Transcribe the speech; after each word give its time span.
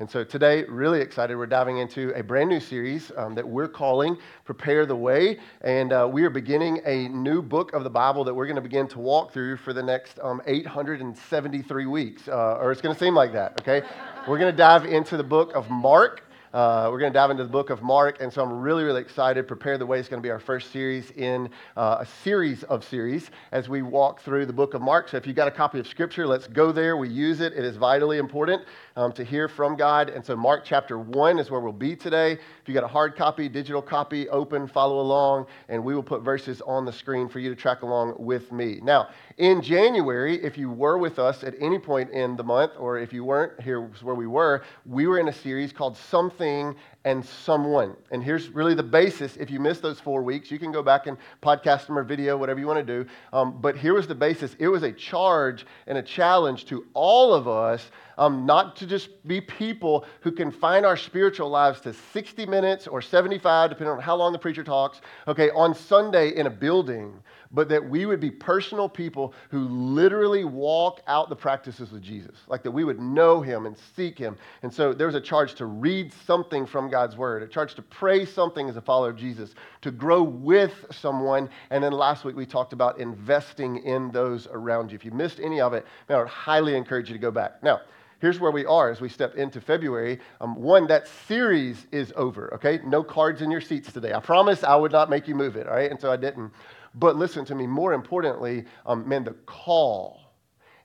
And 0.00 0.10
so 0.10 0.24
today, 0.24 0.64
really 0.64 1.02
excited, 1.02 1.36
we're 1.36 1.44
diving 1.44 1.76
into 1.76 2.10
a 2.18 2.22
brand 2.22 2.48
new 2.48 2.58
series 2.58 3.12
um, 3.18 3.34
that 3.34 3.46
we're 3.46 3.68
calling 3.68 4.16
Prepare 4.46 4.86
the 4.86 4.96
Way. 4.96 5.38
And 5.60 5.92
uh, 5.92 6.08
we 6.10 6.24
are 6.24 6.30
beginning 6.30 6.80
a 6.86 7.08
new 7.08 7.42
book 7.42 7.74
of 7.74 7.84
the 7.84 7.90
Bible 7.90 8.24
that 8.24 8.32
we're 8.32 8.46
going 8.46 8.56
to 8.56 8.62
begin 8.62 8.88
to 8.88 8.98
walk 8.98 9.30
through 9.30 9.58
for 9.58 9.74
the 9.74 9.82
next 9.82 10.18
um, 10.22 10.40
873 10.46 11.84
weeks, 11.84 12.28
uh, 12.28 12.56
or 12.62 12.72
it's 12.72 12.80
going 12.80 12.94
to 12.94 12.98
seem 12.98 13.14
like 13.14 13.34
that, 13.34 13.60
okay? 13.60 13.86
we're 14.26 14.38
going 14.38 14.50
to 14.50 14.56
dive 14.56 14.86
into 14.86 15.18
the 15.18 15.22
book 15.22 15.54
of 15.54 15.68
Mark. 15.68 16.22
Uh, 16.52 16.88
we're 16.90 16.98
going 16.98 17.12
to 17.12 17.16
dive 17.16 17.30
into 17.30 17.44
the 17.44 17.50
book 17.50 17.70
of 17.70 17.80
Mark, 17.80 18.20
and 18.20 18.32
so 18.32 18.42
I'm 18.42 18.58
really, 18.58 18.82
really 18.82 19.00
excited. 19.00 19.46
Prepare 19.46 19.78
the 19.78 19.86
Way 19.86 20.00
is 20.00 20.08
going 20.08 20.20
to 20.20 20.26
be 20.26 20.32
our 20.32 20.40
first 20.40 20.72
series 20.72 21.12
in 21.12 21.48
uh, 21.76 21.98
a 22.00 22.06
series 22.24 22.64
of 22.64 22.82
series 22.82 23.30
as 23.52 23.68
we 23.68 23.82
walk 23.82 24.20
through 24.22 24.46
the 24.46 24.52
book 24.52 24.74
of 24.74 24.82
Mark. 24.82 25.08
So 25.08 25.16
if 25.16 25.28
you've 25.28 25.36
got 25.36 25.46
a 25.46 25.52
copy 25.52 25.78
of 25.78 25.86
Scripture, 25.86 26.26
let's 26.26 26.48
go 26.48 26.72
there. 26.72 26.96
We 26.96 27.08
use 27.08 27.40
it, 27.40 27.52
it 27.52 27.64
is 27.64 27.76
vitally 27.76 28.18
important 28.18 28.62
um, 28.96 29.12
to 29.12 29.24
hear 29.24 29.48
from 29.48 29.76
God. 29.76 30.08
And 30.08 30.24
so 30.24 30.36
Mark 30.36 30.64
chapter 30.64 30.98
1 30.98 31.38
is 31.38 31.50
where 31.50 31.60
we'll 31.60 31.72
be 31.72 31.96
today. 31.96 32.32
If 32.32 32.40
you 32.66 32.74
got 32.74 32.84
a 32.84 32.88
hard 32.88 33.16
copy, 33.16 33.48
digital 33.48 33.82
copy, 33.82 34.28
open, 34.28 34.66
follow 34.66 35.00
along, 35.00 35.46
and 35.68 35.84
we 35.84 35.94
will 35.94 36.02
put 36.02 36.22
verses 36.22 36.60
on 36.62 36.84
the 36.84 36.92
screen 36.92 37.28
for 37.28 37.38
you 37.38 37.48
to 37.50 37.56
track 37.56 37.82
along 37.82 38.14
with 38.18 38.52
me. 38.52 38.80
Now, 38.82 39.08
in 39.38 39.62
January, 39.62 40.42
if 40.42 40.58
you 40.58 40.70
were 40.70 40.98
with 40.98 41.18
us 41.18 41.44
at 41.44 41.54
any 41.60 41.78
point 41.78 42.10
in 42.10 42.36
the 42.36 42.44
month, 42.44 42.72
or 42.78 42.98
if 42.98 43.12
you 43.12 43.24
weren't, 43.24 43.60
here's 43.60 44.02
where 44.02 44.14
we 44.14 44.26
were, 44.26 44.62
we 44.86 45.06
were 45.06 45.18
in 45.18 45.28
a 45.28 45.32
series 45.32 45.72
called 45.72 45.96
Something 45.96 46.74
and 47.04 47.24
Someone. 47.24 47.96
And 48.10 48.22
here's 48.22 48.48
really 48.50 48.74
the 48.74 48.82
basis. 48.82 49.36
If 49.36 49.50
you 49.50 49.58
missed 49.58 49.80
those 49.80 49.98
four 49.98 50.22
weeks, 50.22 50.50
you 50.50 50.58
can 50.58 50.70
go 50.70 50.82
back 50.82 51.06
and 51.06 51.16
podcast 51.42 51.86
them 51.86 51.98
or 51.98 52.04
video, 52.04 52.36
whatever 52.36 52.60
you 52.60 52.66
want 52.66 52.86
to 52.86 53.04
do. 53.04 53.08
Um, 53.32 53.58
but 53.60 53.76
here 53.76 53.94
was 53.94 54.06
the 54.06 54.14
basis 54.14 54.54
it 54.58 54.68
was 54.68 54.82
a 54.82 54.92
charge 54.92 55.64
and 55.86 55.96
a 55.96 56.02
challenge 56.02 56.66
to 56.66 56.86
all 56.92 57.32
of 57.32 57.48
us 57.48 57.90
um, 58.18 58.44
not 58.44 58.76
to 58.76 58.86
just 58.86 59.26
be 59.26 59.40
people 59.40 60.04
who 60.20 60.30
can 60.30 60.50
find 60.50 60.84
our 60.84 60.96
spiritual 60.96 61.48
lives 61.48 61.80
to 61.80 61.94
60 62.12 62.44
minutes 62.44 62.86
or 62.86 63.00
75, 63.00 63.70
depending 63.70 63.96
on 63.96 64.00
how 64.00 64.14
long 64.14 64.32
the 64.32 64.38
preacher 64.38 64.62
talks, 64.62 65.00
okay, 65.26 65.48
on 65.50 65.74
Sunday 65.74 66.36
in 66.36 66.46
a 66.46 66.50
building 66.50 67.14
but 67.52 67.68
that 67.68 67.88
we 67.88 68.06
would 68.06 68.20
be 68.20 68.30
personal 68.30 68.88
people 68.88 69.34
who 69.50 69.68
literally 69.68 70.44
walk 70.44 71.00
out 71.06 71.28
the 71.28 71.36
practices 71.36 71.92
of 71.92 72.00
Jesus, 72.00 72.36
like 72.46 72.62
that 72.62 72.70
we 72.70 72.84
would 72.84 73.00
know 73.00 73.40
him 73.40 73.66
and 73.66 73.76
seek 73.96 74.16
him. 74.16 74.36
And 74.62 74.72
so 74.72 74.92
there's 74.92 75.16
a 75.16 75.20
charge 75.20 75.54
to 75.54 75.66
read 75.66 76.12
something 76.26 76.64
from 76.64 76.90
God's 76.90 77.16
word, 77.16 77.42
a 77.42 77.48
charge 77.48 77.74
to 77.74 77.82
pray 77.82 78.24
something 78.24 78.68
as 78.68 78.76
a 78.76 78.80
follower 78.80 79.10
of 79.10 79.16
Jesus, 79.16 79.54
to 79.82 79.90
grow 79.90 80.22
with 80.22 80.86
someone. 80.90 81.50
And 81.70 81.82
then 81.82 81.92
last 81.92 82.24
week 82.24 82.36
we 82.36 82.46
talked 82.46 82.72
about 82.72 83.00
investing 83.00 83.84
in 83.84 84.10
those 84.12 84.46
around 84.50 84.92
you. 84.92 84.96
If 84.96 85.04
you 85.04 85.10
missed 85.10 85.40
any 85.40 85.60
of 85.60 85.72
it, 85.72 85.84
man, 86.08 86.18
I 86.18 86.22
would 86.22 86.30
highly 86.30 86.76
encourage 86.76 87.08
you 87.08 87.14
to 87.14 87.20
go 87.20 87.32
back. 87.32 87.62
Now, 87.62 87.80
here's 88.20 88.38
where 88.38 88.52
we 88.52 88.64
are 88.66 88.90
as 88.90 89.00
we 89.00 89.08
step 89.08 89.34
into 89.34 89.60
February. 89.60 90.20
Um, 90.40 90.54
one, 90.54 90.86
that 90.86 91.08
series 91.26 91.86
is 91.90 92.12
over, 92.14 92.54
okay? 92.54 92.78
No 92.84 93.02
cards 93.02 93.42
in 93.42 93.50
your 93.50 93.60
seats 93.60 93.92
today. 93.92 94.12
I 94.12 94.20
promise 94.20 94.62
I 94.62 94.76
would 94.76 94.92
not 94.92 95.10
make 95.10 95.26
you 95.26 95.34
move 95.34 95.56
it, 95.56 95.66
all 95.66 95.74
right? 95.74 95.90
And 95.90 96.00
so 96.00 96.12
I 96.12 96.16
didn't. 96.16 96.52
But 96.94 97.16
listen 97.16 97.44
to 97.46 97.54
me, 97.54 97.66
more 97.66 97.92
importantly, 97.92 98.64
um, 98.84 99.08
man, 99.08 99.24
the 99.24 99.34
call 99.46 100.20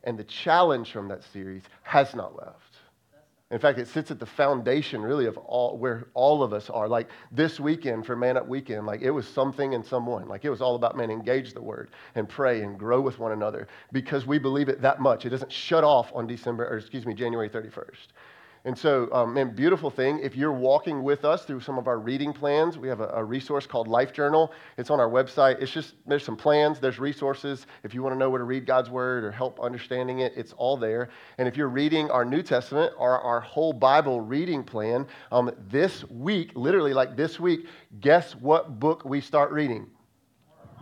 and 0.04 0.18
the 0.18 0.24
challenge 0.24 0.92
from 0.92 1.08
that 1.08 1.24
series 1.24 1.64
has 1.84 2.14
not 2.16 2.36
left. 2.36 2.76
In 3.52 3.60
fact, 3.60 3.78
it 3.78 3.88
sits 3.88 4.10
at 4.10 4.20
the 4.20 4.26
foundation, 4.26 5.02
really, 5.02 5.28
of 5.28 5.38
all 5.38 5.78
where 5.78 6.08
all 6.16 6.42
of 6.42 6.52
us 6.52 6.70
are. 6.70 6.88
Like 6.88 7.10
this 7.32 7.60
weekend 7.60 8.06
for 8.06 8.16
Man 8.16 8.38
Up 8.38 8.48
Weekend, 8.48 8.88
like 8.88 9.02
it 9.02 9.12
was 9.12 9.28
something 9.28 9.76
and 9.76 9.86
someone. 9.86 10.28
Like 10.28 10.46
it 10.46 10.50
was 10.50 10.62
all 10.62 10.76
about 10.76 10.98
man, 10.98 11.12
engage 11.12 11.54
the 11.54 11.62
word 11.62 11.92
and 12.16 12.28
pray 12.28 12.64
and 12.64 12.78
grow 12.78 13.00
with 13.00 13.20
one 13.20 13.32
another 13.32 13.68
because 13.92 14.26
we 14.26 14.40
believe 14.40 14.68
it 14.68 14.82
that 14.82 15.00
much. 15.00 15.26
It 15.26 15.30
doesn't 15.30 15.52
shut 15.52 15.84
off 15.84 16.12
on 16.16 16.26
December, 16.26 16.68
or 16.68 16.78
excuse 16.78 17.06
me, 17.06 17.14
January 17.14 17.50
31st. 17.50 18.08
And 18.66 18.76
so, 18.76 19.08
um, 19.14 19.36
man, 19.36 19.54
beautiful 19.54 19.92
thing. 19.92 20.20
If 20.24 20.36
you're 20.36 20.52
walking 20.52 21.04
with 21.04 21.24
us 21.24 21.46
through 21.46 21.60
some 21.60 21.78
of 21.78 21.88
our 21.88 22.00
reading 22.00 22.34
plans, 22.34 22.80
we 22.80 22.88
have 22.88 23.00
a, 23.00 23.10
a, 23.10 23.24
resource 23.24 23.68
called 23.68 23.88
Life 23.88 24.12
Journal. 24.12 24.52
It's 24.80 24.90
on 24.90 25.00
our 25.00 25.08
website. 25.08 25.62
It's 25.62 25.72
just, 25.72 25.94
there's 26.08 26.26
some 26.26 26.36
plans, 26.36 26.80
there's 26.80 26.98
resources. 26.98 27.68
If 27.84 27.94
you 27.94 28.02
want 28.02 28.16
to 28.16 28.18
know 28.18 28.28
where 28.32 28.40
to 28.40 28.44
read 28.44 28.66
God's 28.66 28.90
Word 28.90 29.24
or 29.24 29.32
help 29.32 29.60
understanding 29.60 30.20
it, 30.20 30.34
it's 30.36 30.52
all 30.54 30.78
there. 30.78 31.10
And 31.38 31.48
if 31.48 31.56
you're 31.56 31.70
reading 31.70 32.10
our 32.10 32.26
New 32.26 32.42
Testament 32.42 32.92
or 32.98 33.20
our 33.22 33.40
whole 33.40 33.72
Bible 33.72 34.20
reading 34.20 34.64
plan, 34.64 35.06
um, 35.32 35.52
this 35.70 36.04
week, 36.10 36.52
literally 36.56 36.94
like 36.94 37.16
this 37.16 37.40
week, 37.40 37.68
guess 38.00 38.36
what 38.36 38.80
book 38.80 39.06
we 39.06 39.22
start 39.22 39.52
reading? 39.52 39.86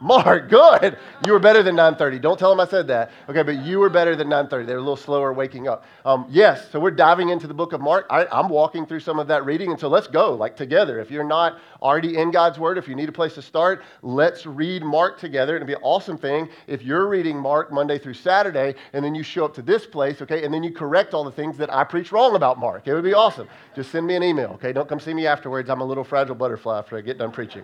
Mark, 0.01 0.49
good. 0.49 0.97
You 1.25 1.31
were 1.31 1.39
better 1.39 1.63
than 1.63 1.75
9:30. 1.75 2.19
Don't 2.19 2.37
tell 2.37 2.49
them 2.49 2.59
I 2.59 2.69
said 2.69 2.87
that. 2.87 3.11
Okay, 3.29 3.41
but 3.41 3.63
you 3.63 3.79
were 3.79 3.89
better 3.89 4.17
than 4.17 4.27
9:30. 4.27 4.65
They're 4.65 4.77
a 4.77 4.81
little 4.81 4.97
slower 4.97 5.31
waking 5.31 5.69
up. 5.69 5.85
Um, 6.03 6.25
yes, 6.29 6.69
so 6.71 6.79
we're 6.79 6.91
diving 6.91 7.29
into 7.29 7.47
the 7.47 7.53
book 7.53 7.71
of 7.71 7.79
Mark. 7.79 8.05
I, 8.09 8.25
I'm 8.25 8.49
walking 8.49 8.85
through 8.85 8.99
some 8.99 9.17
of 9.17 9.27
that 9.27 9.45
reading, 9.45 9.71
and 9.71 9.79
so 9.79 9.87
let's 9.87 10.07
go, 10.07 10.33
like 10.33 10.57
together. 10.57 10.99
If 10.99 11.09
you're 11.09 11.23
not 11.23 11.59
already 11.81 12.17
in 12.17 12.31
God's 12.31 12.59
Word, 12.59 12.77
if 12.77 12.87
you 12.87 12.95
need 12.95 13.07
a 13.07 13.13
place 13.13 13.33
to 13.35 13.41
start, 13.41 13.81
let's 14.01 14.45
read 14.45 14.83
Mark 14.83 15.19
together. 15.19 15.55
It'd 15.55 15.67
be 15.67 15.73
an 15.73 15.79
awesome 15.83 16.17
thing 16.17 16.49
if 16.67 16.81
you're 16.81 17.07
reading 17.07 17.37
Mark 17.37 17.71
Monday 17.71 17.97
through 17.97 18.15
Saturday, 18.15 18.75
and 18.91 19.05
then 19.05 19.15
you 19.15 19.23
show 19.23 19.45
up 19.45 19.53
to 19.53 19.61
this 19.61 19.85
place, 19.85 20.21
okay, 20.21 20.43
and 20.43 20.53
then 20.53 20.63
you 20.63 20.71
correct 20.71 21.13
all 21.13 21.23
the 21.23 21.31
things 21.31 21.55
that 21.57 21.73
I 21.73 21.85
preach 21.85 22.11
wrong 22.11 22.35
about 22.35 22.59
Mark. 22.59 22.87
It 22.87 22.93
would 22.93 23.05
be 23.05 23.13
awesome. 23.13 23.47
Just 23.73 23.91
send 23.91 24.05
me 24.05 24.15
an 24.15 24.23
email, 24.23 24.49
okay? 24.55 24.73
Don't 24.73 24.89
come 24.89 24.99
see 24.99 25.13
me 25.13 25.27
afterwards. 25.27 25.69
I'm 25.69 25.79
a 25.81 25.85
little 25.85 26.03
fragile 26.03 26.35
butterfly 26.35 26.79
after 26.79 26.97
I 26.97 27.01
get 27.01 27.17
done 27.17 27.31
preaching. 27.31 27.63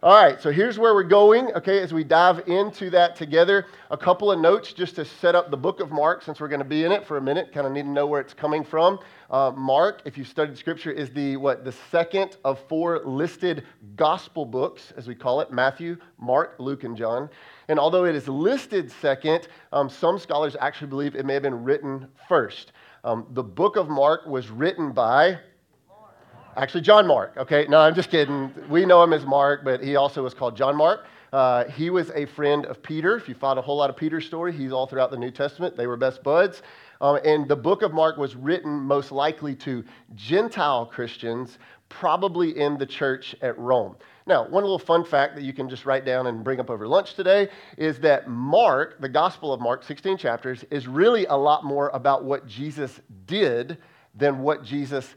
All 0.00 0.14
right, 0.14 0.40
so 0.40 0.52
here's 0.52 0.78
where 0.78 0.94
we're 0.94 1.02
going, 1.02 1.52
okay, 1.56 1.80
as 1.80 1.92
we 1.92 2.04
dive 2.04 2.46
into 2.46 2.88
that 2.90 3.16
together. 3.16 3.66
A 3.90 3.96
couple 3.96 4.30
of 4.30 4.38
notes 4.38 4.72
just 4.72 4.94
to 4.94 5.04
set 5.04 5.34
up 5.34 5.50
the 5.50 5.56
book 5.56 5.80
of 5.80 5.90
Mark, 5.90 6.22
since 6.22 6.38
we're 6.38 6.46
going 6.46 6.60
to 6.60 6.64
be 6.64 6.84
in 6.84 6.92
it 6.92 7.04
for 7.04 7.16
a 7.16 7.20
minute, 7.20 7.50
kind 7.52 7.66
of 7.66 7.72
need 7.72 7.82
to 7.82 7.88
know 7.88 8.06
where 8.06 8.20
it's 8.20 8.32
coming 8.32 8.62
from. 8.62 9.00
Uh, 9.28 9.50
Mark, 9.56 10.02
if 10.04 10.16
you've 10.16 10.28
studied 10.28 10.56
scripture, 10.56 10.92
is 10.92 11.10
the 11.10 11.36
what 11.36 11.64
the 11.64 11.72
second 11.90 12.36
of 12.44 12.60
four 12.68 13.00
listed 13.04 13.64
gospel 13.96 14.44
books, 14.44 14.92
as 14.96 15.08
we 15.08 15.16
call 15.16 15.40
it 15.40 15.50
Matthew, 15.50 15.96
Mark, 16.16 16.54
Luke, 16.60 16.84
and 16.84 16.96
John. 16.96 17.28
And 17.66 17.80
although 17.80 18.04
it 18.04 18.14
is 18.14 18.28
listed 18.28 18.92
second, 19.00 19.48
um, 19.72 19.90
some 19.90 20.20
scholars 20.20 20.54
actually 20.60 20.90
believe 20.90 21.16
it 21.16 21.26
may 21.26 21.34
have 21.34 21.42
been 21.42 21.64
written 21.64 22.06
first. 22.28 22.70
Um, 23.02 23.26
the 23.30 23.42
book 23.42 23.74
of 23.74 23.88
Mark 23.88 24.26
was 24.26 24.48
written 24.48 24.92
by 24.92 25.40
Actually, 26.58 26.80
John 26.80 27.06
Mark. 27.06 27.34
Okay, 27.36 27.66
no, 27.68 27.78
I'm 27.78 27.94
just 27.94 28.10
kidding. 28.10 28.52
We 28.68 28.84
know 28.84 29.00
him 29.00 29.12
as 29.12 29.24
Mark, 29.24 29.64
but 29.64 29.80
he 29.80 29.94
also 29.94 30.24
was 30.24 30.34
called 30.34 30.56
John 30.56 30.74
Mark. 30.74 31.06
Uh, 31.32 31.66
he 31.66 31.88
was 31.88 32.10
a 32.16 32.26
friend 32.26 32.66
of 32.66 32.82
Peter. 32.82 33.16
If 33.16 33.28
you 33.28 33.36
followed 33.36 33.58
a 33.58 33.62
whole 33.62 33.76
lot 33.76 33.90
of 33.90 33.96
Peter's 33.96 34.26
story, 34.26 34.52
he's 34.52 34.72
all 34.72 34.84
throughout 34.84 35.12
the 35.12 35.16
New 35.16 35.30
Testament. 35.30 35.76
They 35.76 35.86
were 35.86 35.96
best 35.96 36.24
buds. 36.24 36.62
Um, 37.00 37.20
and 37.24 37.46
the 37.46 37.54
book 37.54 37.82
of 37.82 37.94
Mark 37.94 38.16
was 38.16 38.34
written 38.34 38.72
most 38.72 39.12
likely 39.12 39.54
to 39.54 39.84
Gentile 40.16 40.84
Christians, 40.84 41.60
probably 41.90 42.58
in 42.58 42.76
the 42.76 42.86
church 42.86 43.36
at 43.40 43.56
Rome. 43.56 43.94
Now, 44.26 44.42
one 44.48 44.64
little 44.64 44.80
fun 44.80 45.04
fact 45.04 45.36
that 45.36 45.44
you 45.44 45.52
can 45.52 45.68
just 45.68 45.86
write 45.86 46.04
down 46.04 46.26
and 46.26 46.42
bring 46.42 46.58
up 46.58 46.70
over 46.70 46.88
lunch 46.88 47.14
today 47.14 47.50
is 47.76 48.00
that 48.00 48.28
Mark, 48.28 49.00
the 49.00 49.08
Gospel 49.08 49.52
of 49.52 49.60
Mark, 49.60 49.84
16 49.84 50.16
chapters, 50.16 50.64
is 50.72 50.88
really 50.88 51.24
a 51.26 51.36
lot 51.36 51.64
more 51.64 51.90
about 51.90 52.24
what 52.24 52.48
Jesus 52.48 53.00
did 53.26 53.78
than 54.16 54.40
what 54.40 54.64
Jesus 54.64 55.14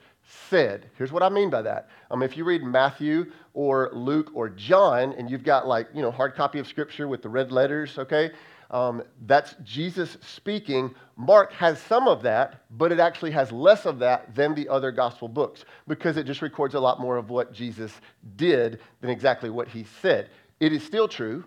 said. 0.49 0.89
Here's 0.97 1.11
what 1.11 1.23
I 1.23 1.29
mean 1.29 1.49
by 1.49 1.61
that. 1.61 1.89
Um, 2.09 2.23
if 2.23 2.37
you 2.37 2.43
read 2.43 2.63
Matthew 2.63 3.31
or 3.53 3.89
Luke 3.93 4.31
or 4.33 4.49
John, 4.49 5.13
and 5.13 5.29
you've 5.29 5.43
got 5.43 5.67
like, 5.67 5.87
you 5.93 6.01
know, 6.01 6.11
hard 6.11 6.35
copy 6.35 6.59
of 6.59 6.67
scripture 6.67 7.07
with 7.07 7.21
the 7.21 7.29
red 7.29 7.51
letters, 7.51 7.97
okay? 7.97 8.31
Um, 8.71 9.03
that's 9.25 9.55
Jesus 9.63 10.17
speaking. 10.21 10.95
Mark 11.17 11.51
has 11.53 11.79
some 11.79 12.07
of 12.07 12.21
that, 12.23 12.63
but 12.71 12.91
it 12.91 12.99
actually 12.99 13.31
has 13.31 13.51
less 13.51 13.85
of 13.85 13.99
that 13.99 14.33
than 14.33 14.55
the 14.55 14.69
other 14.69 14.91
gospel 14.91 15.27
books 15.27 15.65
because 15.87 16.15
it 16.15 16.23
just 16.23 16.41
records 16.41 16.73
a 16.73 16.79
lot 16.79 16.99
more 16.99 17.17
of 17.17 17.29
what 17.29 17.51
Jesus 17.51 17.91
did 18.37 18.79
than 19.01 19.09
exactly 19.09 19.49
what 19.49 19.67
he 19.67 19.85
said. 20.01 20.29
It 20.61 20.71
is 20.71 20.83
still 20.83 21.09
true, 21.09 21.43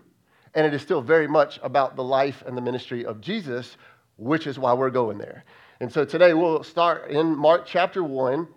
and 0.53 0.67
it 0.67 0.73
is 0.73 0.83
still 0.83 1.01
very 1.01 1.27
much 1.27 1.59
about 1.63 1.95
the 1.95 2.03
life 2.03 2.43
and 2.45 2.55
the 2.55 2.61
ministry 2.61 3.05
of 3.05 3.21
Jesus, 3.21 3.77
which 4.17 4.45
is 4.45 4.59
why 4.59 4.73
we're 4.73 4.91
going 4.91 5.17
there. 5.17 5.45
And 5.79 5.91
so 5.91 6.05
today 6.05 6.33
we'll 6.33 6.63
start 6.63 7.09
in 7.09 7.35
Mark 7.35 7.65
chapter 7.65 8.03
1 8.03 8.47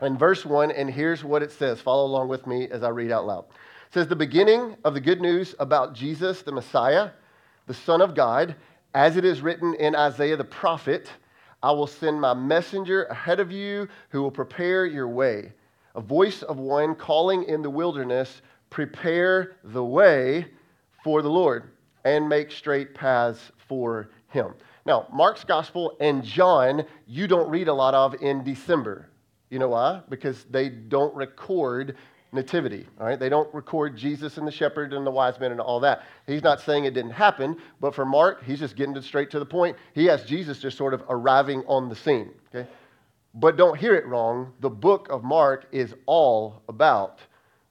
in 0.00 0.18
verse 0.18 0.44
1, 0.44 0.70
and 0.70 0.90
here's 0.90 1.24
what 1.24 1.42
it 1.42 1.52
says. 1.52 1.80
Follow 1.80 2.06
along 2.06 2.28
with 2.28 2.46
me 2.46 2.68
as 2.68 2.82
I 2.82 2.88
read 2.88 3.12
out 3.12 3.26
loud. 3.26 3.44
It 3.86 3.94
says, 3.94 4.08
The 4.08 4.16
beginning 4.16 4.76
of 4.84 4.94
the 4.94 5.00
good 5.00 5.20
news 5.20 5.54
about 5.58 5.94
Jesus, 5.94 6.42
the 6.42 6.52
Messiah, 6.52 7.10
the 7.66 7.74
Son 7.74 8.00
of 8.00 8.14
God, 8.14 8.56
as 8.94 9.16
it 9.16 9.24
is 9.24 9.40
written 9.40 9.74
in 9.74 9.94
Isaiah 9.94 10.36
the 10.36 10.44
prophet, 10.44 11.10
I 11.62 11.72
will 11.72 11.86
send 11.86 12.20
my 12.20 12.34
messenger 12.34 13.04
ahead 13.04 13.40
of 13.40 13.50
you 13.50 13.88
who 14.10 14.22
will 14.22 14.30
prepare 14.30 14.84
your 14.84 15.08
way. 15.08 15.52
A 15.94 16.00
voice 16.00 16.42
of 16.42 16.58
one 16.58 16.94
calling 16.94 17.44
in 17.44 17.62
the 17.62 17.70
wilderness, 17.70 18.42
prepare 18.70 19.56
the 19.62 19.84
way 19.84 20.46
for 21.02 21.22
the 21.22 21.30
Lord 21.30 21.70
and 22.04 22.28
make 22.28 22.50
straight 22.50 22.94
paths 22.94 23.52
for 23.68 24.10
him. 24.28 24.54
Now, 24.84 25.06
Mark's 25.12 25.44
gospel 25.44 25.96
and 26.00 26.22
John, 26.22 26.84
you 27.06 27.26
don't 27.26 27.48
read 27.48 27.68
a 27.68 27.72
lot 27.72 27.94
of 27.94 28.14
in 28.20 28.44
December. 28.44 29.08
You 29.54 29.60
know 29.60 29.68
why? 29.68 30.00
Because 30.08 30.46
they 30.50 30.68
don't 30.68 31.14
record 31.14 31.94
nativity, 32.32 32.88
all 32.98 33.06
right? 33.06 33.20
They 33.20 33.28
don't 33.28 33.54
record 33.54 33.96
Jesus 33.96 34.36
and 34.36 34.44
the 34.44 34.50
shepherd 34.50 34.92
and 34.92 35.06
the 35.06 35.12
wise 35.12 35.38
men 35.38 35.52
and 35.52 35.60
all 35.60 35.78
that. 35.78 36.02
He's 36.26 36.42
not 36.42 36.60
saying 36.60 36.86
it 36.86 36.94
didn't 36.94 37.12
happen, 37.12 37.56
but 37.80 37.94
for 37.94 38.04
Mark, 38.04 38.42
he's 38.42 38.58
just 38.58 38.74
getting 38.74 38.96
it 38.96 39.04
straight 39.04 39.30
to 39.30 39.38
the 39.38 39.46
point. 39.46 39.76
He 39.92 40.06
has 40.06 40.24
Jesus 40.24 40.58
just 40.58 40.76
sort 40.76 40.92
of 40.92 41.04
arriving 41.08 41.62
on 41.68 41.88
the 41.88 41.94
scene, 41.94 42.30
okay? 42.52 42.68
But 43.34 43.56
don't 43.56 43.78
hear 43.78 43.94
it 43.94 44.04
wrong. 44.06 44.52
The 44.58 44.70
book 44.70 45.06
of 45.08 45.22
Mark 45.22 45.66
is 45.70 45.94
all 46.06 46.60
about 46.68 47.20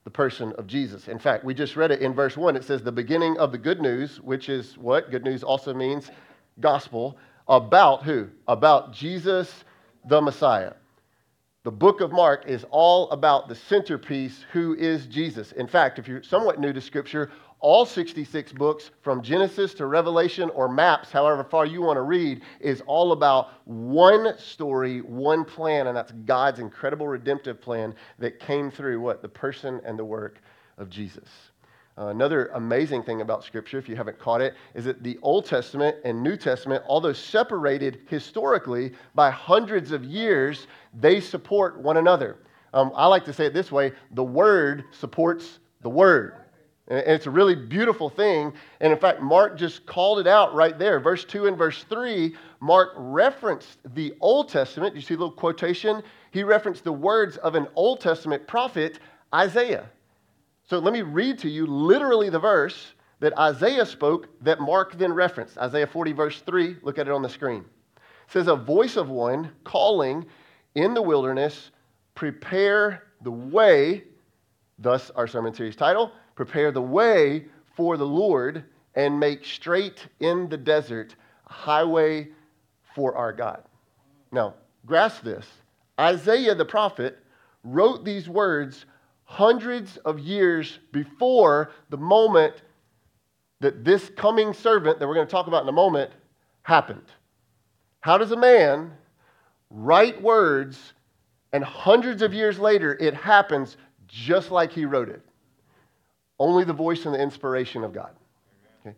the 0.06 0.09
person 0.09 0.53
of 0.53 0.68
Jesus. 0.68 1.09
In 1.09 1.19
fact, 1.19 1.44
we 1.44 1.53
just 1.53 1.75
read 1.75 1.91
it 1.91 2.00
in 2.00 2.13
verse 2.13 2.38
1. 2.38 2.56
It 2.56 2.63
says, 2.63 2.81
The 2.81 2.94
beginning 2.94 3.38
of 3.39 3.51
the 3.51 3.57
good 3.57 3.81
news, 3.81 4.21
which 4.21 4.47
is 4.47 4.77
what? 4.77 5.12
Good 5.12 5.25
news 5.25 5.44
also 5.44 5.74
means 5.74 6.12
gospel. 6.62 7.18
About 7.50 8.03
who? 8.03 8.30
About 8.47 8.94
Jesus 8.94 9.65
the 10.06 10.21
Messiah. 10.21 10.71
The 11.63 11.71
book 11.71 12.01
of 12.01 12.12
Mark 12.12 12.45
is 12.45 12.65
all 12.71 13.10
about 13.12 13.48
the 13.48 13.56
centerpiece, 13.56 14.44
who 14.51 14.75
is 14.75 15.07
Jesus. 15.07 15.54
In 15.54 15.65
fact, 15.65 15.98
if 15.98 16.10
you're 16.10 16.21
somewhat 16.21 16.60
new 16.60 16.74
to 16.74 16.81
Scripture, 16.81 17.31
all 17.62 17.86
66 17.86 18.51
books 18.51 18.92
from 19.01 19.21
Genesis 19.21 19.74
to 19.75 19.86
Revelation 19.86 20.50
or 20.50 20.68
maps, 20.68 21.10
however 21.10 21.42
far 21.42 21.65
you 21.65 21.81
want 21.81 21.95
to 21.95 22.01
read, 22.01 22.42
is 22.60 22.81
all 22.86 23.13
about 23.13 23.51
one 23.63 24.38
story, 24.38 25.00
one 25.00 25.45
plan, 25.45 25.88
and 25.88 25.95
that's 25.95 26.12
God's 26.25 26.60
incredible 26.60 27.07
redemptive 27.07 27.62
plan 27.62 27.95
that 28.19 28.42
came 28.42 28.69
through 28.69 29.00
what? 29.00 29.21
The 29.21 29.30
person 29.30 29.80
and 29.86 29.98
the 29.98 30.04
work 30.04 30.42
of 30.77 30.89
Jesus. 30.89 31.30
Uh, 31.95 32.07
another 32.07 32.48
amazing 32.56 33.04
thing 33.04 33.22
about 33.22 33.44
Scripture, 33.44 33.78
if 33.78 33.88
you 33.88 33.95
haven't 33.95 34.18
caught 34.18 34.42
it, 34.42 34.56
is 34.74 34.86
that 34.86 35.04
the 35.04 35.19
Old 35.22 35.45
Testament 35.45 35.95
and 36.04 36.24
New 36.24 36.36
Testament, 36.36 36.84
although 36.88 37.13
separated 37.13 38.01
historically 38.07 38.94
by 39.13 39.30
hundreds 39.30 39.92
of 39.92 40.04
years, 40.04 40.68
they 41.00 41.19
support 41.19 41.80
one 41.80 41.98
another. 41.98 42.38
Um, 42.74 42.92
I 42.95 43.06
like 43.06 43.25
to 43.25 43.34
say 43.34 43.45
it 43.45 43.54
this 43.54 43.72
way 43.72 43.92
the 44.12 44.24
Word 44.24 44.86
supports 44.92 45.60
the 45.81 45.90
Word. 45.90 46.38
And 46.88 47.00
it's 47.00 47.28
a 47.28 47.31
really 47.31 47.56
beautiful 47.56 48.10
thing. 48.10 48.54
And 48.81 48.92
in 48.92 49.00
fact, 49.00 49.22
Mark 49.22 49.57
just 49.57 49.86
called 49.86 50.19
it 50.19 50.28
out 50.28 50.54
right 50.54 50.78
there. 50.78 51.00
Verse 51.00 51.24
2 51.24 51.48
and 51.48 51.57
verse 51.57 51.86
3, 51.86 52.36
Mark 52.60 52.90
referenced 52.98 53.78
the 53.94 54.13
Old 54.19 54.50
Testament. 54.50 54.95
You 54.95 55.01
see 55.01 55.13
a 55.13 55.18
little 55.18 55.31
quotation? 55.31 56.04
He 56.31 56.44
referenced 56.44 56.84
the 56.84 56.92
words 56.92 57.38
of 57.38 57.56
an 57.56 57.68
Old 57.75 58.01
Testament 58.01 58.48
prophet, 58.48 59.00
Isaiah. 59.34 59.90
So 60.65 60.80
let 60.80 60.94
me 60.94 61.01
read 61.01 61.39
to 61.39 61.50
you 61.50 61.65
literally 61.65 62.30
the 62.30 62.39
verse 62.39 62.94
that 63.19 63.38
Isaiah 63.38 63.86
spoke 63.86 64.27
that 64.42 64.60
Mark 64.60 64.98
then 64.98 65.13
referenced. 65.13 65.57
Isaiah 65.57 65.88
40, 65.88 66.12
verse 66.13 66.42
3. 66.42 66.77
Look 66.81 66.98
at 66.98 67.07
it 67.07 67.13
on 67.13 67.21
the 67.21 67.30
screen. 67.30 67.65
It 67.95 68.01
says, 68.27 68.48
A 68.48 68.56
voice 68.56 68.95
of 68.95 69.10
one 69.10 69.51
calling 69.63 70.25
in 70.75 70.94
the 70.94 71.01
wilderness, 71.01 71.71
prepare 72.15 73.04
the 73.21 73.31
way, 73.31 74.04
thus 74.80 75.10
our 75.12 75.27
sermon 75.27 75.54
series 75.54 75.75
title, 75.75 76.12
prepare 76.36 76.71
the 76.71 76.81
way 76.81 77.45
for 77.75 77.98
the 77.98 78.06
Lord 78.06 78.63
and 78.95 79.19
make 79.19 79.45
straight 79.45 80.07
in 80.19 80.50
the 80.50 80.57
desert 80.57 81.16
a 81.48 81.54
highway 81.54 82.30
for 82.95 83.16
our 83.16 83.33
God. 83.33 83.63
Now, 84.31 84.56
grasp 84.86 85.24
this. 85.24 85.48
Isaiah 86.00 86.56
the 86.56 86.66
prophet 86.66 87.19
wrote 87.63 88.04
these 88.04 88.27
words 88.27 88.86
hundreds 89.33 89.97
of 89.97 90.19
years 90.19 90.77
before 90.91 91.71
the 91.89 91.97
moment 91.97 92.53
that 93.62 93.83
this 93.83 94.12
coming 94.15 94.53
servant 94.53 95.00
that 95.00 95.07
we're 95.07 95.15
going 95.15 95.25
to 95.25 95.31
talk 95.31 95.47
about 95.47 95.63
in 95.63 95.69
a 95.69 95.71
moment 95.71 96.12
happened. 96.62 97.01
How 98.01 98.19
does 98.19 98.31
a 98.31 98.38
man 98.38 98.91
write 99.71 100.21
words 100.21 100.94
and 101.51 101.63
hundreds 101.63 102.21
of 102.21 102.31
years 102.31 102.59
later 102.59 102.95
it 103.00 103.15
happens 103.15 103.77
just 104.07 104.51
like 104.51 104.71
he 104.71 104.85
wrote 104.85 105.09
it? 105.09 105.24
Only 106.38 106.63
the 106.63 106.74
voice 106.74 107.06
and 107.06 107.15
the 107.15 107.21
inspiration 107.21 107.83
of 107.83 107.91
God. 107.91 108.12
Okay? 108.81 108.95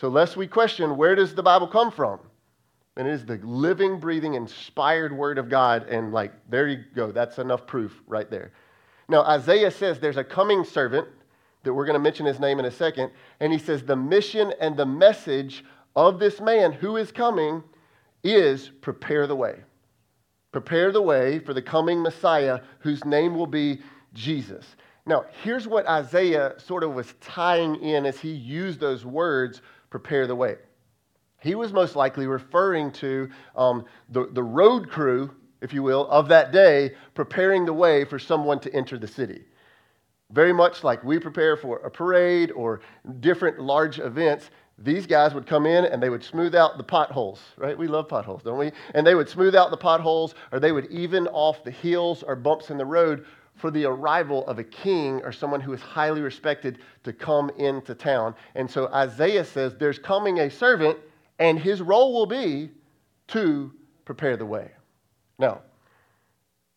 So, 0.00 0.08
lest 0.08 0.38
we 0.38 0.46
question 0.46 0.96
where 0.96 1.14
does 1.14 1.34
the 1.34 1.42
Bible 1.42 1.68
come 1.68 1.90
from? 1.90 2.20
And 2.96 3.06
it 3.06 3.12
is 3.12 3.26
the 3.26 3.36
living, 3.42 4.00
breathing, 4.00 4.32
inspired 4.32 5.12
word 5.12 5.36
of 5.36 5.50
God. 5.50 5.86
And, 5.88 6.12
like, 6.12 6.32
there 6.48 6.68
you 6.68 6.84
go. 6.94 7.12
That's 7.12 7.38
enough 7.38 7.66
proof 7.66 8.00
right 8.06 8.30
there. 8.30 8.52
Now, 9.08 9.22
Isaiah 9.22 9.70
says 9.70 9.98
there's 9.98 10.16
a 10.16 10.24
coming 10.24 10.64
servant 10.64 11.08
that 11.62 11.72
we're 11.72 11.86
going 11.86 11.94
to 11.94 12.00
mention 12.00 12.26
his 12.26 12.40
name 12.40 12.58
in 12.58 12.64
a 12.64 12.70
second. 12.70 13.10
And 13.40 13.52
he 13.52 13.58
says 13.58 13.82
the 13.82 13.96
mission 13.96 14.52
and 14.60 14.76
the 14.76 14.86
message 14.86 15.64
of 15.96 16.18
this 16.18 16.40
man 16.40 16.72
who 16.72 16.96
is 16.96 17.10
coming 17.10 17.62
is 18.22 18.70
prepare 18.80 19.26
the 19.26 19.36
way. 19.36 19.56
Prepare 20.52 20.92
the 20.92 21.02
way 21.02 21.38
for 21.38 21.52
the 21.52 21.62
coming 21.62 22.02
Messiah 22.02 22.60
whose 22.80 23.04
name 23.04 23.34
will 23.34 23.46
be 23.46 23.80
Jesus. 24.14 24.64
Now, 25.06 25.24
here's 25.42 25.66
what 25.66 25.86
Isaiah 25.86 26.54
sort 26.58 26.84
of 26.84 26.94
was 26.94 27.14
tying 27.20 27.76
in 27.76 28.06
as 28.06 28.18
he 28.18 28.30
used 28.30 28.80
those 28.80 29.04
words 29.04 29.62
prepare 29.90 30.26
the 30.26 30.34
way. 30.34 30.56
He 31.40 31.54
was 31.54 31.72
most 31.72 31.96
likely 31.96 32.26
referring 32.26 32.92
to 32.92 33.30
um, 33.56 33.84
the, 34.10 34.28
the 34.32 34.42
road 34.42 34.90
crew 34.90 35.30
if 35.60 35.72
you 35.72 35.82
will, 35.82 36.08
of 36.08 36.28
that 36.28 36.52
day, 36.52 36.94
preparing 37.14 37.64
the 37.64 37.72
way 37.72 38.04
for 38.04 38.18
someone 38.18 38.60
to 38.60 38.74
enter 38.74 38.98
the 38.98 39.08
city. 39.08 39.44
Very 40.30 40.52
much 40.52 40.84
like 40.84 41.02
we 41.02 41.18
prepare 41.18 41.56
for 41.56 41.78
a 41.78 41.90
parade 41.90 42.50
or 42.52 42.80
different 43.20 43.58
large 43.58 43.98
events, 43.98 44.50
these 44.78 45.06
guys 45.06 45.34
would 45.34 45.46
come 45.46 45.66
in 45.66 45.86
and 45.86 46.02
they 46.02 46.10
would 46.10 46.22
smooth 46.22 46.54
out 46.54 46.76
the 46.76 46.84
potholes, 46.84 47.40
right? 47.56 47.76
We 47.76 47.88
love 47.88 48.08
potholes, 48.08 48.42
don't 48.42 48.58
we? 48.58 48.70
And 48.94 49.06
they 49.06 49.14
would 49.14 49.28
smooth 49.28 49.56
out 49.56 49.70
the 49.70 49.76
potholes 49.76 50.34
or 50.52 50.60
they 50.60 50.70
would 50.70 50.86
even 50.86 51.26
off 51.28 51.64
the 51.64 51.70
hills 51.70 52.22
or 52.22 52.36
bumps 52.36 52.70
in 52.70 52.78
the 52.78 52.84
road 52.84 53.26
for 53.56 53.72
the 53.72 53.86
arrival 53.86 54.46
of 54.46 54.60
a 54.60 54.64
king 54.64 55.20
or 55.24 55.32
someone 55.32 55.60
who 55.60 55.72
is 55.72 55.80
highly 55.80 56.20
respected 56.20 56.78
to 57.02 57.12
come 57.12 57.50
into 57.58 57.94
town. 57.94 58.34
And 58.54 58.70
so 58.70 58.86
Isaiah 58.88 59.44
says 59.44 59.74
there's 59.76 59.98
coming 59.98 60.38
a 60.40 60.50
servant 60.50 60.96
and 61.40 61.58
his 61.58 61.82
role 61.82 62.12
will 62.12 62.26
be 62.26 62.70
to 63.28 63.72
prepare 64.04 64.36
the 64.36 64.46
way. 64.46 64.70
Now, 65.38 65.60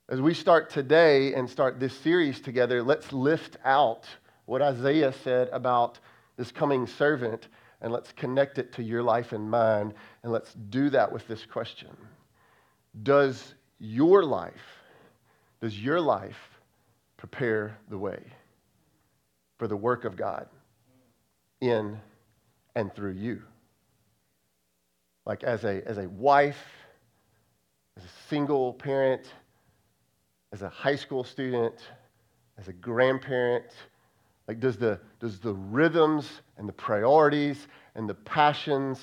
as 0.08 0.22
we 0.22 0.36
start 0.36 0.70
today 0.70 1.34
and 1.34 1.50
start 1.50 1.80
this 1.80 1.98
series 1.98 2.40
together, 2.40 2.84
let's 2.84 3.12
lift 3.12 3.58
out 3.66 4.06
what 4.46 4.62
Isaiah 4.62 5.14
said 5.24 5.50
about 5.52 6.00
this 6.38 6.52
coming 6.52 6.86
servant 6.86 7.48
and 7.82 7.92
let's 7.92 8.12
connect 8.12 8.60
it 8.60 8.74
to 8.74 8.84
your 8.84 9.02
life 9.02 9.32
and 9.32 9.50
mine. 9.50 9.94
And 10.22 10.32
let's 10.32 10.54
do 10.54 10.92
that 10.92 11.12
with 11.12 11.28
this 11.28 11.46
question 11.46 11.90
Does 13.02 13.56
your 13.80 14.24
life, 14.24 14.54
does 15.60 15.80
your 15.80 16.00
life 16.00 16.60
prepare 17.18 17.78
the 17.90 17.98
way 17.98 18.22
for 19.58 19.68
the 19.68 19.78
work 19.78 20.06
of 20.06 20.16
God 20.16 20.48
in 21.62 22.00
and 22.76 22.94
through 22.94 23.14
you? 23.14 23.42
Like 25.26 25.44
as 25.44 25.64
a, 25.64 25.82
as 25.88 25.98
a 25.98 26.08
wife, 26.10 26.64
as 27.98 28.04
a 28.04 28.30
single 28.30 28.74
parent, 28.74 29.34
as 30.52 30.62
a 30.62 30.70
high 30.70 30.96
school 30.96 31.24
student, 31.24 31.76
as 32.58 32.68
a 32.68 32.74
grandparent? 32.74 33.66
Like, 34.48 34.60
does 34.60 34.78
the, 34.78 35.00
does 35.20 35.40
the 35.40 35.54
rhythms 35.54 36.30
and 36.58 36.68
the 36.68 36.74
priorities 36.74 37.68
and 37.96 38.10
the 38.10 38.14
passions 38.14 39.00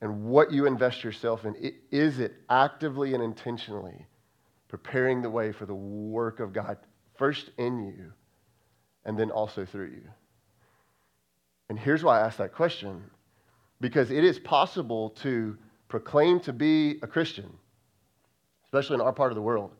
and 0.00 0.24
what 0.24 0.52
you 0.52 0.66
invest 0.66 1.02
yourself 1.02 1.44
in, 1.44 1.72
is 1.90 2.18
it 2.18 2.34
actively 2.50 3.14
and 3.14 3.22
intentionally 3.22 4.06
preparing 4.68 5.22
the 5.22 5.30
way 5.30 5.52
for 5.52 5.64
the 5.64 5.74
work 5.74 6.40
of 6.40 6.52
God, 6.52 6.76
first 7.16 7.50
in 7.56 7.86
you 7.86 8.12
and 9.04 9.18
then 9.18 9.30
also 9.30 9.64
through 9.64 9.88
you? 9.88 10.08
And 11.68 11.78
here's 11.78 12.04
why 12.04 12.20
I 12.20 12.26
ask 12.26 12.38
that 12.38 12.54
question 12.54 13.02
because 13.80 14.10
it 14.10 14.24
is 14.24 14.38
possible 14.38 15.10
to 15.10 15.56
proclaim 15.88 16.40
to 16.40 16.52
be 16.52 16.98
a 17.02 17.06
Christian 17.06 17.50
especially 18.66 18.94
in 18.94 19.00
our 19.00 19.12
part 19.12 19.32
of 19.32 19.36
the 19.36 19.42
world, 19.42 19.74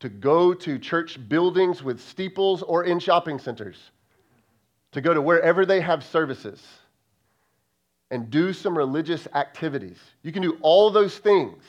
to 0.00 0.08
go 0.08 0.52
to 0.52 0.78
church 0.78 1.18
buildings 1.28 1.82
with 1.82 2.00
steeples 2.00 2.62
or 2.62 2.84
in 2.84 2.98
shopping 2.98 3.38
centers, 3.38 3.90
to 4.92 5.00
go 5.00 5.14
to 5.14 5.22
wherever 5.22 5.64
they 5.66 5.80
have 5.80 6.04
services 6.04 6.62
and 8.10 8.30
do 8.30 8.52
some 8.52 8.76
religious 8.76 9.26
activities. 9.34 9.98
You 10.22 10.32
can 10.32 10.42
do 10.42 10.58
all 10.60 10.90
those 10.90 11.18
things 11.18 11.62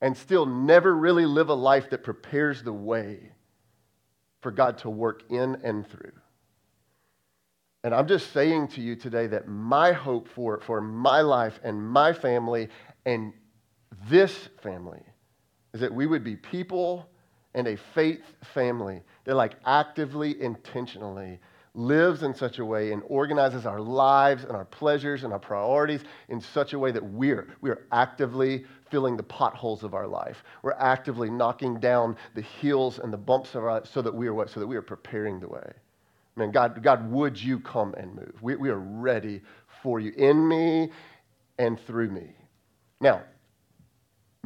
and 0.00 0.16
still 0.16 0.44
never 0.44 0.94
really 0.94 1.26
live 1.26 1.48
a 1.48 1.54
life 1.54 1.90
that 1.90 2.04
prepares 2.04 2.62
the 2.62 2.72
way 2.72 3.32
for 4.42 4.50
God 4.50 4.78
to 4.78 4.90
work 4.90 5.24
in 5.30 5.56
and 5.64 5.88
through. 5.88 6.12
And 7.84 7.94
I'm 7.94 8.08
just 8.08 8.32
saying 8.32 8.68
to 8.68 8.80
you 8.80 8.96
today 8.96 9.28
that 9.28 9.48
my 9.48 9.92
hope 9.92 10.28
for, 10.28 10.60
for 10.60 10.80
my 10.80 11.20
life 11.20 11.60
and 11.62 11.80
my 11.80 12.12
family 12.12 12.68
and 13.04 13.32
this 14.08 14.48
family 14.60 15.02
is 15.76 15.80
that 15.80 15.92
we 15.92 16.06
would 16.06 16.24
be 16.24 16.34
people 16.36 17.06
and 17.52 17.68
a 17.68 17.76
faith 17.94 18.22
family 18.54 19.02
that, 19.24 19.34
like, 19.34 19.56
actively, 19.66 20.40
intentionally 20.40 21.38
lives 21.74 22.22
in 22.22 22.34
such 22.34 22.58
a 22.60 22.64
way 22.64 22.92
and 22.92 23.02
organizes 23.08 23.66
our 23.66 23.78
lives 23.78 24.44
and 24.44 24.52
our 24.52 24.64
pleasures 24.64 25.22
and 25.22 25.34
our 25.34 25.38
priorities 25.38 26.00
in 26.30 26.40
such 26.40 26.72
a 26.72 26.78
way 26.78 26.90
that 26.92 27.04
we're, 27.04 27.46
we're 27.60 27.84
actively 27.92 28.64
filling 28.90 29.18
the 29.18 29.22
potholes 29.22 29.84
of 29.84 29.92
our 29.92 30.06
life. 30.06 30.44
We're 30.62 30.72
actively 30.78 31.28
knocking 31.28 31.78
down 31.78 32.16
the 32.34 32.40
hills 32.40 32.98
and 32.98 33.12
the 33.12 33.18
bumps 33.18 33.54
of 33.54 33.62
our 33.62 33.72
life 33.72 33.86
so 33.92 34.00
that 34.00 34.14
we 34.14 34.28
are 34.28 34.34
what? 34.34 34.48
So 34.48 34.60
that 34.60 34.66
we 34.66 34.76
are 34.76 34.82
preparing 34.82 35.40
the 35.40 35.48
way. 35.48 35.72
Man, 36.36 36.52
God, 36.52 36.82
God, 36.82 37.10
would 37.10 37.38
you 37.38 37.60
come 37.60 37.92
and 37.98 38.14
move? 38.14 38.32
We, 38.40 38.56
we 38.56 38.70
are 38.70 38.80
ready 38.80 39.42
for 39.82 40.00
you 40.00 40.12
in 40.16 40.48
me 40.48 40.90
and 41.58 41.78
through 41.80 42.08
me. 42.08 42.30
Now, 42.98 43.24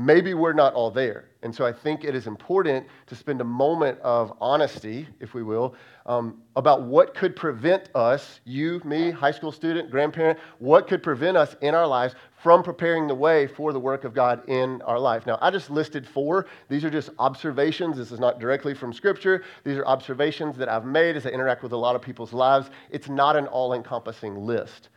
maybe 0.00 0.33
we're 0.33 0.54
not 0.54 0.73
all 0.73 0.90
there. 0.90 1.26
And 1.42 1.54
so 1.54 1.66
I 1.66 1.73
think 1.73 2.04
it 2.04 2.14
is 2.14 2.26
important 2.26 2.87
to 3.07 3.14
spend 3.14 3.40
a 3.40 3.45
moment 3.45 3.99
of 4.00 4.33
honesty, 4.40 5.07
if 5.21 5.35
we 5.35 5.42
will, 5.42 5.75
um, 6.07 6.42
about 6.57 6.83
what 6.83 7.14
could 7.14 7.37
prevent 7.37 7.95
us, 7.95 8.40
you, 8.45 8.80
me, 8.85 9.11
high 9.11 9.30
school 9.30 9.52
student, 9.52 9.90
grandparent, 9.90 10.38
what 10.59 10.88
could 10.88 11.02
prevent 11.02 11.37
us 11.37 11.54
in 11.61 11.75
our 11.75 11.87
lives 11.87 12.14
from 12.42 12.62
preparing 12.62 13.07
the 13.07 13.14
way 13.14 13.47
for 13.47 13.73
the 13.73 13.78
work 13.78 14.04
of 14.04 14.14
God 14.14 14.42
in 14.49 14.80
our 14.83 14.99
life. 14.99 15.26
Now, 15.26 15.38
I 15.42 15.50
just 15.50 15.71
listed 15.71 16.07
four. 16.07 16.47
These 16.69 16.85
are 16.85 16.90
just 16.90 17.11
observations. 17.19 17.99
This 17.99 18.11
is 18.11 18.21
not 18.21 18.40
directly 18.40 18.75
from 18.75 18.92
Scripture. 18.95 19.45
These 19.64 19.76
are 19.76 19.87
observations 19.87 20.57
that 20.57 20.69
I've 20.69 20.87
made 20.87 21.16
as 21.16 21.26
I 21.26 21.30
interact 21.30 21.62
with 21.62 21.73
a 21.73 21.76
lot 21.76 21.95
of 21.95 22.00
people's 22.00 22.33
lives. 22.33 22.71
It's 22.90 23.11
not 23.11 23.37
an 23.37 23.47
all 23.49 23.75
encompassing 23.75 24.47
list. 24.47 24.88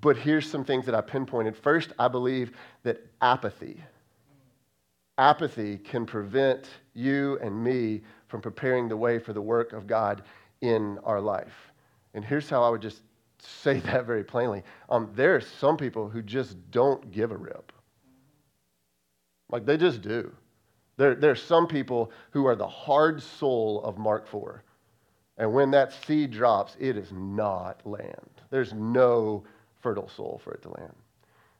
But 0.00 0.16
here's 0.16 0.50
some 0.50 0.64
things 0.64 0.86
that 0.86 0.94
I 0.94 1.00
pinpointed. 1.00 1.56
First, 1.56 1.92
I 1.98 2.08
believe 2.08 2.52
that 2.82 3.06
apathy, 3.20 3.80
apathy 5.18 5.78
can 5.78 6.06
prevent 6.06 6.68
you 6.94 7.38
and 7.42 7.62
me 7.62 8.02
from 8.28 8.40
preparing 8.40 8.88
the 8.88 8.96
way 8.96 9.18
for 9.18 9.32
the 9.32 9.40
work 9.40 9.72
of 9.72 9.86
God 9.86 10.22
in 10.60 10.98
our 11.04 11.20
life. 11.20 11.72
And 12.14 12.24
here's 12.24 12.48
how 12.48 12.62
I 12.62 12.68
would 12.68 12.82
just 12.82 13.02
say 13.38 13.80
that 13.80 14.06
very 14.06 14.24
plainly. 14.24 14.62
Um, 14.88 15.10
there 15.14 15.36
are 15.36 15.40
some 15.40 15.76
people 15.76 16.08
who 16.08 16.22
just 16.22 16.56
don't 16.70 17.10
give 17.12 17.30
a 17.30 17.36
rip. 17.36 17.72
Like 19.50 19.64
they 19.64 19.76
just 19.76 20.02
do. 20.02 20.32
There, 20.96 21.14
there 21.14 21.30
are 21.30 21.36
some 21.36 21.66
people 21.66 22.10
who 22.30 22.46
are 22.46 22.56
the 22.56 22.66
hard 22.66 23.22
soul 23.22 23.82
of 23.82 23.98
Mark 23.98 24.26
4. 24.26 24.62
And 25.38 25.52
when 25.52 25.70
that 25.72 25.92
seed 26.06 26.30
drops, 26.30 26.76
it 26.80 26.96
is 26.96 27.12
not 27.12 27.86
land. 27.86 28.30
There's 28.50 28.72
no 28.72 29.44
fertile 29.82 30.08
soil 30.08 30.40
for 30.42 30.54
it 30.54 30.62
to 30.62 30.70
land. 30.70 30.94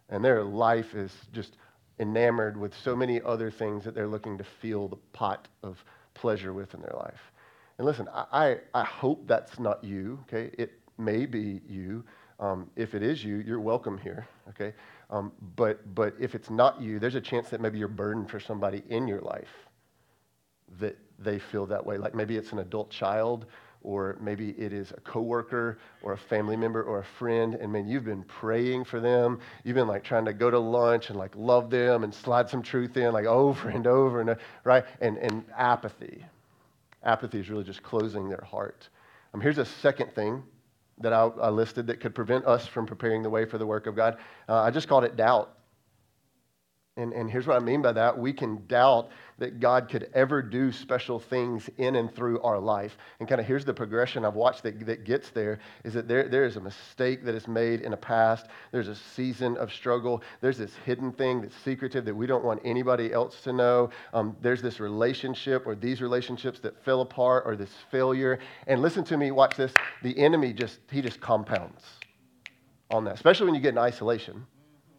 And 0.08 0.24
their 0.24 0.42
life 0.42 0.94
is 0.94 1.12
just 1.32 1.58
enamored 1.98 2.56
with 2.56 2.74
so 2.76 2.94
many 2.94 3.20
other 3.22 3.50
things 3.50 3.84
that 3.84 3.94
they're 3.94 4.06
looking 4.06 4.36
to 4.38 4.44
fill 4.44 4.88
the 4.88 4.96
pot 5.12 5.48
of 5.62 5.82
pleasure 6.14 6.52
with 6.52 6.74
in 6.74 6.80
their 6.80 6.94
life. 6.96 7.32
And 7.78 7.86
listen, 7.86 8.08
I, 8.14 8.58
I 8.74 8.84
hope 8.84 9.26
that's 9.26 9.58
not 9.58 9.82
you, 9.84 10.18
okay? 10.22 10.50
It 10.58 10.72
may 10.98 11.26
be 11.26 11.60
you. 11.68 12.04
Um, 12.40 12.70
if 12.76 12.94
it 12.94 13.02
is 13.02 13.24
you, 13.24 13.36
you're 13.36 13.60
welcome 13.60 13.98
here, 13.98 14.26
okay? 14.48 14.74
Um, 15.10 15.32
but, 15.56 15.94
but 15.94 16.14
if 16.18 16.34
it's 16.34 16.50
not 16.50 16.80
you, 16.80 16.98
there's 16.98 17.14
a 17.14 17.20
chance 17.20 17.48
that 17.50 17.60
maybe 17.60 17.78
you're 17.78 17.88
burdened 17.88 18.30
for 18.30 18.40
somebody 18.40 18.82
in 18.88 19.06
your 19.06 19.20
life 19.20 19.68
that 20.80 20.98
they 21.18 21.38
feel 21.38 21.66
that 21.66 21.84
way. 21.84 21.96
Like 21.96 22.14
maybe 22.14 22.36
it's 22.36 22.52
an 22.52 22.58
adult 22.58 22.90
child 22.90 23.46
or 23.82 24.16
maybe 24.20 24.50
it 24.58 24.72
is 24.72 24.90
a 24.92 25.00
coworker 25.00 25.78
or 26.02 26.12
a 26.12 26.18
family 26.18 26.56
member 26.56 26.82
or 26.82 27.00
a 27.00 27.04
friend 27.04 27.54
and 27.54 27.72
man 27.72 27.86
you've 27.86 28.04
been 28.04 28.22
praying 28.24 28.84
for 28.84 29.00
them. 29.00 29.38
You've 29.64 29.76
been 29.76 29.88
like 29.88 30.04
trying 30.04 30.24
to 30.24 30.32
go 30.32 30.50
to 30.50 30.58
lunch 30.58 31.10
and 31.10 31.18
like 31.18 31.32
love 31.36 31.70
them 31.70 32.04
and 32.04 32.12
slide 32.12 32.48
some 32.48 32.62
truth 32.62 32.96
in 32.96 33.12
like 33.12 33.26
over 33.26 33.68
and 33.68 33.86
over 33.86 34.20
and 34.20 34.36
right? 34.64 34.84
And 35.00 35.18
and 35.18 35.44
apathy. 35.56 36.24
Apathy 37.02 37.40
is 37.40 37.48
really 37.48 37.64
just 37.64 37.82
closing 37.82 38.28
their 38.28 38.44
heart. 38.44 38.88
Um, 39.32 39.40
here's 39.40 39.58
a 39.58 39.64
second 39.64 40.14
thing 40.14 40.42
that 40.98 41.12
I, 41.12 41.26
I, 41.26 41.50
listed 41.50 41.86
that 41.88 42.00
could 42.00 42.14
prevent 42.14 42.46
us 42.46 42.66
from 42.66 42.86
preparing 42.86 43.22
the 43.22 43.28
way 43.28 43.44
for 43.44 43.58
the 43.58 43.66
work 43.66 43.86
of 43.86 43.94
god. 43.94 44.16
Uh, 44.48 44.62
i 44.62 44.70
just 44.70 44.88
called 44.88 45.04
it 45.04 45.16
doubt 45.16 45.55
and, 46.98 47.12
and 47.12 47.30
here's 47.30 47.46
what 47.46 47.56
I 47.56 47.60
mean 47.60 47.82
by 47.82 47.92
that. 47.92 48.16
We 48.16 48.32
can 48.32 48.66
doubt 48.68 49.10
that 49.38 49.60
God 49.60 49.90
could 49.90 50.08
ever 50.14 50.40
do 50.40 50.72
special 50.72 51.20
things 51.20 51.68
in 51.76 51.96
and 51.96 52.14
through 52.14 52.40
our 52.40 52.58
life. 52.58 52.96
And 53.20 53.28
kind 53.28 53.38
of 53.38 53.46
here's 53.46 53.66
the 53.66 53.74
progression 53.74 54.24
I've 54.24 54.34
watched 54.34 54.62
that, 54.62 54.86
that 54.86 55.04
gets 55.04 55.28
there 55.28 55.58
is 55.84 55.92
that 55.92 56.08
there, 56.08 56.26
there 56.26 56.46
is 56.46 56.56
a 56.56 56.60
mistake 56.60 57.22
that 57.26 57.34
is 57.34 57.46
made 57.46 57.82
in 57.82 57.90
the 57.90 57.98
past. 57.98 58.46
There's 58.72 58.88
a 58.88 58.94
season 58.94 59.58
of 59.58 59.70
struggle. 59.70 60.22
There's 60.40 60.56
this 60.56 60.74
hidden 60.86 61.12
thing 61.12 61.42
that's 61.42 61.54
secretive 61.56 62.06
that 62.06 62.14
we 62.14 62.26
don't 62.26 62.42
want 62.42 62.62
anybody 62.64 63.12
else 63.12 63.42
to 63.42 63.52
know. 63.52 63.90
Um, 64.14 64.34
there's 64.40 64.62
this 64.62 64.80
relationship 64.80 65.66
or 65.66 65.74
these 65.74 66.00
relationships 66.00 66.60
that 66.60 66.82
fell 66.82 67.02
apart 67.02 67.42
or 67.44 67.56
this 67.56 67.74
failure. 67.90 68.38
And 68.68 68.80
listen 68.80 69.04
to 69.04 69.18
me, 69.18 69.32
watch 69.32 69.54
this. 69.54 69.74
The 70.02 70.18
enemy 70.18 70.54
just, 70.54 70.78
he 70.90 71.02
just 71.02 71.20
compounds 71.20 71.84
on 72.90 73.04
that, 73.04 73.16
especially 73.16 73.44
when 73.44 73.54
you 73.54 73.60
get 73.60 73.74
in 73.74 73.78
isolation. 73.78 74.46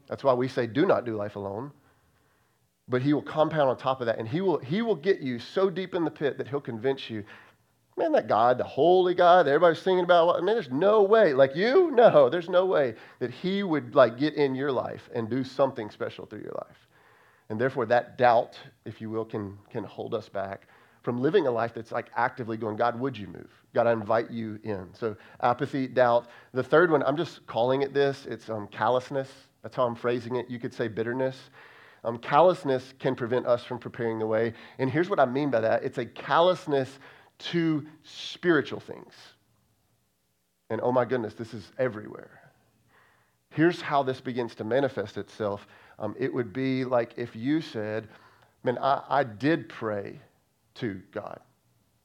That's 0.08 0.24
why 0.24 0.36
we 0.36 0.48
say 0.48 0.68
do 0.68 0.86
not 0.86 1.04
do 1.04 1.16
life 1.16 1.38
alone 1.38 1.72
but 2.90 3.02
he 3.02 3.14
will 3.14 3.22
compound 3.22 3.70
on 3.70 3.78
top 3.78 4.00
of 4.02 4.08
that 4.08 4.18
and 4.18 4.28
he 4.28 4.42
will, 4.42 4.60
he 4.60 4.82
will 4.82 4.96
get 4.96 5.20
you 5.20 5.40
so 5.40 5.70
deep 5.70 5.94
in 5.94 6.06
the 6.06 6.12
pit 6.12 6.38
that 6.38 6.48
he'll 6.48 6.62
convince 6.62 7.10
you 7.10 7.24
man 7.98 8.12
that 8.12 8.28
god 8.28 8.58
the 8.58 8.64
holy 8.64 9.16
god 9.16 9.48
everybody's 9.48 9.82
singing 9.82 10.04
about 10.04 10.44
man 10.44 10.56
there's 10.56 10.70
no 10.70 11.02
way 11.02 11.34
like 11.34 11.56
you 11.56 11.92
no 11.92 12.30
there's 12.32 12.50
no 12.50 12.66
way 12.66 12.94
that 13.20 13.32
he 13.32 13.64
would 13.64 13.96
like 13.96 14.18
get 14.18 14.36
in 14.36 14.54
your 14.56 14.72
life 14.72 15.10
and 15.16 15.30
do 15.30 15.44
something 15.44 15.90
special 15.90 16.26
through 16.26 16.42
your 16.42 16.56
life. 16.68 16.78
And 17.50 17.60
therefore 17.60 17.86
that 17.88 18.18
doubt 18.18 18.58
if 18.86 19.02
you 19.02 19.10
will 19.10 19.26
can, 19.26 19.58
can 19.70 19.84
hold 19.84 20.14
us 20.14 20.30
back 20.30 20.68
from 21.02 21.22
living 21.22 21.48
a 21.48 21.52
life 21.52 21.74
that's 21.74 21.92
like 21.92 22.08
actively 22.16 22.58
going 22.58 22.78
god 22.78 23.00
would 23.00 23.18
you 23.18 23.28
move? 23.28 23.50
God 23.74 23.88
i 23.88 23.92
invite 23.94 24.30
you 24.30 24.60
in. 24.64 24.88
So 24.94 25.16
apathy 25.42 25.88
doubt. 25.88 26.28
The 26.54 26.64
third 26.64 26.92
one 26.92 27.02
i'm 27.04 27.18
just 27.18 27.46
calling 27.48 27.82
it 27.82 27.94
this 27.94 28.28
it's 28.28 28.50
um, 28.50 28.68
callousness. 28.68 29.30
That's 29.64 29.76
how 29.76 29.88
i'm 29.88 29.96
phrasing 29.96 30.36
it. 30.36 30.50
You 30.50 30.60
could 30.60 30.74
say 30.74 30.88
bitterness 30.88 31.50
um, 32.04 32.18
callousness 32.18 32.94
can 33.00 33.16
prevent 33.16 33.46
us 33.46 33.64
from 33.64 33.80
preparing 33.80 34.20
the 34.20 34.28
way. 34.28 34.54
And 34.80 34.90
here's 34.90 35.10
what 35.10 35.20
I 35.20 35.26
mean 35.26 35.50
by 35.50 35.62
that 35.62 35.84
it's 35.84 35.98
a 35.98 36.06
callousness 36.06 37.00
to 37.40 37.86
spiritual 38.04 38.80
things. 38.80 39.14
And 40.70 40.82
oh 40.82 40.92
my 40.92 41.06
goodness, 41.06 41.34
this 41.34 41.54
is 41.54 41.72
everywhere. 41.78 42.42
Here's 43.52 43.82
how 43.82 44.04
this 44.04 44.20
begins 44.20 44.56
to 44.56 44.64
manifest 44.64 45.18
itself 45.18 45.68
um, 46.00 46.16
it 46.20 46.34
would 46.34 46.54
be 46.54 46.86
like 46.86 47.14
if 47.18 47.36
you 47.36 47.62
said, 47.62 48.08
Man, 48.64 48.78
I, 48.80 49.02
I 49.08 49.24
did 49.24 49.70
pray 49.70 50.20
to 50.76 51.02
God. 51.12 51.40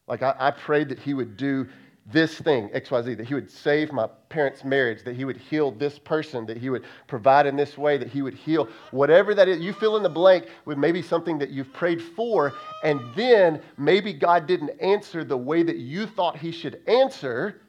Like 0.06 0.22
I, 0.22 0.34
I 0.38 0.50
prayed 0.50 0.88
that 0.90 0.98
He 0.98 1.14
would 1.14 1.36
do 1.36 1.68
this 2.06 2.34
thing, 2.34 2.68
XYZ, 2.70 3.16
that 3.16 3.26
he 3.26 3.34
would 3.34 3.50
save 3.50 3.92
my 3.92 4.08
parents' 4.28 4.64
marriage, 4.64 5.04
that 5.04 5.14
he 5.14 5.24
would 5.24 5.36
heal 5.36 5.70
this 5.70 5.98
person, 5.98 6.44
that 6.46 6.56
he 6.56 6.68
would 6.68 6.84
provide 7.06 7.46
in 7.46 7.54
this 7.54 7.78
way, 7.78 7.96
that 7.96 8.08
he 8.08 8.22
would 8.22 8.34
heal 8.34 8.68
whatever 8.90 9.34
that 9.34 9.46
is. 9.46 9.60
You 9.60 9.72
fill 9.72 9.96
in 9.96 10.02
the 10.02 10.08
blank 10.08 10.46
with 10.64 10.78
maybe 10.78 11.00
something 11.00 11.38
that 11.38 11.50
you've 11.50 11.72
prayed 11.72 12.02
for, 12.02 12.52
and 12.82 13.00
then 13.14 13.62
maybe 13.78 14.12
God 14.12 14.46
didn't 14.46 14.70
answer 14.80 15.22
the 15.22 15.36
way 15.36 15.62
that 15.62 15.76
you 15.76 16.06
thought 16.06 16.36
he 16.36 16.50
should 16.50 16.80
answer, 16.88 17.60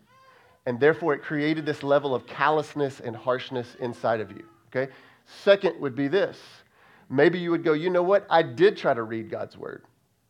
and 0.66 0.80
therefore 0.80 1.14
it 1.14 1.22
created 1.22 1.66
this 1.66 1.84
level 1.84 2.16
of 2.16 2.26
callousness 2.26 3.02
and 3.02 3.16
harshness 3.16 3.76
inside 3.82 4.20
of 4.20 4.32
you. 4.32 4.44
Okay? 4.70 4.92
Second 5.44 5.80
would 5.80 5.96
be 5.96 6.08
this. 6.08 6.40
Maybe 7.10 7.38
you 7.38 7.52
would 7.52 7.64
go, 7.64 7.74
you 7.74 7.92
know 7.92 8.04
what? 8.04 8.26
I 8.32 8.42
did 8.42 8.78
try 8.78 8.96
to 8.96 9.04
read 9.04 9.30
God's 9.30 9.58
word. 9.58 9.84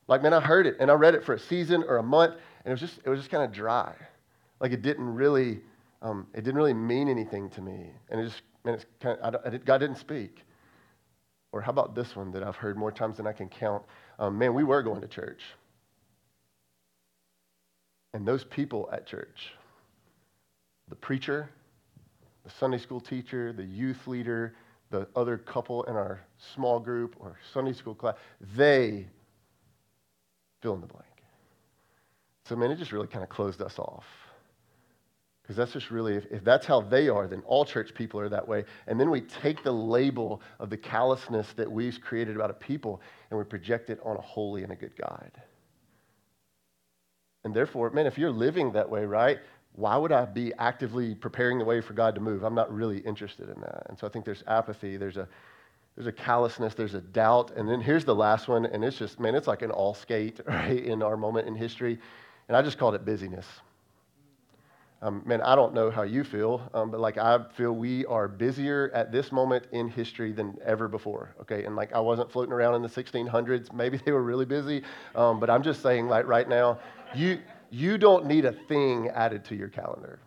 Like, 0.10 0.22
man, 0.22 0.33
I 0.33 0.41
heard 0.41 0.67
it 0.67 0.75
and 0.81 0.91
I 0.91 0.95
read 0.95 1.15
it 1.15 1.24
for 1.24 1.33
a 1.33 1.39
season 1.39 1.83
or 1.88 1.98
a 1.98 2.03
month 2.03 2.36
and 2.63 2.72
it 2.72 2.72
was 2.72 2.79
just, 2.79 3.00
it 3.03 3.10
was 3.10 3.20
just 3.20 3.29
kind 3.29 3.43
of 3.43 3.51
dry. 3.51 3.93
Like 4.60 4.72
it 4.72 4.82
didn't 4.82 5.13
really, 5.13 5.60
um, 6.01 6.27
it 6.34 6.41
didn't 6.43 6.55
really 6.55 6.74
mean 6.74 7.10
anything 7.10 7.50
to 7.51 7.62
me. 7.62 7.91
And 8.10 8.22
it 8.22 8.25
just, 8.25 8.41
man, 8.63 8.75
it's 8.75 8.86
kind 9.01 9.20
of, 9.20 9.36
I, 9.36 9.48
I 9.48 9.50
did, 9.51 9.65
God 9.65 9.79
didn't 9.79 9.98
speak. 9.98 10.38
Or 11.51 11.62
how 11.62 11.70
about 11.70 11.93
this 11.93 12.15
one 12.15 12.32
that 12.32 12.43
I've 12.43 12.55
heard 12.55 12.77
more 12.77 12.91
times 12.91 13.17
than 13.17 13.27
I 13.27 13.34
can 13.34 13.48
count? 13.48 13.84
Um, 14.17 14.38
man, 14.38 14.53
we 14.53 14.63
were 14.63 14.82
going 14.82 15.01
to 15.01 15.08
church. 15.08 15.41
And 18.13 18.27
those 18.27 18.43
people 18.43 18.89
at 18.91 19.05
church, 19.05 19.51
the 20.89 20.96
preacher, 20.96 21.50
the 22.43 22.51
Sunday 22.60 22.77
school 22.77 23.00
teacher, 23.00 23.53
the 23.53 23.63
youth 23.63 24.08
leader, 24.08 24.55
the 24.89 25.08
other 25.15 25.38
couple 25.38 25.84
in 25.84 25.96
our 25.96 26.22
small 26.55 26.79
group 26.79 27.15
or 27.20 27.38
Sunday 27.53 27.74
school 27.74 27.96
class, 27.96 28.15
they 28.55 29.08
fill 30.62 30.75
in 30.75 30.82
the 30.82 30.88
blank. 30.88 31.12
So, 32.45 32.55
man, 32.55 32.71
it 32.71 32.77
just 32.77 32.91
really 32.91 33.07
kind 33.07 33.23
of 33.23 33.29
closed 33.29 33.62
us 33.62 33.79
off. 33.79 34.05
Because 35.41 35.57
that's 35.57 35.73
just 35.73 35.91
really, 35.91 36.15
if, 36.15 36.25
if, 36.31 36.43
that's 36.43 36.65
how 36.65 36.79
they 36.81 37.09
are, 37.09 37.27
then 37.27 37.41
all 37.45 37.65
church 37.65 37.93
people 37.93 38.19
are 38.19 38.29
that 38.29 38.47
way. 38.47 38.63
And 38.88 38.97
then 38.97 39.09
we 39.09 39.21
take 39.21 39.62
the 39.62 39.73
label 39.73 40.41
of 40.59 40.69
the 40.69 40.77
callousness 40.77 41.51
that 41.53 41.69
we've 41.69 42.00
created 42.00 42.38
about 42.38 42.50
a 42.50 42.53
people 42.53 43.01
and 43.29 43.38
we 43.38 43.43
project 43.43 43.89
it 43.89 44.00
on 44.05 44.15
a 44.15 44.21
holy 44.21 44.63
and 44.63 44.71
a 44.71 44.75
good 44.75 44.95
God. 44.95 45.31
And 47.43 47.53
therefore, 47.53 47.89
man, 47.89 48.05
if 48.07 48.17
you're 48.17 48.31
living 48.31 48.71
that 48.71 48.89
way, 48.89 49.03
right, 49.03 49.39
why 49.73 49.97
would 49.97 50.13
I 50.13 50.23
be 50.23 50.53
actively 50.59 51.13
preparing 51.13 51.59
the 51.59 51.65
way 51.65 51.81
for 51.81 51.93
God 51.93 52.15
to 52.15 52.21
move? 52.21 52.43
I'm 52.43 52.55
not 52.55 52.73
really 52.73 53.00
interested 53.00 53.50
in 53.50 53.59
that. 53.62 53.88
And 53.89 54.00
so 54.00 54.07
I 54.07 54.09
think 54.09 54.23
there's 54.23 54.43
apathy, 54.47 54.95
there's 54.95 55.17
a, 55.17 55.27
there's 55.95 56.07
a 56.07 56.12
callousness, 56.12 56.73
there's 56.73 56.93
a 56.93 57.01
doubt. 57.01 57.51
And 57.57 57.67
then 57.67 57.81
here's 57.81 58.05
the 58.05 58.15
last 58.15 58.47
one, 58.47 58.65
and 58.65 58.83
it's 58.85 58.97
just, 58.97 59.19
man, 59.19 59.35
it's 59.35 59.47
like 59.47 59.62
an 59.62 59.71
all 59.71 59.93
skate, 59.93 60.39
right, 60.45 60.83
in 60.83 61.03
our 61.03 61.17
moment 61.17 61.47
in 61.47 61.55
history. 61.55 62.00
And 62.47 62.57
I 62.57 62.62
just 62.62 62.77
called 62.77 62.95
it 62.95 63.05
busyness. 63.05 63.45
Um, 65.01 65.21
man, 65.25 65.41
I 65.41 65.53
don't 65.55 65.73
know 65.73 65.91
how 65.91 66.03
you 66.03 66.23
feel, 66.23 66.62
um, 66.73 66.89
but 66.89 67.01
like 67.01 67.17
I 67.17 67.38
feel 67.55 67.73
we 67.73 68.05
are 68.05 68.29
busier 68.29 68.89
at 68.93 69.12
this 69.12 69.33
moment 69.33 69.65
in 69.73 69.89
history 69.89 70.31
than 70.31 70.57
ever 70.63 70.88
before. 70.88 71.35
Okay, 71.41 71.65
and 71.65 71.75
like 71.75 71.91
I 71.91 72.00
wasn't 72.00 72.31
floating 72.31 72.53
around 72.53 72.75
in 72.75 72.81
the 72.81 72.88
1600s. 72.88 73.73
Maybe 73.73 73.97
they 74.05 74.13
were 74.13 74.23
really 74.23 74.45
busy, 74.45 74.81
um, 75.15 75.41
but 75.41 75.50
I'm 75.50 75.62
just 75.62 75.81
saying, 75.81 76.07
like 76.07 76.25
right 76.25 76.47
now, 76.47 76.79
you 77.13 77.39
you 77.69 77.97
don't 77.97 78.27
need 78.27 78.45
a 78.45 78.53
thing 78.53 79.09
added 79.09 79.43
to 79.45 79.55
your 79.55 79.67
calendar. 79.67 80.19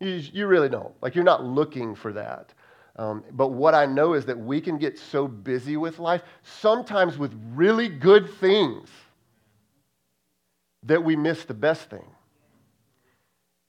You, 0.00 0.22
you 0.32 0.46
really 0.46 0.68
don't. 0.68 0.94
Like 1.02 1.14
you're 1.14 1.24
not 1.24 1.44
looking 1.44 1.94
for 1.94 2.12
that. 2.14 2.54
Um, 2.96 3.24
but 3.32 3.48
what 3.48 3.74
I 3.74 3.84
know 3.84 4.14
is 4.14 4.24
that 4.26 4.38
we 4.38 4.60
can 4.60 4.78
get 4.78 4.98
so 4.98 5.28
busy 5.28 5.76
with 5.76 5.98
life, 5.98 6.22
sometimes 6.42 7.18
with 7.18 7.32
really 7.54 7.88
good 7.88 8.30
things, 8.40 8.88
that 10.88 11.04
we 11.04 11.16
miss 11.16 11.44
the 11.44 11.54
best 11.54 11.88
thing. 11.88 12.04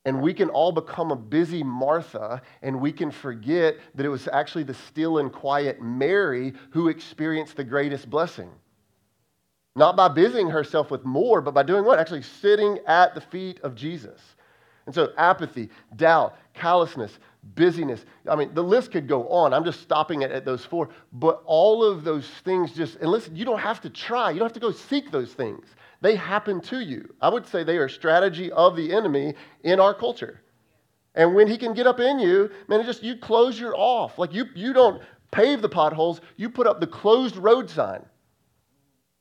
And 0.05 0.21
we 0.21 0.33
can 0.33 0.49
all 0.49 0.71
become 0.71 1.11
a 1.11 1.15
busy 1.15 1.61
Martha, 1.61 2.41
and 2.61 2.79
we 2.79 2.91
can 2.91 3.11
forget 3.11 3.75
that 3.95 4.05
it 4.05 4.09
was 4.09 4.27
actually 4.29 4.63
the 4.63 4.73
still 4.73 5.19
and 5.19 5.31
quiet 5.31 5.81
Mary 5.81 6.53
who 6.71 6.87
experienced 6.87 7.57
the 7.57 7.63
greatest 7.63 8.09
blessing. 8.09 8.49
Not 9.75 9.95
by 9.95 10.07
busying 10.07 10.49
herself 10.49 10.89
with 10.89 11.05
more, 11.05 11.41
but 11.41 11.53
by 11.53 11.63
doing 11.63 11.85
what? 11.85 11.99
Actually 11.99 12.23
sitting 12.23 12.79
at 12.87 13.13
the 13.13 13.21
feet 13.21 13.59
of 13.61 13.75
Jesus. 13.75 14.19
And 14.85 14.95
so, 14.95 15.11
apathy, 15.17 15.69
doubt, 15.95 16.35
callousness, 16.53 17.19
busyness. 17.55 18.03
I 18.27 18.35
mean, 18.35 18.53
the 18.53 18.63
list 18.63 18.91
could 18.91 19.07
go 19.07 19.27
on. 19.27 19.53
I'm 19.53 19.65
just 19.65 19.81
stopping 19.81 20.23
it 20.23 20.31
at 20.31 20.45
those 20.45 20.65
four. 20.65 20.89
But 21.13 21.43
all 21.45 21.83
of 21.83 22.03
those 22.03 22.27
things 22.43 22.73
just, 22.73 22.95
and 22.95 23.11
listen, 23.11 23.35
you 23.35 23.45
don't 23.45 23.59
have 23.59 23.81
to 23.81 23.89
try. 23.89 24.31
You 24.31 24.39
don't 24.39 24.47
have 24.47 24.53
to 24.53 24.59
go 24.59 24.71
seek 24.71 25.11
those 25.11 25.33
things. 25.33 25.67
They 26.01 26.15
happen 26.15 26.61
to 26.61 26.79
you. 26.79 27.13
I 27.21 27.29
would 27.29 27.45
say 27.45 27.63
they 27.63 27.77
are 27.77 27.89
strategy 27.89 28.51
of 28.51 28.75
the 28.75 28.93
enemy 28.93 29.35
in 29.63 29.79
our 29.79 29.93
culture. 29.93 30.41
And 31.15 31.35
when 31.35 31.47
he 31.47 31.57
can 31.57 31.73
get 31.73 31.87
up 31.87 31.99
in 31.99 32.19
you, 32.19 32.49
man, 32.67 32.85
just 32.85 33.03
you 33.03 33.17
close 33.17 33.59
your 33.59 33.75
off. 33.75 34.17
Like 34.17 34.33
you, 34.33 34.45
you 34.55 34.71
don't 34.73 35.01
pave 35.31 35.61
the 35.61 35.69
potholes, 35.69 36.21
you 36.37 36.49
put 36.49 36.67
up 36.67 36.79
the 36.79 36.87
closed 36.87 37.35
road 37.35 37.69
sign. 37.69 38.05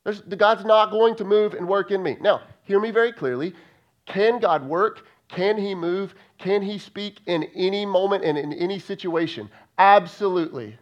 There's, 0.05 0.23
the 0.23 0.37
God's 0.37 0.65
not 0.65 0.91
going 0.91 1.17
to 1.17 1.25
move 1.25 1.55
and 1.55 1.67
work 1.67 1.91
in 1.91 2.03
me. 2.03 2.17
Now, 2.21 2.43
hear 2.65 2.81
me 2.81 2.91
very 2.91 3.13
clearly. 3.13 3.55
Can 4.07 4.39
God 4.39 4.67
work? 4.67 5.05
Can 5.29 5.59
he 5.59 5.75
move? 5.75 6.15
Can 6.39 6.63
he 6.63 6.79
speak 6.79 7.21
in 7.27 7.45
any 7.55 7.85
moment 7.85 8.25
and 8.25 8.39
in 8.39 8.53
any 8.53 8.79
situation? 8.79 9.51
Absolutely. 9.77 10.79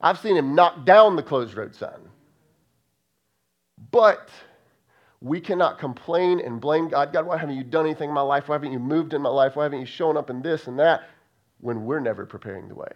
I've 0.00 0.18
seen 0.18 0.36
him 0.36 0.54
knock 0.54 0.84
down 0.84 1.16
the 1.16 1.22
closed 1.22 1.56
road 1.56 1.74
sign. 1.74 2.08
But 3.90 4.28
we 5.22 5.40
cannot 5.40 5.78
complain 5.78 6.40
and 6.40 6.60
blame 6.60 6.88
God. 6.88 7.12
God, 7.12 7.26
why 7.26 7.38
haven't 7.38 7.56
you 7.56 7.62
done 7.62 7.86
anything 7.86 8.08
in 8.08 8.14
my 8.14 8.22
life? 8.22 8.48
Why 8.48 8.56
haven't 8.56 8.72
you 8.72 8.80
moved 8.80 9.14
in 9.14 9.22
my 9.22 9.30
life? 9.30 9.54
Why 9.54 9.62
haven't 9.62 9.78
you 9.78 9.86
shown 9.86 10.16
up 10.16 10.30
in 10.30 10.42
this 10.42 10.66
and 10.66 10.78
that 10.80 11.08
when 11.60 11.84
we're 11.84 12.00
never 12.00 12.26
preparing 12.26 12.68
the 12.68 12.74
way? 12.74 12.92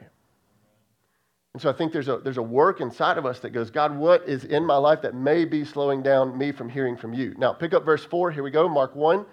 And 1.55 1.63
so 1.63 1.71
I 1.71 1.73
think 1.73 1.93
there's 1.93 2.09
a, 2.09 2.19
there's 2.19 2.37
a 2.37 2.43
work 2.43 2.81
inside 2.81 3.17
of 3.17 3.25
us 3.25 3.39
that 3.41 3.51
goes, 3.51 3.71
God, 3.71 3.97
what 3.97 4.29
is 4.29 4.45
in 4.45 4.65
my 4.65 4.77
life 4.77 5.01
that 5.03 5.15
may 5.15 5.45
be 5.45 5.65
slowing 5.65 6.03
down 6.03 6.37
me 6.37 6.51
from 6.51 6.69
hearing 6.69 6.97
from 6.97 7.15
you? 7.15 7.35
Now, 7.39 7.53
pick 7.53 7.73
up 7.73 7.85
verse 7.85 8.05
4. 8.05 8.33
Here 8.33 8.43
we 8.43 8.51
go, 8.51 8.69
Mark 8.69 8.97
1. 8.97 9.25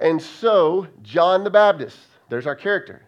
And 0.00 0.22
so, 0.22 0.86
John 1.02 1.42
the 1.42 1.50
Baptist, 1.50 1.98
there's 2.28 2.46
our 2.46 2.54
character. 2.54 3.02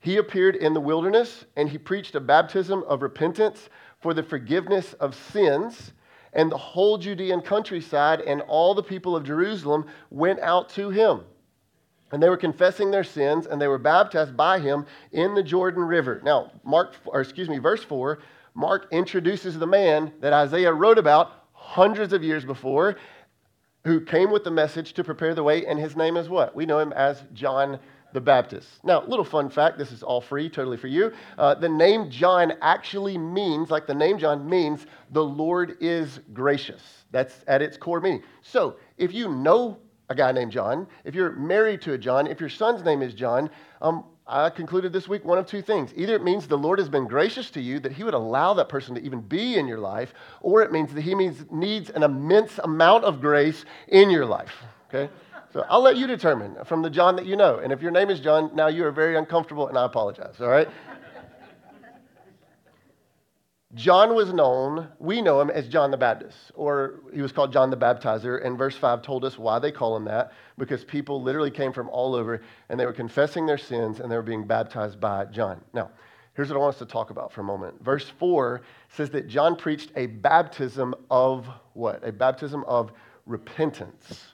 He 0.00 0.16
appeared 0.16 0.56
in 0.56 0.72
the 0.72 0.80
wilderness 0.80 1.44
and 1.56 1.68
he 1.68 1.76
preached 1.78 2.14
a 2.14 2.20
baptism 2.20 2.82
of 2.88 3.02
repentance 3.02 3.68
for 4.00 4.14
the 4.14 4.22
forgiveness 4.22 4.94
of 4.94 5.14
sins 5.14 5.92
and 6.32 6.50
the 6.50 6.56
whole 6.56 6.98
Judean 6.98 7.42
countryside 7.42 8.20
and 8.20 8.40
all 8.42 8.74
the 8.74 8.82
people 8.82 9.14
of 9.14 9.24
Jerusalem 9.24 9.86
went 10.10 10.40
out 10.40 10.68
to 10.70 10.90
him. 10.90 11.22
And 12.10 12.22
they 12.22 12.28
were 12.28 12.36
confessing 12.36 12.90
their 12.90 13.04
sins 13.04 13.46
and 13.46 13.60
they 13.60 13.68
were 13.68 13.78
baptized 13.78 14.36
by 14.36 14.58
him 14.58 14.86
in 15.12 15.34
the 15.34 15.42
Jordan 15.42 15.82
River. 15.82 16.20
Now, 16.24 16.52
Mark 16.62 16.94
or 17.06 17.20
excuse 17.20 17.48
me, 17.48 17.58
verse 17.58 17.82
4, 17.84 18.18
Mark 18.54 18.88
introduces 18.92 19.58
the 19.58 19.66
man 19.66 20.12
that 20.20 20.32
Isaiah 20.32 20.72
wrote 20.72 20.98
about 20.98 21.32
hundreds 21.52 22.12
of 22.12 22.22
years 22.22 22.44
before 22.44 22.96
who 23.84 24.00
came 24.00 24.30
with 24.30 24.44
the 24.44 24.50
message 24.50 24.92
to 24.94 25.04
prepare 25.04 25.34
the 25.34 25.42
way 25.42 25.66
and 25.66 25.78
his 25.78 25.96
name 25.96 26.16
is 26.16 26.28
what? 26.28 26.54
We 26.54 26.66
know 26.66 26.78
him 26.78 26.92
as 26.92 27.22
John 27.32 27.78
the 28.12 28.20
Baptist. 28.20 28.68
Now, 28.84 29.04
little 29.06 29.24
fun 29.24 29.48
fact 29.50 29.78
this 29.78 29.92
is 29.92 30.02
all 30.02 30.20
free, 30.20 30.48
totally 30.48 30.76
for 30.76 30.88
you. 30.88 31.12
Uh, 31.38 31.54
the 31.54 31.68
name 31.68 32.10
John 32.10 32.52
actually 32.60 33.18
means, 33.18 33.70
like 33.70 33.86
the 33.86 33.94
name 33.94 34.18
John 34.18 34.48
means, 34.48 34.86
the 35.10 35.24
Lord 35.24 35.76
is 35.80 36.20
gracious. 36.32 36.82
That's 37.10 37.44
at 37.46 37.62
its 37.62 37.76
core 37.76 38.00
meaning. 38.00 38.22
So, 38.42 38.76
if 38.98 39.12
you 39.12 39.28
know 39.28 39.78
a 40.08 40.14
guy 40.14 40.32
named 40.32 40.52
John, 40.52 40.86
if 41.04 41.14
you're 41.14 41.32
married 41.32 41.80
to 41.82 41.94
a 41.94 41.98
John, 41.98 42.26
if 42.26 42.40
your 42.40 42.48
son's 42.48 42.82
name 42.84 43.02
is 43.02 43.14
John, 43.14 43.50
um, 43.80 44.04
I 44.26 44.50
concluded 44.50 44.92
this 44.92 45.08
week 45.08 45.24
one 45.24 45.38
of 45.38 45.46
two 45.46 45.62
things. 45.62 45.92
Either 45.96 46.14
it 46.14 46.22
means 46.22 46.46
the 46.46 46.56
Lord 46.56 46.78
has 46.78 46.88
been 46.88 47.08
gracious 47.08 47.50
to 47.50 47.60
you, 47.60 47.80
that 47.80 47.92
He 47.92 48.04
would 48.04 48.14
allow 48.14 48.54
that 48.54 48.68
person 48.68 48.94
to 48.94 49.02
even 49.02 49.20
be 49.20 49.56
in 49.56 49.66
your 49.66 49.78
life, 49.78 50.14
or 50.40 50.62
it 50.62 50.70
means 50.70 50.94
that 50.94 51.00
He 51.00 51.14
means, 51.14 51.44
needs 51.50 51.90
an 51.90 52.02
immense 52.02 52.58
amount 52.58 53.04
of 53.04 53.20
grace 53.20 53.64
in 53.88 54.10
your 54.10 54.26
life. 54.26 54.54
Okay? 54.88 55.12
So 55.52 55.66
I'll 55.68 55.82
let 55.82 55.96
you 55.96 56.06
determine 56.06 56.56
from 56.64 56.80
the 56.80 56.88
John 56.88 57.16
that 57.16 57.26
you 57.26 57.36
know. 57.36 57.58
And 57.58 57.72
if 57.72 57.82
your 57.82 57.90
name 57.90 58.08
is 58.08 58.20
John, 58.20 58.50
now 58.54 58.68
you 58.68 58.84
are 58.86 58.90
very 58.90 59.16
uncomfortable, 59.16 59.68
and 59.68 59.76
I 59.76 59.84
apologize, 59.84 60.40
all 60.40 60.48
right? 60.48 60.68
John 63.74 64.14
was 64.14 64.34
known, 64.34 64.88
we 64.98 65.22
know 65.22 65.40
him 65.40 65.48
as 65.48 65.66
John 65.66 65.90
the 65.90 65.96
Baptist, 65.96 66.52
or 66.54 67.00
he 67.14 67.22
was 67.22 67.32
called 67.32 67.54
John 67.54 67.70
the 67.70 67.76
Baptizer. 67.76 68.44
And 68.44 68.58
verse 68.58 68.76
5 68.76 69.00
told 69.00 69.24
us 69.24 69.38
why 69.38 69.58
they 69.58 69.72
call 69.72 69.96
him 69.96 70.04
that, 70.04 70.32
because 70.58 70.84
people 70.84 71.22
literally 71.22 71.50
came 71.50 71.72
from 71.72 71.88
all 71.88 72.14
over 72.14 72.42
and 72.68 72.78
they 72.78 72.84
were 72.84 72.92
confessing 72.92 73.46
their 73.46 73.56
sins 73.56 74.00
and 74.00 74.12
they 74.12 74.16
were 74.16 74.22
being 74.22 74.46
baptized 74.46 75.00
by 75.00 75.24
John. 75.26 75.58
Now, 75.72 75.90
here's 76.34 76.50
what 76.50 76.56
I 76.56 76.60
want 76.60 76.74
us 76.74 76.78
to 76.80 76.86
talk 76.86 77.08
about 77.08 77.32
for 77.32 77.40
a 77.40 77.44
moment. 77.44 77.82
Verse 77.82 78.10
4 78.18 78.60
says 78.90 79.08
that 79.10 79.26
John 79.26 79.56
preached 79.56 79.90
a 79.96 80.04
baptism 80.04 80.94
of 81.10 81.48
what? 81.72 82.06
A 82.06 82.12
baptism 82.12 82.64
of 82.64 82.92
repentance. 83.24 84.31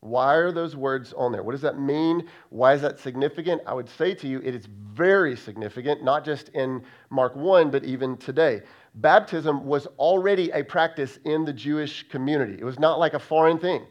Why 0.00 0.34
are 0.36 0.52
those 0.52 0.76
words 0.76 1.12
on 1.14 1.32
there? 1.32 1.42
What 1.42 1.52
does 1.52 1.60
that 1.62 1.80
mean? 1.80 2.28
Why 2.50 2.74
is 2.74 2.82
that 2.82 3.00
significant? 3.00 3.62
I 3.66 3.74
would 3.74 3.88
say 3.88 4.14
to 4.14 4.28
you, 4.28 4.40
it 4.44 4.54
is 4.54 4.66
very 4.66 5.36
significant, 5.36 6.04
not 6.04 6.24
just 6.24 6.50
in 6.50 6.82
Mark 7.10 7.34
1, 7.34 7.70
but 7.70 7.84
even 7.84 8.16
today. 8.16 8.62
Baptism 8.94 9.66
was 9.66 9.86
already 9.98 10.50
a 10.50 10.62
practice 10.62 11.18
in 11.24 11.44
the 11.44 11.52
Jewish 11.52 12.08
community, 12.08 12.54
it 12.54 12.64
was 12.64 12.78
not 12.78 12.98
like 12.98 13.14
a 13.14 13.18
foreign 13.18 13.58
thing, 13.58 13.86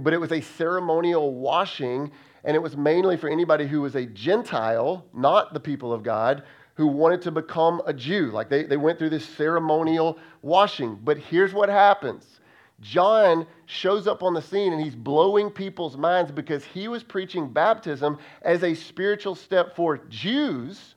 but 0.00 0.12
it 0.12 0.18
was 0.18 0.32
a 0.32 0.40
ceremonial 0.40 1.34
washing, 1.34 2.10
and 2.44 2.56
it 2.56 2.60
was 2.60 2.76
mainly 2.76 3.16
for 3.16 3.28
anybody 3.28 3.66
who 3.66 3.82
was 3.82 3.94
a 3.94 4.06
Gentile, 4.06 5.04
not 5.14 5.52
the 5.54 5.60
people 5.60 5.92
of 5.92 6.02
God, 6.02 6.42
who 6.74 6.86
wanted 6.86 7.22
to 7.22 7.30
become 7.30 7.80
a 7.86 7.92
Jew. 7.92 8.30
Like 8.30 8.48
they, 8.48 8.64
they 8.64 8.76
went 8.76 8.98
through 8.98 9.10
this 9.10 9.26
ceremonial 9.26 10.18
washing. 10.42 10.98
But 11.02 11.18
here's 11.18 11.54
what 11.54 11.68
happens 11.68 12.40
John 12.80 13.46
shows 13.64 14.06
up 14.06 14.22
on 14.22 14.34
the 14.34 14.42
scene 14.42 14.72
and 14.72 14.82
he's 14.82 14.94
blowing 14.94 15.50
people's 15.50 15.96
minds 15.96 16.30
because 16.30 16.64
he 16.64 16.88
was 16.88 17.02
preaching 17.02 17.48
baptism 17.48 18.18
as 18.42 18.62
a 18.62 18.74
spiritual 18.74 19.34
step 19.34 19.74
for 19.74 19.98
Jews, 20.08 20.94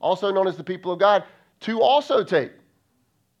also 0.00 0.30
known 0.30 0.46
as 0.46 0.56
the 0.56 0.64
people 0.64 0.92
of 0.92 0.98
God, 0.98 1.24
to 1.60 1.80
also 1.80 2.22
take. 2.22 2.52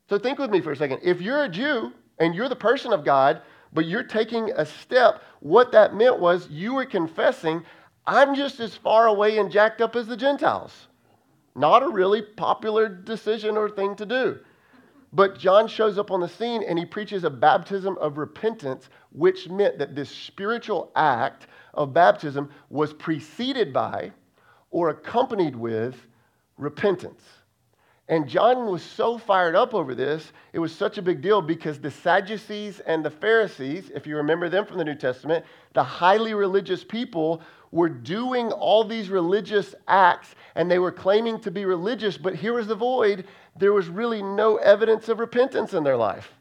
So 0.08 0.18
think 0.18 0.38
with 0.38 0.50
me 0.50 0.60
for 0.60 0.72
a 0.72 0.76
second. 0.76 1.00
If 1.02 1.20
you're 1.20 1.44
a 1.44 1.48
Jew 1.48 1.92
and 2.18 2.34
you're 2.34 2.48
the 2.48 2.56
person 2.56 2.92
of 2.92 3.04
God, 3.04 3.42
but 3.72 3.86
you're 3.86 4.02
taking 4.02 4.50
a 4.52 4.64
step, 4.64 5.22
what 5.40 5.72
that 5.72 5.94
meant 5.94 6.18
was 6.18 6.48
you 6.48 6.74
were 6.74 6.86
confessing, 6.86 7.62
I'm 8.06 8.34
just 8.34 8.60
as 8.60 8.74
far 8.74 9.06
away 9.06 9.38
and 9.38 9.50
jacked 9.50 9.80
up 9.80 9.96
as 9.96 10.06
the 10.06 10.16
Gentiles. 10.16 10.88
Not 11.54 11.82
a 11.82 11.88
really 11.88 12.22
popular 12.22 12.88
decision 12.88 13.56
or 13.56 13.68
thing 13.68 13.94
to 13.96 14.06
do. 14.06 14.40
But 15.12 15.38
John 15.38 15.68
shows 15.68 15.98
up 15.98 16.10
on 16.10 16.20
the 16.20 16.28
scene 16.28 16.62
and 16.66 16.78
he 16.78 16.86
preaches 16.86 17.24
a 17.24 17.30
baptism 17.30 17.98
of 17.98 18.16
repentance, 18.16 18.88
which 19.10 19.48
meant 19.48 19.78
that 19.78 19.94
this 19.94 20.10
spiritual 20.10 20.90
act 20.96 21.46
of 21.74 21.92
baptism 21.92 22.50
was 22.70 22.92
preceded 22.94 23.72
by 23.72 24.12
or 24.70 24.88
accompanied 24.88 25.54
with 25.54 25.96
repentance. 26.56 27.22
And 28.08 28.28
John 28.28 28.66
was 28.66 28.82
so 28.82 29.16
fired 29.16 29.54
up 29.54 29.74
over 29.74 29.94
this, 29.94 30.32
it 30.52 30.58
was 30.58 30.74
such 30.74 30.98
a 30.98 31.02
big 31.02 31.22
deal 31.22 31.40
because 31.40 31.78
the 31.78 31.90
Sadducees 31.90 32.80
and 32.80 33.04
the 33.04 33.10
Pharisees, 33.10 33.90
if 33.94 34.06
you 34.06 34.16
remember 34.16 34.48
them 34.48 34.66
from 34.66 34.78
the 34.78 34.84
New 34.84 34.96
Testament, 34.96 35.44
the 35.72 35.84
highly 35.84 36.34
religious 36.34 36.82
people 36.82 37.42
were 37.70 37.88
doing 37.88 38.52
all 38.52 38.84
these 38.84 39.08
religious 39.08 39.74
acts 39.88 40.34
and 40.56 40.70
they 40.70 40.78
were 40.78 40.92
claiming 40.92 41.40
to 41.40 41.50
be 41.50 41.64
religious, 41.64 42.18
but 42.18 42.34
here 42.34 42.52
was 42.52 42.66
the 42.66 42.74
void 42.74 43.24
there 43.56 43.72
was 43.72 43.88
really 43.88 44.22
no 44.22 44.56
evidence 44.56 45.08
of 45.08 45.20
repentance 45.20 45.74
in 45.74 45.84
their 45.84 45.96
life. 45.96 46.32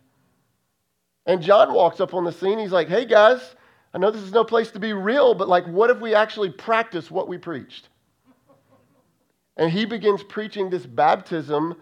And 1.26 1.41
John 1.41 1.74
walks 1.74 2.00
up 2.00 2.13
on 2.13 2.24
the 2.24 2.32
scene. 2.32 2.58
He's 2.58 2.71
like, 2.71 2.88
hey 2.88 3.06
guys, 3.06 3.56
I 3.93 3.97
know 3.97 4.12
this 4.12 4.24
is 4.24 4.32
no 4.32 4.43
place 4.43 4.71
to 4.71 4.80
be 4.80 4.93
real, 4.93 5.34
but 5.34 5.50
like, 5.50 5.65
what 5.67 5.89
if 5.89 6.00
we 6.00 6.15
actually 6.15 6.50
practice 6.50 7.12
what 7.12 7.28
we 7.28 7.38
preached? 7.38 7.89
And 9.58 9.69
he 9.69 9.86
begins 9.86 10.24
preaching 10.24 10.69
this 10.69 10.86
baptism 10.86 11.76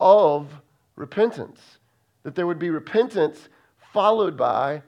of 0.00 0.48
repentance, 0.96 1.60
that 2.22 2.34
there 2.34 2.46
would 2.46 2.58
be 2.58 2.70
repentance 2.70 3.48
followed 3.92 4.36
by 4.36 4.82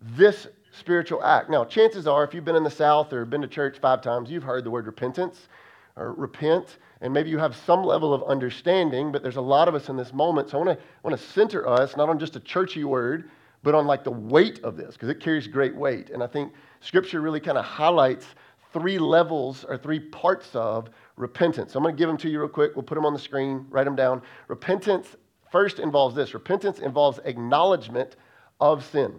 this 0.00 0.48
spiritual 0.72 1.22
act. 1.24 1.48
Now, 1.48 1.64
chances 1.64 2.06
are, 2.06 2.24
if 2.24 2.34
you've 2.34 2.44
been 2.44 2.56
in 2.56 2.64
the 2.64 2.70
South 2.70 3.12
or 3.12 3.24
been 3.24 3.42
to 3.42 3.48
church 3.48 3.78
five 3.78 4.02
times, 4.02 4.30
you've 4.30 4.42
heard 4.42 4.64
the 4.64 4.70
word 4.70 4.86
repentance 4.86 5.48
or 5.96 6.12
repent 6.12 6.78
and 7.00 7.12
maybe 7.12 7.30
you 7.30 7.38
have 7.38 7.56
some 7.56 7.82
level 7.82 8.12
of 8.12 8.22
understanding, 8.24 9.10
but 9.10 9.22
there's 9.22 9.36
a 9.36 9.40
lot 9.40 9.68
of 9.68 9.74
us 9.74 9.88
in 9.88 9.96
this 9.96 10.12
moment. 10.12 10.50
So 10.50 10.58
I 10.58 10.64
want 10.64 10.78
to 10.78 10.84
want 11.02 11.18
to 11.18 11.26
center 11.28 11.66
us 11.66 11.96
not 11.96 12.08
on 12.08 12.18
just 12.18 12.36
a 12.36 12.40
churchy 12.40 12.84
word, 12.84 13.30
but 13.62 13.74
on 13.74 13.86
like 13.86 14.04
the 14.04 14.10
weight 14.10 14.60
of 14.62 14.76
this 14.76 14.94
because 14.94 15.08
it 15.08 15.20
carries 15.20 15.46
great 15.46 15.74
weight. 15.74 16.10
And 16.10 16.22
I 16.22 16.26
think 16.26 16.52
Scripture 16.80 17.20
really 17.20 17.40
kind 17.40 17.58
of 17.58 17.64
highlights 17.64 18.26
three 18.72 18.98
levels 18.98 19.64
or 19.64 19.76
three 19.76 19.98
parts 19.98 20.50
of 20.54 20.90
repentance. 21.16 21.72
So 21.72 21.78
I'm 21.78 21.82
going 21.82 21.94
to 21.94 21.98
give 21.98 22.08
them 22.08 22.18
to 22.18 22.28
you 22.28 22.40
real 22.40 22.48
quick. 22.48 22.72
We'll 22.76 22.82
put 22.82 22.94
them 22.94 23.06
on 23.06 23.12
the 23.12 23.18
screen, 23.18 23.66
write 23.70 23.84
them 23.84 23.96
down. 23.96 24.22
Repentance 24.48 25.16
first 25.50 25.78
involves 25.78 26.14
this 26.14 26.34
repentance 26.34 26.78
involves 26.78 27.18
acknowledgement 27.24 28.16
of 28.60 28.84
sin. 28.84 29.18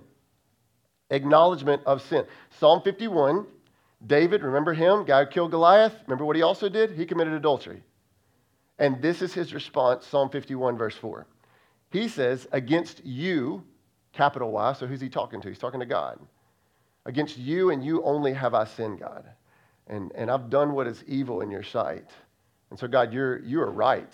Acknowledgement 1.09 1.81
of 1.85 2.01
sin. 2.01 2.25
Psalm 2.59 2.81
51, 2.83 3.45
David, 4.05 4.43
remember 4.43 4.73
him? 4.73 5.05
Guy 5.05 5.25
who 5.25 5.29
killed 5.29 5.51
Goliath. 5.51 5.93
Remember 6.07 6.25
what 6.25 6.35
he 6.35 6.41
also 6.41 6.69
did? 6.69 6.91
He 6.91 7.05
committed 7.05 7.33
adultery. 7.33 7.83
And 8.79 9.01
this 9.01 9.21
is 9.21 9.33
his 9.33 9.53
response, 9.53 10.07
Psalm 10.07 10.29
51, 10.29 10.77
verse 10.77 10.95
4. 10.95 11.27
He 11.91 12.07
says, 12.07 12.47
Against 12.51 13.05
you, 13.05 13.63
capital 14.13 14.51
Y, 14.51 14.73
so 14.73 14.87
who's 14.87 15.01
he 15.01 15.09
talking 15.09 15.39
to? 15.41 15.47
He's 15.49 15.59
talking 15.59 15.79
to 15.79 15.85
God. 15.85 16.19
Against 17.05 17.37
you 17.37 17.69
and 17.69 17.83
you 17.83 18.03
only 18.03 18.33
have 18.33 18.53
I 18.53 18.65
sinned, 18.65 18.99
God. 18.99 19.25
And, 19.87 20.11
and 20.15 20.31
I've 20.31 20.49
done 20.49 20.73
what 20.73 20.87
is 20.87 21.03
evil 21.07 21.41
in 21.41 21.51
your 21.51 21.63
sight. 21.63 22.09
And 22.69 22.79
so, 22.79 22.87
God, 22.87 23.13
you're, 23.13 23.39
you 23.43 23.61
are 23.61 23.71
right. 23.71 24.11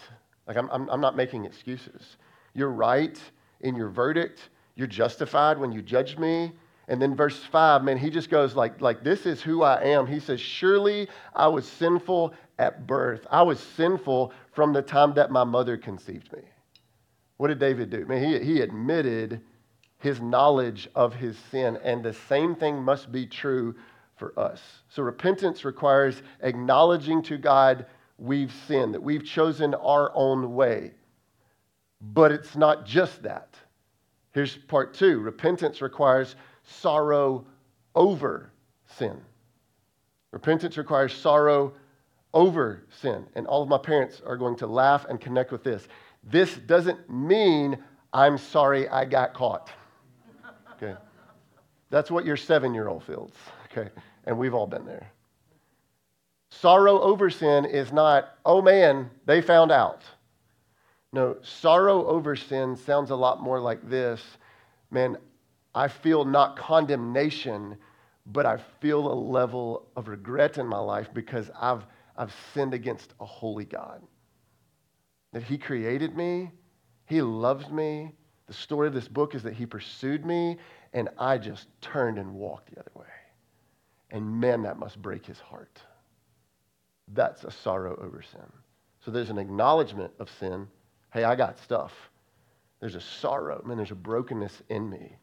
Like, 0.47 0.57
I'm, 0.57 0.69
I'm, 0.71 0.89
I'm 0.89 1.01
not 1.01 1.15
making 1.15 1.45
excuses. 1.45 2.17
You're 2.53 2.71
right 2.71 3.19
in 3.61 3.75
your 3.75 3.89
verdict. 3.89 4.49
You're 4.75 4.87
justified 4.87 5.57
when 5.57 5.71
you 5.71 5.81
judge 5.81 6.17
me. 6.17 6.51
And 6.87 7.01
then 7.01 7.15
verse 7.15 7.37
5, 7.37 7.83
man, 7.83 7.97
he 7.97 8.09
just 8.09 8.29
goes 8.29 8.55
like, 8.55 8.79
like, 8.79 9.03
this 9.03 9.25
is 9.25 9.41
who 9.41 9.63
I 9.63 9.81
am. 9.83 10.07
He 10.07 10.19
says, 10.19 10.39
Surely 10.39 11.09
I 11.35 11.47
was 11.47 11.67
sinful 11.67 12.33
at 12.59 12.87
birth. 12.87 13.27
I 13.29 13.41
was 13.41 13.59
sinful 13.59 14.31
from 14.53 14.71
the 14.71 14.81
time 14.81 15.13
that 15.15 15.29
my 15.29 15.43
mother 15.43 15.77
conceived 15.77 16.31
me. 16.31 16.43
What 17.37 17.49
did 17.49 17.59
David 17.59 17.89
do? 17.89 18.05
Man, 18.05 18.23
he, 18.23 18.39
he 18.39 18.61
admitted 18.61 19.41
his 19.99 20.21
knowledge 20.21 20.89
of 20.95 21.13
his 21.13 21.37
sin, 21.51 21.77
and 21.83 22.03
the 22.03 22.13
same 22.13 22.55
thing 22.55 22.81
must 22.81 23.11
be 23.11 23.25
true 23.25 23.75
for 24.15 24.37
us. 24.39 24.61
So 24.89 25.03
repentance 25.03 25.65
requires 25.65 26.21
acknowledging 26.41 27.21
to 27.23 27.37
God 27.37 27.85
we've 28.17 28.53
sinned, 28.67 28.93
that 28.93 29.03
we've 29.03 29.25
chosen 29.25 29.73
our 29.75 30.11
own 30.15 30.55
way. 30.55 30.91
But 32.01 32.31
it's 32.31 32.55
not 32.55 32.85
just 32.85 33.23
that. 33.23 33.55
Here's 34.33 34.55
part 34.55 34.93
two 34.93 35.19
repentance 35.19 35.81
requires 35.81 36.35
sorrow 36.67 37.45
over 37.95 38.51
sin. 38.97 39.19
Repentance 40.31 40.77
requires 40.77 41.13
sorrow 41.13 41.73
over 42.33 42.83
sin. 43.01 43.25
And 43.35 43.47
all 43.47 43.63
of 43.63 43.69
my 43.69 43.77
parents 43.77 44.21
are 44.25 44.37
going 44.37 44.55
to 44.57 44.67
laugh 44.67 45.05
and 45.09 45.19
connect 45.19 45.51
with 45.51 45.63
this. 45.63 45.87
This 46.23 46.55
doesn't 46.55 47.09
mean 47.09 47.77
I'm 48.13 48.37
sorry 48.37 48.87
I 48.89 49.05
got 49.05 49.33
caught. 49.33 49.69
Okay. 50.75 50.95
That's 51.89 52.11
what 52.11 52.25
your 52.25 52.37
seven 52.37 52.73
year 52.73 52.87
old 52.87 53.03
feels. 53.03 53.31
Okay. 53.65 53.89
And 54.25 54.37
we've 54.37 54.53
all 54.53 54.67
been 54.67 54.85
there. 54.85 55.09
Sorrow 56.49 56.99
over 57.01 57.29
sin 57.29 57.65
is 57.65 57.91
not, 57.91 58.37
oh 58.45 58.61
man, 58.61 59.09
they 59.25 59.41
found 59.41 59.71
out. 59.71 60.03
No, 61.13 61.37
sorrow 61.41 62.05
over 62.05 62.35
sin 62.35 62.75
sounds 62.75 63.11
a 63.11 63.15
lot 63.15 63.41
more 63.41 63.59
like 63.59 63.87
this 63.89 64.21
man, 64.91 65.17
I 65.77 65.87
feel 65.89 66.25
not 66.25 66.57
condemnation, 66.57 67.77
but 68.25 68.47
I 68.47 68.57
feel 68.81 69.13
a 69.13 69.13
level 69.13 69.87
of 69.95 70.07
regret 70.07 70.57
in 70.57 70.65
my 70.65 70.79
life 70.79 71.07
because 71.13 71.51
I've, 71.55 71.85
I've 72.17 72.33
sinned 72.51 72.73
against 72.73 73.13
a 73.19 73.25
holy 73.25 73.65
God. 73.65 74.01
That 75.33 75.43
He 75.43 75.59
created 75.59 76.17
me, 76.17 76.49
He 77.05 77.21
loves 77.21 77.69
me. 77.69 78.13
The 78.47 78.55
story 78.55 78.87
of 78.87 78.95
this 78.95 79.07
book 79.07 79.35
is 79.35 79.43
that 79.43 79.53
He 79.53 79.67
pursued 79.67 80.25
me, 80.25 80.57
and 80.93 81.09
I 81.19 81.37
just 81.37 81.67
turned 81.79 82.17
and 82.17 82.33
walked 82.33 82.73
the 82.73 82.79
other 82.79 82.91
way. 82.95 83.05
And 84.09 84.39
man, 84.39 84.63
that 84.63 84.79
must 84.79 84.99
break 84.99 85.27
His 85.27 85.39
heart. 85.39 85.79
That's 87.13 87.43
a 87.43 87.51
sorrow 87.51 87.95
over 88.01 88.23
sin. 88.23 88.51
So 89.05 89.11
there's 89.11 89.29
an 89.29 89.37
acknowledgement 89.37 90.11
of 90.17 90.27
sin. 90.39 90.69
Hey, 91.13 91.23
I 91.23 91.35
got 91.35 91.59
stuff. 91.59 91.93
There's 92.79 92.95
a 92.95 93.01
sorrow. 93.01 93.61
Man, 93.63 93.77
there's 93.77 93.91
a 93.91 93.95
brokenness 93.95 94.63
in 94.69 94.89
me. 94.89 95.17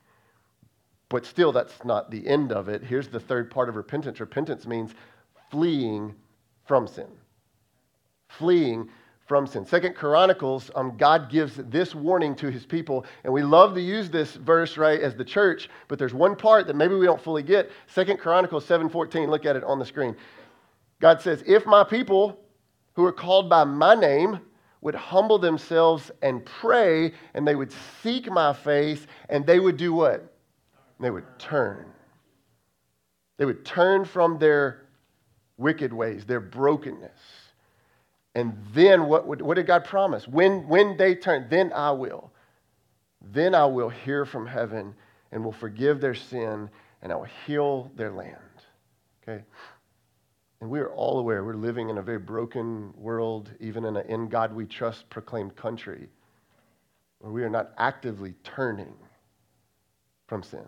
But 1.09 1.27
still, 1.27 1.53
that's 1.53 1.85
not 1.85 2.11
the 2.11 2.27
end 2.27 2.53
of 2.53 2.69
it. 2.69 2.83
Here's 2.83 3.09
the 3.09 3.21
third 3.21 3.51
part 3.51 3.69
of 3.69 3.77
repentance 3.77 4.21
repentance 4.21 4.67
means 4.67 4.95
fleeing 5.51 6.14
from 6.64 6.87
sin. 6.87 7.09
Fleeing 8.29 8.88
from 9.27 9.47
sin. 9.47 9.64
Second 9.64 9.95
Chronicles, 9.95 10.71
um, 10.75 10.97
God 10.97 11.31
gives 11.31 11.57
this 11.57 11.95
warning 11.95 12.35
to 12.37 12.51
his 12.51 12.67
people, 12.67 13.07
and 13.25 13.33
we 13.33 13.43
love 13.43 13.75
to 13.75 13.81
use 13.81 14.11
this 14.11 14.35
verse 14.35 14.77
right 14.77 15.01
as 15.01 15.14
the 15.14 15.25
church, 15.25 15.71
but 15.88 15.99
there's 15.99 16.12
one 16.12 16.37
part 16.37 16.67
that 16.67 16.77
maybe 16.77 16.95
we 16.95 17.07
don't 17.07 17.21
fully 17.21 17.43
get. 17.43 17.71
Second 17.87 18.19
Chronicles 18.19 18.67
7:14, 18.67 19.31
look 19.31 19.47
at 19.47 19.57
it 19.57 19.64
on 19.64 19.79
the 19.79 19.85
screen. 19.85 20.14
God 21.01 21.21
says, 21.21 21.43
If 21.47 21.64
my 21.64 21.85
people 21.85 22.38
who 22.95 23.05
are 23.05 23.12
called 23.12 23.49
by 23.49 23.64
my 23.64 23.95
name 23.95 24.40
would 24.83 24.95
humble 24.95 25.38
themselves 25.38 26.11
and 26.21 26.45
pray, 26.45 27.12
and 27.33 27.49
they 27.49 27.55
would 27.55 27.73
seek 28.03 28.31
my 28.31 28.53
face, 28.53 29.07
and 29.31 29.47
they 29.47 29.59
would 29.59 29.79
do 29.79 29.95
what? 29.95 30.34
They 31.01 31.11
would 31.11 31.39
turn. 31.39 31.87
They 33.37 33.45
would 33.45 33.65
turn 33.65 34.05
from 34.05 34.39
their 34.39 34.87
wicked 35.57 35.93
ways, 35.93 36.25
their 36.25 36.41
brokenness. 36.41 37.21
And 38.35 38.57
then 38.73 39.07
what, 39.07 39.27
would, 39.27 39.41
what 39.41 39.55
did 39.55 39.67
God 39.67 39.85
promise? 39.85 40.27
When, 40.27 40.67
when 40.69 40.97
they 40.97 41.15
turn, 41.15 41.47
then 41.49 41.73
I 41.73 41.93
will. 41.93 42.33
Then 43.33 43.55
I 43.55 43.67
will 43.67 43.89
hear 43.89 44.25
from 44.25 44.47
heaven 44.47 44.95
and 45.33 45.45
will 45.45 45.53
forgive 45.53 46.01
their 46.01 46.15
sin 46.15 46.69
and 47.03 47.13
I 47.13 47.17
will 47.17 47.29
heal 47.47 47.91
their 47.97 48.11
land. 48.11 48.39
Okay? 49.23 49.45
And 50.61 50.71
we 50.71 50.81
are 50.81 50.91
all 50.91 51.19
aware 51.19 51.45
we're 51.45 51.55
living 51.55 51.91
in 51.91 51.99
a 51.99 52.03
very 52.03 52.19
broken 52.19 52.93
world, 52.97 53.51
even 53.61 53.85
in 53.85 53.97
an 53.97 54.07
in 54.09 54.29
God 54.29 54.53
we 54.55 54.65
trust 54.65 55.09
proclaimed 55.11 55.55
country, 55.57 56.09
where 57.19 57.33
we 57.33 57.43
are 57.43 57.51
not 57.51 57.73
actively 57.77 58.35
turning 58.43 58.95
from 60.27 60.43
sin. 60.43 60.67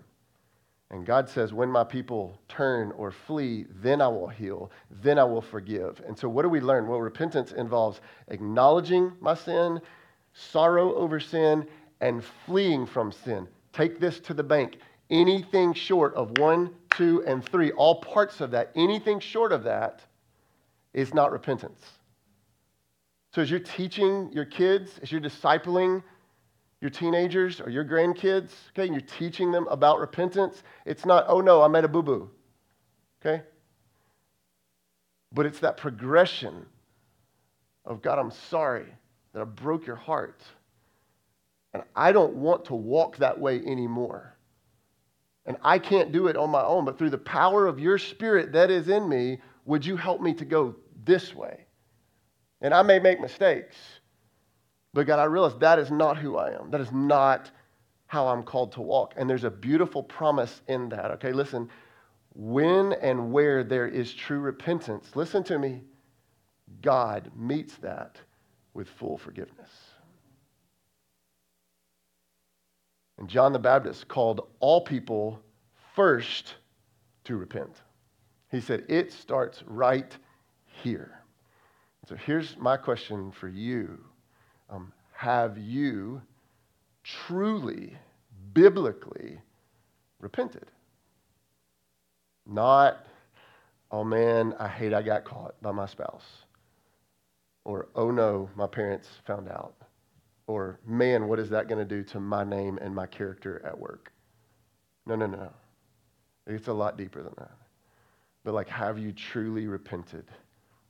And 0.91 1.05
God 1.05 1.29
says, 1.29 1.53
when 1.53 1.69
my 1.69 1.83
people 1.83 2.39
turn 2.49 2.93
or 2.93 3.11
flee, 3.11 3.67
then 3.83 4.01
I 4.01 4.07
will 4.07 4.29
heal, 4.29 4.71
then 5.03 5.19
I 5.19 5.25
will 5.25 5.43
forgive. 5.43 6.01
And 6.07 6.17
so, 6.17 6.29
what 6.29 6.43
do 6.43 6.49
we 6.49 6.61
learn? 6.61 6.87
Well, 6.87 7.01
repentance 7.01 7.51
involves 7.53 8.01
acknowledging 8.29 9.13
my 9.21 9.35
sin, 9.35 9.81
sorrow 10.33 10.95
over 10.95 11.19
sin, 11.19 11.67
and 12.01 12.25
fleeing 12.45 12.87
from 12.87 13.11
sin. 13.11 13.49
Take 13.73 13.99
this 13.99 14.21
to 14.21 14.35
the 14.35 14.45
bank. 14.45 14.77
Anything 15.11 15.75
short 15.75 16.15
of 16.15 16.39
one, 16.39 16.71
two, 16.97 17.25
and 17.27 17.45
three, 17.45 17.73
all 17.73 18.01
parts 18.01 18.41
of 18.41 18.53
that, 18.53 18.71
anything 18.77 19.19
short 19.19 19.53
of 19.53 19.65
that 19.65 20.03
is 20.95 21.13
not 21.13 21.33
repentance. 21.33 21.85
So 23.33 23.43
as 23.43 23.51
you're 23.51 23.61
teaching 23.61 24.31
your 24.33 24.47
kids, 24.47 24.99
as 25.03 25.13
you're 25.13 25.21
discipling 25.21 26.03
your 26.81 26.91
teenagers 26.91 27.61
or 27.61 27.71
your 27.71 27.85
grandkids, 27.85 28.51
okay, 28.71 28.87
and 28.87 28.93
you're 28.93 29.01
teaching 29.01 29.51
them 29.51 29.67
about 29.69 29.99
repentance, 29.99 30.63
it's 30.85 31.07
not, 31.07 31.25
oh 31.29 31.41
no, 31.41 31.63
I 31.63 31.69
made 31.69 31.85
a 31.85 31.89
boo 31.89 32.03
boo, 32.03 32.31
okay? 33.21 33.43
But 35.33 35.47
it's 35.47 35.61
that 35.61 35.77
progression 35.77 36.67
of 37.85 38.03
God, 38.03 38.19
I'm 38.19 38.31
sorry 38.31 38.87
that 39.33 39.41
I 39.41 39.45
broke 39.45 39.87
your 39.87 39.97
heart. 39.97 40.43
And 41.73 41.85
I 41.95 42.11
don't 42.11 42.35
want 42.37 42.65
to 42.67 42.75
walk 42.75 43.19
that 43.19 43.39
way 43.39 43.59
anymore. 43.59 44.35
And 45.45 45.57
I 45.63 45.79
can't 45.79 46.11
do 46.11 46.27
it 46.27 46.37
on 46.37 46.51
my 46.51 46.63
own, 46.63 46.85
but 46.85 46.99
through 46.99 47.11
the 47.11 47.19
power 47.19 47.67
of 47.67 47.79
your 47.79 47.99
spirit 47.99 48.53
that 48.53 48.71
is 48.71 48.89
in 48.89 49.09
me, 49.09 49.41
would 49.67 49.85
you 49.85 49.97
help 49.97 50.21
me 50.21 50.33
to 50.35 50.45
go 50.45 50.75
this 51.05 51.35
way? 51.35 51.67
And 52.63 52.73
I 52.73 52.83
may 52.83 52.99
make 52.99 53.21
mistakes, 53.21 53.77
but 54.97 55.07
God, 55.07 55.19
I 55.19 55.25
realize 55.25 55.53
that 55.59 55.79
is 55.79 55.91
not 55.91 56.17
who 56.17 56.39
I 56.39 56.55
am. 56.55 56.71
That 56.71 56.81
is 56.81 56.91
not 56.91 57.51
how 58.07 58.29
I'm 58.29 58.43
called 58.43 58.73
to 58.73 58.81
walk. 58.81 59.13
And 59.19 59.29
there's 59.29 59.45
a 59.45 59.51
beautiful 59.51 60.03
promise 60.03 60.63
in 60.69 60.89
that. 60.89 61.11
Okay, 61.11 61.33
listen, 61.33 61.69
when 62.35 62.95
and 62.95 63.31
where 63.31 63.63
there 63.63 63.87
is 63.87 64.15
true 64.15 64.39
repentance, 64.39 65.11
listen 65.15 65.45
to 65.45 65.59
me, 65.59 65.83
God 66.81 67.31
meets 67.37 67.77
that 67.77 68.17
with 68.73 68.89
full 68.89 69.19
forgiveness. 69.19 69.69
And 73.19 73.29
John 73.29 73.53
the 73.53 73.59
Baptist 73.59 74.09
called 74.09 74.49
all 74.61 74.81
people 74.81 75.43
first 75.95 76.55
to 77.25 77.37
repent. 77.37 77.83
He 78.51 78.63
said, 78.63 78.87
It 78.89 79.13
starts 79.13 79.63
right 79.67 80.17
here. 80.65 81.21
So 82.09 82.17
here's 82.17 82.57
my 82.57 82.79
question 82.79 83.31
for 83.31 83.49
you 83.49 84.06
um, 84.71 84.93
Have 85.13 85.59
you 85.59 86.23
truly, 87.05 87.97
biblically 88.55 89.41
repented? 90.21 90.71
Not, 92.47 93.07
oh 93.91 94.05
man, 94.05 94.55
I 94.59 94.69
hate 94.69 94.95
I 94.95 95.03
got 95.03 95.25
caught 95.25 95.61
by 95.63 95.73
my 95.73 95.87
spouse. 95.87 96.25
Or, 97.65 97.89
oh 97.97 98.11
no, 98.11 98.51
my 98.57 98.67
parents 98.67 99.09
found 99.27 99.49
out 99.49 99.75
or 100.47 100.81
man, 100.87 101.29
what 101.29 101.39
is 101.39 101.51
that 101.51 101.69
going 101.69 101.79
to 101.79 101.85
do 101.97 102.03
to 102.05 102.21
my 102.21 102.45
name 102.45 102.79
and 102.81 102.95
my 102.95 103.07
character 103.07 103.63
at 103.65 103.79
work? 103.79 104.13
No, 105.07 105.17
no, 105.17 105.27
no. 105.27 105.51
It's 106.47 106.69
a 106.69 106.73
lot 106.73 106.97
deeper 106.97 107.23
than 107.23 107.35
that. 107.39 107.53
but 108.45 108.55
like, 108.55 108.69
have 108.69 108.99
you 108.99 109.13
truly 109.13 109.67
repented? 109.67 110.27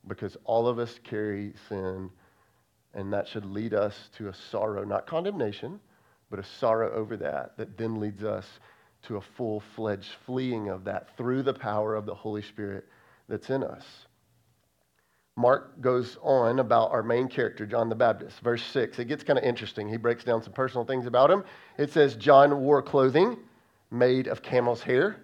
Because 0.09 0.37
all 0.45 0.69
of 0.69 0.79
us 0.79 1.01
carry 1.05 1.55
sin, 1.69 2.11
and 2.97 3.13
that 3.13 3.29
should 3.29 3.45
lead 3.45 3.75
us 3.75 4.09
to 4.17 4.29
a 4.29 4.35
sorrow, 4.35 4.83
not 4.83 5.07
condemnation, 5.07 5.79
but 6.31 6.41
a 6.41 6.45
sorrow 6.45 6.93
over 6.93 7.17
that, 7.19 7.57
that 7.59 7.77
then 7.77 8.01
leads 8.01 8.25
us 8.25 8.47
to 9.03 9.17
a 9.17 9.21
full 9.21 9.63
fledged 9.77 10.11
fleeing 10.25 10.69
of 10.69 10.83
that 10.85 11.17
through 11.17 11.43
the 11.43 11.55
power 11.55 11.95
of 11.95 12.07
the 12.07 12.15
Holy 12.15 12.43
Spirit 12.43 12.87
that's 13.29 13.51
in 13.51 13.63
us. 13.63 13.85
Mark 15.37 15.81
goes 15.83 16.17
on 16.23 16.59
about 16.59 16.91
our 16.91 17.03
main 17.03 17.29
character, 17.29 17.67
John 17.67 17.91
the 17.91 17.95
Baptist. 17.95 18.41
Verse 18.41 18.65
6, 18.65 18.99
it 18.99 19.05
gets 19.05 19.23
kind 19.23 19.39
of 19.39 19.45
interesting. 19.45 19.87
He 19.87 19.99
breaks 19.99 20.25
down 20.25 20.43
some 20.43 20.55
personal 20.55 20.87
things 20.87 21.05
about 21.05 21.31
him. 21.31 21.45
It 21.77 21.93
says, 21.93 22.17
John 22.17 22.61
wore 22.61 22.81
clothing 22.81 23.37
made 23.91 24.27
of 24.27 24.43
camel's 24.43 24.83
hair 24.83 25.23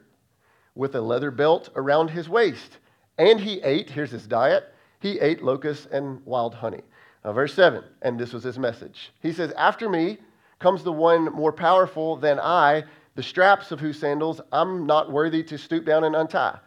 with 0.75 0.95
a 0.95 1.01
leather 1.01 1.31
belt 1.31 1.71
around 1.75 2.09
his 2.09 2.29
waist. 2.29 2.79
And 3.17 3.41
he 3.41 3.63
ate, 3.63 3.89
here's 3.89 4.11
his 4.11 4.27
diet, 4.27 4.75
he 5.01 5.19
ate 5.19 5.43
locusts 5.43 5.87
and 5.91 6.25
wild 6.27 6.55
honey. 6.55 6.83
Now, 7.25 7.33
verse 7.33 7.55
7, 7.55 7.85
and 8.03 8.19
this 8.19 8.33
was 8.33 8.43
his 8.43 8.59
message. 8.59 9.13
He 9.21 9.33
says, 9.33 9.53
After 9.53 9.89
me 9.89 10.19
comes 10.59 10.83
the 10.83 10.93
one 10.93 11.27
more 11.27 11.53
powerful 11.53 12.17
than 12.17 12.41
I, 12.41 12.85
the 13.15 13.23
straps 13.23 13.71
of 13.71 13.81
whose 13.81 13.99
sandals 13.99 14.41
I'm 14.51 14.87
not 14.87 15.13
worthy 15.13 15.43
to 15.45 15.59
stoop 15.59 15.85
down 15.85 16.05
and 16.05 16.17
untie. 16.17 16.59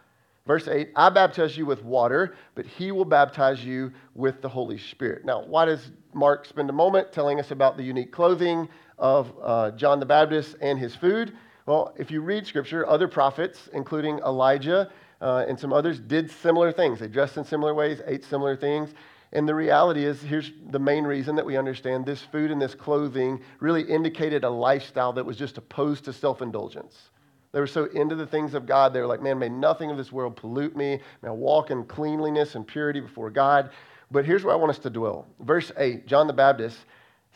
Verse 0.46 0.68
8, 0.68 0.90
I 0.94 1.10
baptize 1.10 1.56
you 1.56 1.66
with 1.66 1.82
water, 1.82 2.36
but 2.54 2.64
he 2.64 2.92
will 2.92 3.04
baptize 3.04 3.64
you 3.64 3.92
with 4.14 4.40
the 4.42 4.48
Holy 4.48 4.78
Spirit. 4.78 5.24
Now, 5.24 5.42
why 5.42 5.64
does 5.64 5.90
Mark 6.14 6.46
spend 6.46 6.70
a 6.70 6.72
moment 6.72 7.12
telling 7.12 7.40
us 7.40 7.50
about 7.50 7.76
the 7.76 7.82
unique 7.82 8.12
clothing 8.12 8.68
of 8.96 9.32
uh, 9.42 9.72
John 9.72 9.98
the 9.98 10.06
Baptist 10.06 10.54
and 10.60 10.78
his 10.78 10.94
food? 10.94 11.36
Well, 11.66 11.94
if 11.98 12.12
you 12.12 12.20
read 12.20 12.46
scripture, 12.46 12.86
other 12.86 13.08
prophets, 13.08 13.68
including 13.72 14.20
Elijah 14.20 14.88
uh, 15.20 15.44
and 15.48 15.58
some 15.58 15.72
others, 15.72 15.98
did 15.98 16.30
similar 16.30 16.70
things. 16.70 17.00
They 17.00 17.08
dressed 17.08 17.36
in 17.36 17.44
similar 17.44 17.74
ways, 17.74 18.00
ate 18.06 18.24
similar 18.24 18.54
things. 18.54 18.94
And 19.32 19.48
the 19.48 19.54
reality 19.54 20.04
is, 20.04 20.22
here's 20.22 20.52
the 20.70 20.78
main 20.78 21.04
reason 21.04 21.36
that 21.36 21.44
we 21.44 21.56
understand 21.56 22.06
this 22.06 22.22
food 22.22 22.50
and 22.50 22.62
this 22.62 22.74
clothing 22.74 23.40
really 23.60 23.82
indicated 23.82 24.44
a 24.44 24.50
lifestyle 24.50 25.12
that 25.14 25.26
was 25.26 25.36
just 25.36 25.58
opposed 25.58 26.04
to 26.04 26.12
self 26.12 26.42
indulgence. 26.42 27.10
They 27.52 27.60
were 27.60 27.66
so 27.66 27.86
into 27.86 28.14
the 28.14 28.26
things 28.26 28.54
of 28.54 28.66
God, 28.66 28.92
they 28.92 29.00
were 29.00 29.06
like, 29.06 29.22
man, 29.22 29.38
may 29.38 29.48
nothing 29.48 29.90
of 29.90 29.96
this 29.96 30.12
world 30.12 30.36
pollute 30.36 30.76
me. 30.76 31.00
May 31.22 31.28
I 31.28 31.32
walk 31.32 31.70
in 31.70 31.84
cleanliness 31.84 32.54
and 32.54 32.66
purity 32.66 33.00
before 33.00 33.30
God. 33.30 33.70
But 34.10 34.24
here's 34.24 34.44
where 34.44 34.54
I 34.54 34.56
want 34.56 34.70
us 34.70 34.78
to 34.80 34.90
dwell. 34.90 35.26
Verse 35.40 35.72
8, 35.76 36.06
John 36.06 36.26
the 36.26 36.32
Baptist 36.32 36.78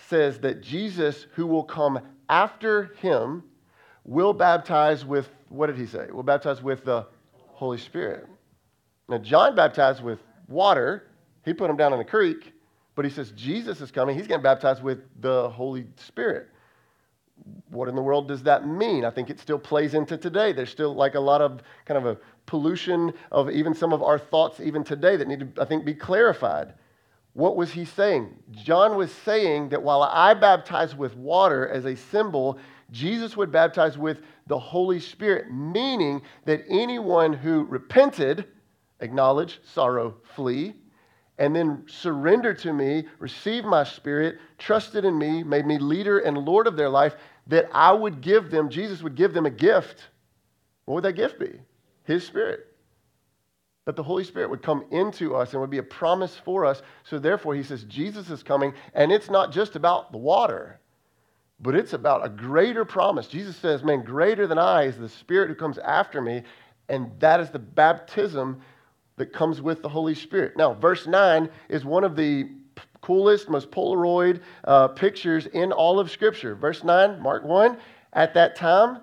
says 0.08 0.38
that 0.40 0.60
Jesus, 0.60 1.26
who 1.34 1.46
will 1.46 1.64
come 1.64 2.00
after 2.28 2.94
him, 3.00 3.42
will 4.04 4.32
baptize 4.32 5.04
with, 5.04 5.28
what 5.48 5.66
did 5.66 5.76
he 5.76 5.86
say? 5.86 6.08
Will 6.10 6.22
baptize 6.22 6.62
with 6.62 6.84
the 6.84 7.06
Holy 7.34 7.78
Spirit. 7.78 8.26
Now, 9.08 9.18
John 9.18 9.54
baptized 9.54 10.02
with 10.02 10.20
water. 10.48 11.08
He 11.44 11.52
put 11.52 11.70
him 11.70 11.76
down 11.76 11.92
in 11.92 12.00
a 12.00 12.04
creek. 12.04 12.52
But 12.94 13.04
he 13.04 13.10
says 13.10 13.30
Jesus 13.32 13.80
is 13.80 13.90
coming. 13.90 14.16
He's 14.16 14.26
getting 14.26 14.42
baptized 14.42 14.82
with 14.82 14.98
the 15.20 15.48
Holy 15.50 15.86
Spirit. 15.96 16.48
What 17.70 17.88
in 17.88 17.94
the 17.94 18.02
world 18.02 18.28
does 18.28 18.42
that 18.42 18.66
mean? 18.66 19.04
I 19.04 19.10
think 19.10 19.30
it 19.30 19.40
still 19.40 19.58
plays 19.58 19.94
into 19.94 20.18
today. 20.18 20.52
There's 20.52 20.70
still 20.70 20.94
like 20.94 21.14
a 21.14 21.20
lot 21.20 21.40
of 21.40 21.62
kind 21.86 21.96
of 21.96 22.04
a 22.04 22.18
pollution 22.44 23.14
of 23.32 23.48
even 23.48 23.74
some 23.74 23.92
of 23.92 24.02
our 24.02 24.18
thoughts 24.18 24.60
even 24.60 24.84
today 24.84 25.16
that 25.16 25.28
need 25.28 25.54
to, 25.54 25.62
I 25.62 25.64
think, 25.64 25.84
be 25.84 25.94
clarified. 25.94 26.74
What 27.32 27.56
was 27.56 27.72
he 27.72 27.84
saying? 27.84 28.36
John 28.50 28.96
was 28.96 29.12
saying 29.12 29.70
that 29.70 29.82
while 29.82 30.02
I 30.02 30.34
baptize 30.34 30.94
with 30.94 31.16
water 31.16 31.68
as 31.68 31.86
a 31.86 31.96
symbol, 31.96 32.58
Jesus 32.90 33.36
would 33.36 33.52
baptize 33.52 33.96
with 33.96 34.18
the 34.48 34.58
Holy 34.58 34.98
Spirit, 34.98 35.50
meaning 35.50 36.22
that 36.44 36.64
anyone 36.68 37.32
who 37.32 37.64
repented, 37.64 38.46
acknowledge, 38.98 39.60
sorrow, 39.62 40.16
flee, 40.34 40.74
and 41.40 41.56
then 41.56 41.84
surrendered 41.88 42.58
to 42.58 42.72
me, 42.72 43.06
received 43.18 43.66
my 43.66 43.82
spirit, 43.82 44.38
trusted 44.58 45.06
in 45.06 45.18
me, 45.18 45.42
made 45.42 45.66
me 45.66 45.78
leader 45.78 46.18
and 46.18 46.36
Lord 46.36 46.66
of 46.66 46.76
their 46.76 46.90
life, 46.90 47.16
that 47.46 47.68
I 47.72 47.92
would 47.92 48.20
give 48.20 48.50
them, 48.50 48.68
Jesus 48.68 49.02
would 49.02 49.16
give 49.16 49.32
them 49.32 49.46
a 49.46 49.50
gift. 49.50 50.08
What 50.84 50.96
would 50.96 51.04
that 51.04 51.14
gift 51.14 51.40
be? 51.40 51.58
His 52.04 52.26
spirit. 52.26 52.66
That 53.86 53.96
the 53.96 54.02
Holy 54.02 54.22
Spirit 54.22 54.50
would 54.50 54.62
come 54.62 54.84
into 54.90 55.34
us 55.34 55.52
and 55.52 55.62
would 55.62 55.70
be 55.70 55.78
a 55.78 55.82
promise 55.82 56.36
for 56.44 56.66
us. 56.66 56.82
So 57.04 57.18
therefore, 57.18 57.54
he 57.54 57.62
says, 57.62 57.84
Jesus 57.84 58.28
is 58.28 58.42
coming, 58.42 58.74
and 58.92 59.10
it's 59.10 59.30
not 59.30 59.50
just 59.50 59.74
about 59.74 60.12
the 60.12 60.18
water 60.18 60.78
but 61.62 61.74
it's 61.74 61.92
about 61.92 62.24
a 62.24 62.30
greater 62.30 62.86
promise. 62.86 63.26
Jesus 63.26 63.54
says, 63.54 63.84
Man, 63.84 64.02
greater 64.02 64.46
than 64.46 64.58
I 64.58 64.84
is 64.84 64.96
the 64.96 65.10
Spirit 65.10 65.50
who 65.50 65.54
comes 65.54 65.76
after 65.76 66.22
me, 66.22 66.42
and 66.88 67.10
that 67.20 67.38
is 67.38 67.50
the 67.50 67.58
baptism 67.58 68.62
that 69.20 69.34
comes 69.34 69.60
with 69.60 69.82
the 69.82 69.88
Holy 69.88 70.14
Spirit. 70.14 70.56
Now, 70.56 70.72
verse 70.72 71.06
9 71.06 71.50
is 71.68 71.84
one 71.84 72.04
of 72.04 72.16
the 72.16 72.48
coolest, 73.02 73.50
most 73.50 73.70
Polaroid 73.70 74.40
uh, 74.64 74.88
pictures 74.88 75.44
in 75.44 75.72
all 75.72 76.00
of 76.00 76.10
Scripture. 76.10 76.54
Verse 76.54 76.82
9, 76.82 77.20
Mark 77.20 77.44
1, 77.44 77.76
at 78.14 78.32
that 78.32 78.56
time, 78.56 79.00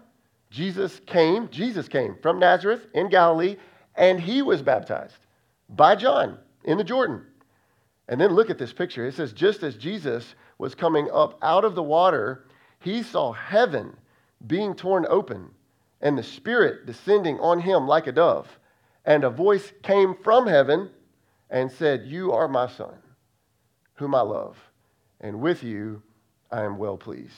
Jesus 0.49 0.99
came, 1.05 1.47
Jesus 1.49 1.87
came 1.87 2.15
from 2.19 2.39
Nazareth 2.39 2.87
in 2.95 3.09
Galilee, 3.09 3.57
and 3.93 4.19
he 4.19 4.41
was 4.41 4.63
baptized 4.63 5.17
by 5.69 5.95
John 5.95 6.39
in 6.63 6.79
the 6.79 6.83
Jordan. 6.83 7.23
And 8.07 8.19
then 8.19 8.33
look 8.33 8.49
at 8.49 8.57
this 8.57 8.73
picture. 8.73 9.05
It 9.05 9.13
says, 9.13 9.33
just 9.33 9.61
as 9.61 9.75
Jesus 9.75 10.33
was 10.57 10.73
coming 10.73 11.11
up 11.13 11.37
out 11.43 11.63
of 11.63 11.75
the 11.75 11.83
water, 11.83 12.47
he 12.79 13.03
saw 13.03 13.33
heaven 13.33 13.95
being 14.47 14.73
torn 14.73 15.05
open 15.09 15.51
and 16.01 16.17
the 16.17 16.23
Spirit 16.23 16.87
descending 16.87 17.39
on 17.39 17.59
him 17.59 17.87
like 17.87 18.07
a 18.07 18.11
dove. 18.11 18.57
And 19.07 19.23
a 19.23 19.29
voice 19.29 19.71
came 19.83 20.13
from 20.21 20.45
heaven 20.47 20.89
and 21.49 21.71
said, 21.71 22.05
You 22.05 22.33
are 22.33 22.49
my 22.49 22.67
Son, 22.67 22.93
whom 23.95 24.13
I 24.13 24.21
love, 24.21 24.57
and 25.21 25.39
with 25.39 25.63
you 25.63 26.03
I 26.51 26.63
am 26.63 26.77
well 26.77 26.97
pleased. 26.97 27.33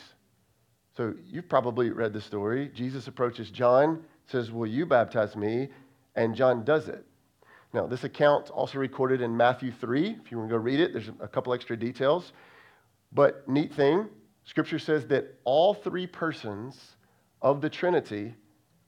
So 0.98 1.14
you've 1.26 1.48
probably 1.48 1.92
read 1.92 2.12
the 2.12 2.22
story. 2.22 2.72
Jesus 2.74 3.08
approaches 3.08 3.52
John, 3.52 4.04
says, 4.26 4.52
Will 4.52 4.68
you 4.68 4.88
baptize 4.88 5.36
me? 5.36 5.70
And 6.16 6.36
John 6.36 6.66
does 6.66 6.90
it. 6.90 7.06
Now, 7.72 7.86
this 7.86 8.04
account 8.04 8.50
also 8.50 8.80
recorded 8.80 9.22
in 9.22 9.38
Matthew 9.38 9.72
3. 9.72 10.18
If 10.24 10.32
you 10.32 10.40
want 10.40 10.50
to 10.50 10.56
go 10.56 10.62
read 10.62 10.80
it, 10.80 10.92
there's 10.92 11.12
a 11.20 11.28
couple 11.28 11.54
extra 11.54 11.78
details. 11.78 12.34
But 13.12 13.48
neat 13.48 13.74
thing, 13.76 14.10
Scripture 14.44 14.80
says 14.80 15.06
that 15.08 15.36
all 15.44 15.76
three 15.76 16.08
persons 16.08 16.96
of 17.44 17.62
the 17.62 17.70
Trinity 17.70 18.34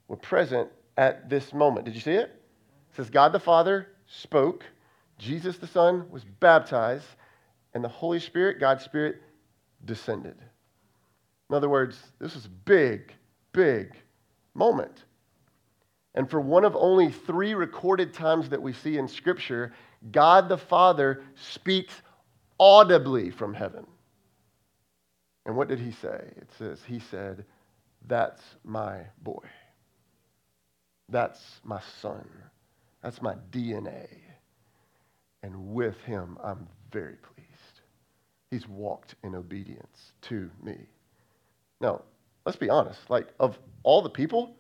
were 0.08 0.18
present 0.18 0.68
at 0.98 1.30
this 1.30 1.54
moment. 1.54 1.86
Did 1.86 1.94
you 1.94 2.02
see 2.02 2.14
it? 2.14 2.41
Says 3.02 3.10
God 3.10 3.32
the 3.34 3.40
Father 3.40 3.88
spoke, 4.06 4.64
Jesus 5.18 5.58
the 5.58 5.66
Son 5.66 6.06
was 6.12 6.24
baptized, 6.24 7.08
and 7.74 7.84
the 7.84 7.90
Holy 7.90 8.20
Spirit, 8.20 8.60
God's 8.60 8.84
Spirit, 8.84 9.24
descended. 9.86 10.36
In 11.50 11.56
other 11.56 11.68
words, 11.68 12.00
this 12.20 12.36
is 12.36 12.46
a 12.46 12.50
big, 12.50 13.12
big 13.54 13.96
moment. 14.54 15.06
And 16.14 16.30
for 16.30 16.40
one 16.40 16.64
of 16.64 16.76
only 16.76 17.10
three 17.10 17.56
recorded 17.56 18.14
times 18.14 18.50
that 18.50 18.62
we 18.62 18.72
see 18.72 19.00
in 19.00 19.08
Scripture, 19.08 19.74
God 20.12 20.48
the 20.48 20.60
Father 20.60 21.24
speaks 21.34 22.04
audibly 22.60 23.32
from 23.32 23.56
heaven. 23.56 23.88
And 25.48 25.58
what 25.58 25.70
did 25.70 25.80
he 25.80 25.92
say? 25.92 26.34
It 26.38 26.52
says, 26.60 26.80
He 26.86 27.00
said, 27.00 27.46
That's 28.06 28.44
my 28.64 29.00
boy. 29.24 29.42
That's 31.10 31.42
my 31.64 31.82
son. 32.00 32.30
That's 33.04 33.22
my 33.22 33.36
DNA. 33.52 34.08
And 35.44 35.74
with 35.74 36.00
him, 36.02 36.38
I'm 36.44 36.68
very 36.92 37.16
pleased. 37.16 37.82
He's 38.52 38.68
walked 38.68 39.16
in 39.24 39.36
obedience 39.36 40.14
to 40.24 40.50
me. 40.62 40.78
Now, 41.80 42.04
let's 42.46 42.58
be 42.58 42.70
honest. 42.70 43.00
Like, 43.10 43.28
of 43.40 43.58
all 43.84 44.02
the 44.02 44.10
people 44.10 44.56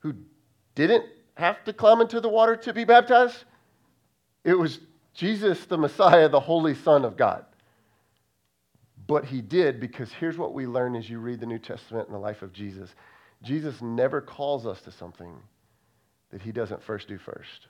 who 0.00 0.14
didn't 0.74 1.04
have 1.36 1.64
to 1.64 1.72
climb 1.72 2.00
into 2.00 2.20
the 2.20 2.28
water 2.28 2.56
to 2.56 2.72
be 2.72 2.84
baptized, 2.84 3.44
it 4.44 4.54
was 4.54 4.80
Jesus, 5.14 5.64
the 5.64 5.78
Messiah, 5.78 6.28
the 6.28 6.40
Holy 6.40 6.74
Son 6.74 7.04
of 7.04 7.16
God. 7.16 7.44
But 9.06 9.24
he 9.24 9.40
did 9.40 9.80
because 9.80 10.12
here's 10.12 10.36
what 10.36 10.52
we 10.52 10.66
learn 10.66 10.96
as 10.96 11.08
you 11.08 11.18
read 11.20 11.40
the 11.40 11.46
New 11.46 11.58
Testament 11.58 12.08
and 12.08 12.14
the 12.14 12.20
life 12.20 12.42
of 12.42 12.52
Jesus 12.52 12.94
Jesus 13.42 13.80
never 13.82 14.20
calls 14.20 14.66
us 14.66 14.80
to 14.82 14.90
something 14.90 15.32
that 16.30 16.40
he 16.40 16.52
doesn't 16.52 16.82
first 16.82 17.06
do 17.06 17.18
first. 17.18 17.68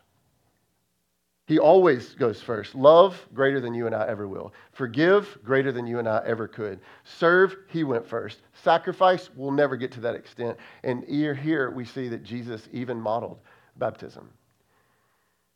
He 1.47 1.61
always 1.61 2.15
goes 2.15 2.43
first. 2.43 2.75
Love 2.75 3.25
greater 3.33 3.61
than 3.61 3.73
you 3.73 3.87
and 3.87 3.95
I 3.95 4.07
ever 4.09 4.27
will. 4.27 4.53
Forgive 4.73 5.39
greater 5.45 5.71
than 5.71 5.87
you 5.87 6.01
and 6.01 6.09
I 6.09 6.21
ever 6.27 6.49
could. 6.49 6.81
Serve, 7.05 7.57
he 7.69 7.85
went 7.85 8.07
first. 8.07 8.43
Sacrifice, 8.65 9.31
we'll 9.37 9.53
never 9.53 9.77
get 9.77 9.93
to 9.93 10.01
that 10.01 10.17
extent. 10.17 10.57
And 10.83 11.05
here, 11.05 11.35
here 11.35 11.71
we 11.71 11.85
see 11.85 12.09
that 12.09 12.25
Jesus 12.25 12.69
even 12.73 13.01
modeled 13.01 13.39
baptism. 13.77 14.29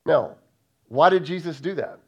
Now, 0.07 0.37
why 0.88 1.11
did 1.11 1.24
Jesus 1.24 1.61
do 1.61 1.74
that? 1.74 1.98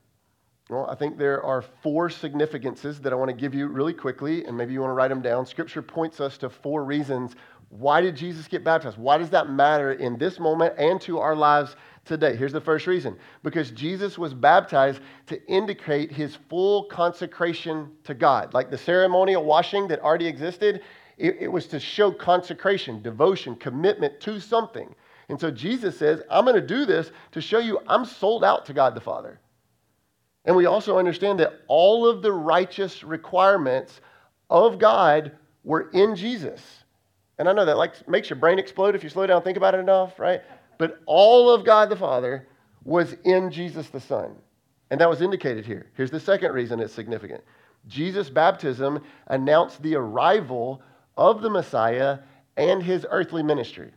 Well, 0.70 0.88
I 0.88 0.94
think 0.94 1.18
there 1.18 1.42
are 1.42 1.62
four 1.82 2.08
significances 2.08 3.00
that 3.00 3.12
I 3.12 3.16
want 3.16 3.30
to 3.30 3.36
give 3.36 3.52
you 3.52 3.66
really 3.66 3.92
quickly, 3.92 4.44
and 4.44 4.56
maybe 4.56 4.72
you 4.72 4.80
want 4.80 4.90
to 4.90 4.94
write 4.94 5.08
them 5.08 5.20
down. 5.20 5.44
Scripture 5.44 5.82
points 5.82 6.20
us 6.20 6.38
to 6.38 6.48
four 6.48 6.84
reasons 6.84 7.34
Why 7.72 8.02
did 8.02 8.16
Jesus 8.16 8.48
get 8.48 8.64
baptized? 8.64 8.98
Why 8.98 9.16
does 9.16 9.30
that 9.30 9.48
matter 9.48 9.92
in 9.92 10.18
this 10.18 10.38
moment 10.38 10.74
and 10.76 11.00
to 11.02 11.18
our 11.18 11.34
lives 11.34 11.74
today? 12.04 12.36
Here's 12.36 12.52
the 12.52 12.60
first 12.60 12.86
reason 12.86 13.16
because 13.42 13.70
Jesus 13.70 14.18
was 14.18 14.34
baptized 14.34 15.00
to 15.28 15.42
indicate 15.46 16.12
his 16.12 16.36
full 16.50 16.84
consecration 16.84 17.90
to 18.04 18.12
God. 18.12 18.52
Like 18.52 18.70
the 18.70 18.76
ceremonial 18.76 19.42
washing 19.42 19.88
that 19.88 20.00
already 20.00 20.26
existed, 20.26 20.82
it, 21.16 21.36
it 21.40 21.48
was 21.48 21.66
to 21.68 21.80
show 21.80 22.12
consecration, 22.12 23.00
devotion, 23.00 23.56
commitment 23.56 24.20
to 24.20 24.38
something. 24.38 24.94
And 25.30 25.40
so 25.40 25.50
Jesus 25.50 25.98
says, 25.98 26.20
I'm 26.30 26.44
going 26.44 26.56
to 26.56 26.66
do 26.66 26.84
this 26.84 27.10
to 27.30 27.40
show 27.40 27.58
you 27.58 27.80
I'm 27.86 28.04
sold 28.04 28.44
out 28.44 28.66
to 28.66 28.74
God 28.74 28.94
the 28.94 29.00
Father. 29.00 29.40
And 30.44 30.54
we 30.54 30.66
also 30.66 30.98
understand 30.98 31.40
that 31.40 31.62
all 31.68 32.06
of 32.06 32.20
the 32.20 32.32
righteous 32.32 33.02
requirements 33.02 34.02
of 34.50 34.78
God 34.78 35.32
were 35.64 35.88
in 35.92 36.14
Jesus. 36.14 36.81
And 37.38 37.48
I 37.48 37.52
know 37.52 37.64
that 37.64 37.76
like 37.76 38.08
makes 38.08 38.30
your 38.30 38.38
brain 38.38 38.58
explode 38.58 38.94
if 38.94 39.02
you 39.02 39.10
slow 39.10 39.26
down 39.26 39.36
and 39.36 39.44
think 39.44 39.56
about 39.56 39.74
it 39.74 39.78
enough, 39.78 40.18
right? 40.18 40.42
But 40.78 41.00
all 41.06 41.50
of 41.50 41.64
God 41.64 41.88
the 41.88 41.96
Father 41.96 42.46
was 42.84 43.14
in 43.24 43.50
Jesus 43.50 43.88
the 43.88 44.00
Son. 44.00 44.34
And 44.90 45.00
that 45.00 45.08
was 45.08 45.22
indicated 45.22 45.64
here. 45.64 45.86
Here's 45.94 46.10
the 46.10 46.20
second 46.20 46.52
reason 46.52 46.80
it's 46.80 46.92
significant. 46.92 47.42
Jesus' 47.88 48.30
baptism 48.30 49.02
announced 49.28 49.82
the 49.82 49.96
arrival 49.96 50.82
of 51.16 51.42
the 51.42 51.50
Messiah 51.50 52.18
and 52.56 52.82
his 52.82 53.06
earthly 53.10 53.42
ministry. 53.42 53.90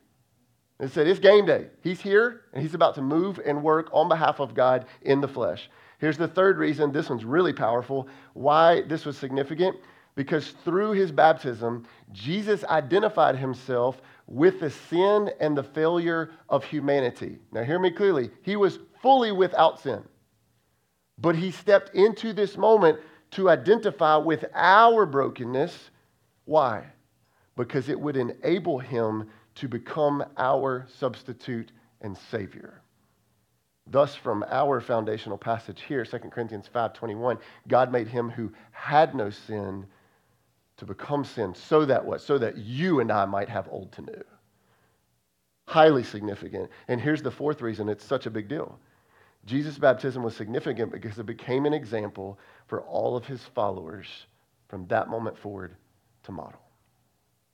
It 0.80 0.92
said, 0.92 1.08
It's 1.08 1.20
game 1.20 1.46
day. 1.46 1.68
He's 1.82 2.02
here 2.02 2.42
and 2.54 2.62
he's 2.62 2.74
about 2.74 2.96
to 2.96 3.02
move 3.02 3.40
and 3.46 3.64
work 3.64 3.90
on 3.94 4.08
behalf 4.08 4.40
of 4.40 4.54
God 4.54 4.86
in 5.02 5.22
the 5.22 5.28
flesh. 5.28 5.70
Here's 6.00 6.18
the 6.18 6.28
third 6.28 6.58
reason 6.58 6.92
this 6.92 7.10
one's 7.10 7.26
really 7.26 7.54
powerful 7.54 8.08
why 8.34 8.82
this 8.82 9.06
was 9.06 9.18
significant. 9.18 9.78
Because 10.16 10.52
through 10.64 10.92
his 10.92 11.12
baptism, 11.12 11.86
Jesus 12.12 12.64
identified 12.64 13.36
himself 13.36 14.02
with 14.28 14.60
the 14.62 14.70
sin 14.70 15.30
and 15.40 15.58
the 15.58 15.64
failure 15.64 16.32
of 16.50 16.64
humanity. 16.64 17.40
Now, 17.52 17.64
hear 17.64 17.80
me 17.80 17.92
clearly. 17.92 18.32
He 18.42 18.56
was 18.56 18.80
fully 19.02 19.32
without 19.32 19.82
sin, 19.82 20.04
but 21.18 21.36
he 21.36 21.52
stepped 21.52 21.94
into 21.94 22.34
this 22.34 22.58
moment 22.58 23.00
to 23.32 23.50
identify 23.50 24.16
with 24.16 24.46
our 24.54 25.06
brokenness. 25.06 25.92
Why? 26.46 26.86
Because 27.58 27.90
it 27.90 28.00
would 28.00 28.18
enable 28.18 28.80
him 28.80 29.30
to 29.56 29.68
become 29.68 30.24
our 30.38 30.88
substitute 30.98 31.72
and 32.02 32.18
Savior. 32.18 32.82
Thus, 33.88 34.16
from 34.16 34.44
our 34.50 34.82
foundational 34.82 35.38
passage 35.38 35.82
here, 35.82 36.06
2 36.06 36.32
Corinthians 36.32 36.68
5:21, 36.68 37.38
God 37.68 37.92
made 37.92 38.08
him 38.08 38.30
who 38.30 38.52
had 38.72 39.14
no 39.14 39.30
sin 39.30 39.86
to 40.78 40.86
become 40.86 41.24
sin 41.24 41.54
so 41.56 41.86
that 41.86 42.06
what? 42.06 42.22
So 42.22 42.38
that 42.38 42.58
you 42.58 43.00
and 43.00 43.12
I 43.12 43.26
might 43.26 43.50
have 43.50 43.68
old 43.70 43.92
to 43.94 44.02
new. 44.02 44.24
Highly 45.68 46.04
significant. 46.04 46.70
And 46.88 47.02
here's 47.02 47.22
the 47.22 47.32
fourth 47.32 47.62
reason 47.62 47.90
it's 47.90 48.06
such 48.06 48.26
a 48.26 48.32
big 48.32 48.48
deal. 48.48 48.78
Jesus' 49.46 49.78
baptism 49.78 50.24
was 50.24 50.36
significant 50.36 50.92
because 50.92 51.20
it 51.20 51.26
became 51.26 51.66
an 51.66 51.74
example 51.74 52.40
for 52.68 52.82
all 52.82 53.16
of 53.16 53.26
his 53.26 53.44
followers 53.44 54.08
from 54.68 54.88
that 54.88 55.08
moment 55.08 55.38
forward 55.38 55.76
to 56.24 56.32
model. 56.32 56.60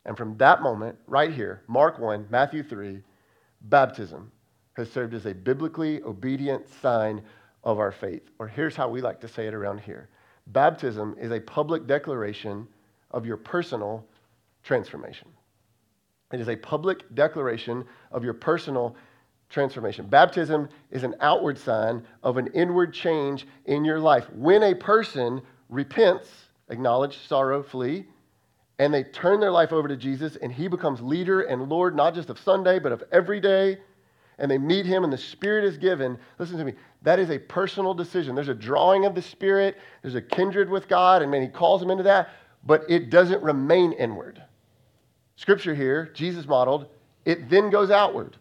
And 0.06 0.18
from 0.18 0.38
that 0.38 0.62
moment, 0.62 0.98
right 1.06 1.32
here, 1.32 1.62
Mark 1.68 2.00
1, 2.00 2.28
Matthew 2.30 2.64
3, 2.64 3.02
baptism 3.64 4.32
has 4.74 4.92
served 4.92 5.14
as 5.14 5.26
a 5.26 5.34
biblically 5.34 6.02
obedient 6.04 6.68
sign 6.82 7.22
of 7.64 7.78
our 7.78 7.92
faith. 7.92 8.30
Or 8.40 8.48
here's 8.48 8.76
how 8.76 8.90
we 8.90 9.02
like 9.02 9.20
to 9.22 9.28
say 9.28 9.48
it 9.48 9.54
around 9.54 9.82
here 9.82 10.10
baptism 10.48 11.16
is 11.20 11.32
a 11.32 11.40
public 11.40 11.86
declaration 11.86 12.68
of 13.12 13.26
your 13.26 13.38
personal 13.38 14.06
transformation. 14.64 15.28
It 16.32 16.40
is 16.40 16.50
a 16.50 16.56
public 16.56 17.14
declaration 17.14 17.84
of 18.12 18.24
your 18.24 18.34
personal 18.34 18.96
transformation. 19.50 20.08
Baptism 20.08 20.70
is 20.90 21.04
an 21.04 21.16
outward 21.20 21.58
sign 21.58 22.04
of 22.24 22.38
an 22.38 22.48
inward 22.54 22.94
change 22.94 23.46
in 23.66 23.84
your 23.84 24.00
life. 24.00 24.32
When 24.34 24.64
a 24.64 24.74
person 24.74 25.42
repents, 25.70 26.30
acknowledge 26.70 27.18
sorrow, 27.28 27.62
flee, 27.62 28.06
and 28.80 28.94
they 28.94 29.04
turn 29.04 29.40
their 29.40 29.52
life 29.52 29.74
over 29.74 29.88
to 29.88 29.98
Jesus, 29.98 30.38
and 30.38 30.52
He 30.52 30.68
becomes 30.68 31.02
leader 31.02 31.42
and 31.42 31.70
Lord, 31.70 31.96
not 31.96 32.16
just 32.16 32.30
of 32.30 32.40
Sunday, 32.40 32.80
but 32.80 32.92
of 32.92 33.04
every 33.12 33.40
day, 33.40 33.78
and 34.40 34.50
they 34.50 34.58
meet 34.58 34.86
Him, 34.86 35.04
and 35.04 35.14
the 35.14 35.18
Spirit 35.18 35.66
is 35.66 35.78
given, 35.78 36.18
listen 36.40 36.58
to 36.58 36.66
me, 36.66 36.74
that 37.04 37.20
is 37.20 37.30
a 37.30 37.38
personal 37.38 37.94
decision. 37.94 38.34
There's 38.34 38.48
a 38.48 38.56
drawing 38.56 39.06
of 39.06 39.14
the 39.14 39.22
Spirit, 39.22 39.78
there's 40.02 40.16
a 40.16 40.22
kindred 40.22 40.70
with 40.70 40.88
God, 40.88 41.22
and 41.22 41.30
man, 41.30 41.44
He 41.44 41.48
calls 41.48 41.80
them 41.82 41.92
into 41.92 42.04
that, 42.04 42.30
but 42.66 42.84
it 42.90 43.10
doesn't 43.10 43.42
remain 43.42 43.92
inward. 43.94 44.42
Scripture 45.36 45.74
here, 45.74 46.12
Jesus 46.14 46.48
modeled, 46.48 46.88
it 47.26 47.50
then 47.50 47.70
goes 47.70 47.92
outward 47.92 48.38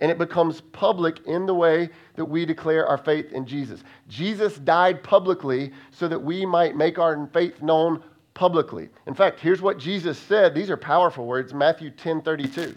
and 0.00 0.10
it 0.10 0.18
becomes 0.18 0.60
public 0.60 1.26
in 1.26 1.46
the 1.46 1.54
way 1.54 1.90
that 2.16 2.24
we 2.24 2.44
declare 2.46 2.86
our 2.86 2.98
faith 2.98 3.32
in 3.32 3.46
Jesus. 3.46 3.82
Jesus 4.08 4.56
died 4.58 5.02
publicly 5.02 5.72
so 5.90 6.08
that 6.08 6.18
we 6.18 6.46
might 6.46 6.76
make 6.76 6.98
our 6.98 7.28
faith 7.32 7.60
known 7.60 8.02
publicly. 8.34 8.88
In 9.06 9.14
fact, 9.14 9.40
here's 9.40 9.60
what 9.60 9.78
Jesus 9.78 10.18
said. 10.18 10.54
These 10.54 10.70
are 10.70 10.76
powerful 10.76 11.26
words 11.26 11.52
Matthew 11.52 11.90
10 11.90 12.22
32. 12.22 12.76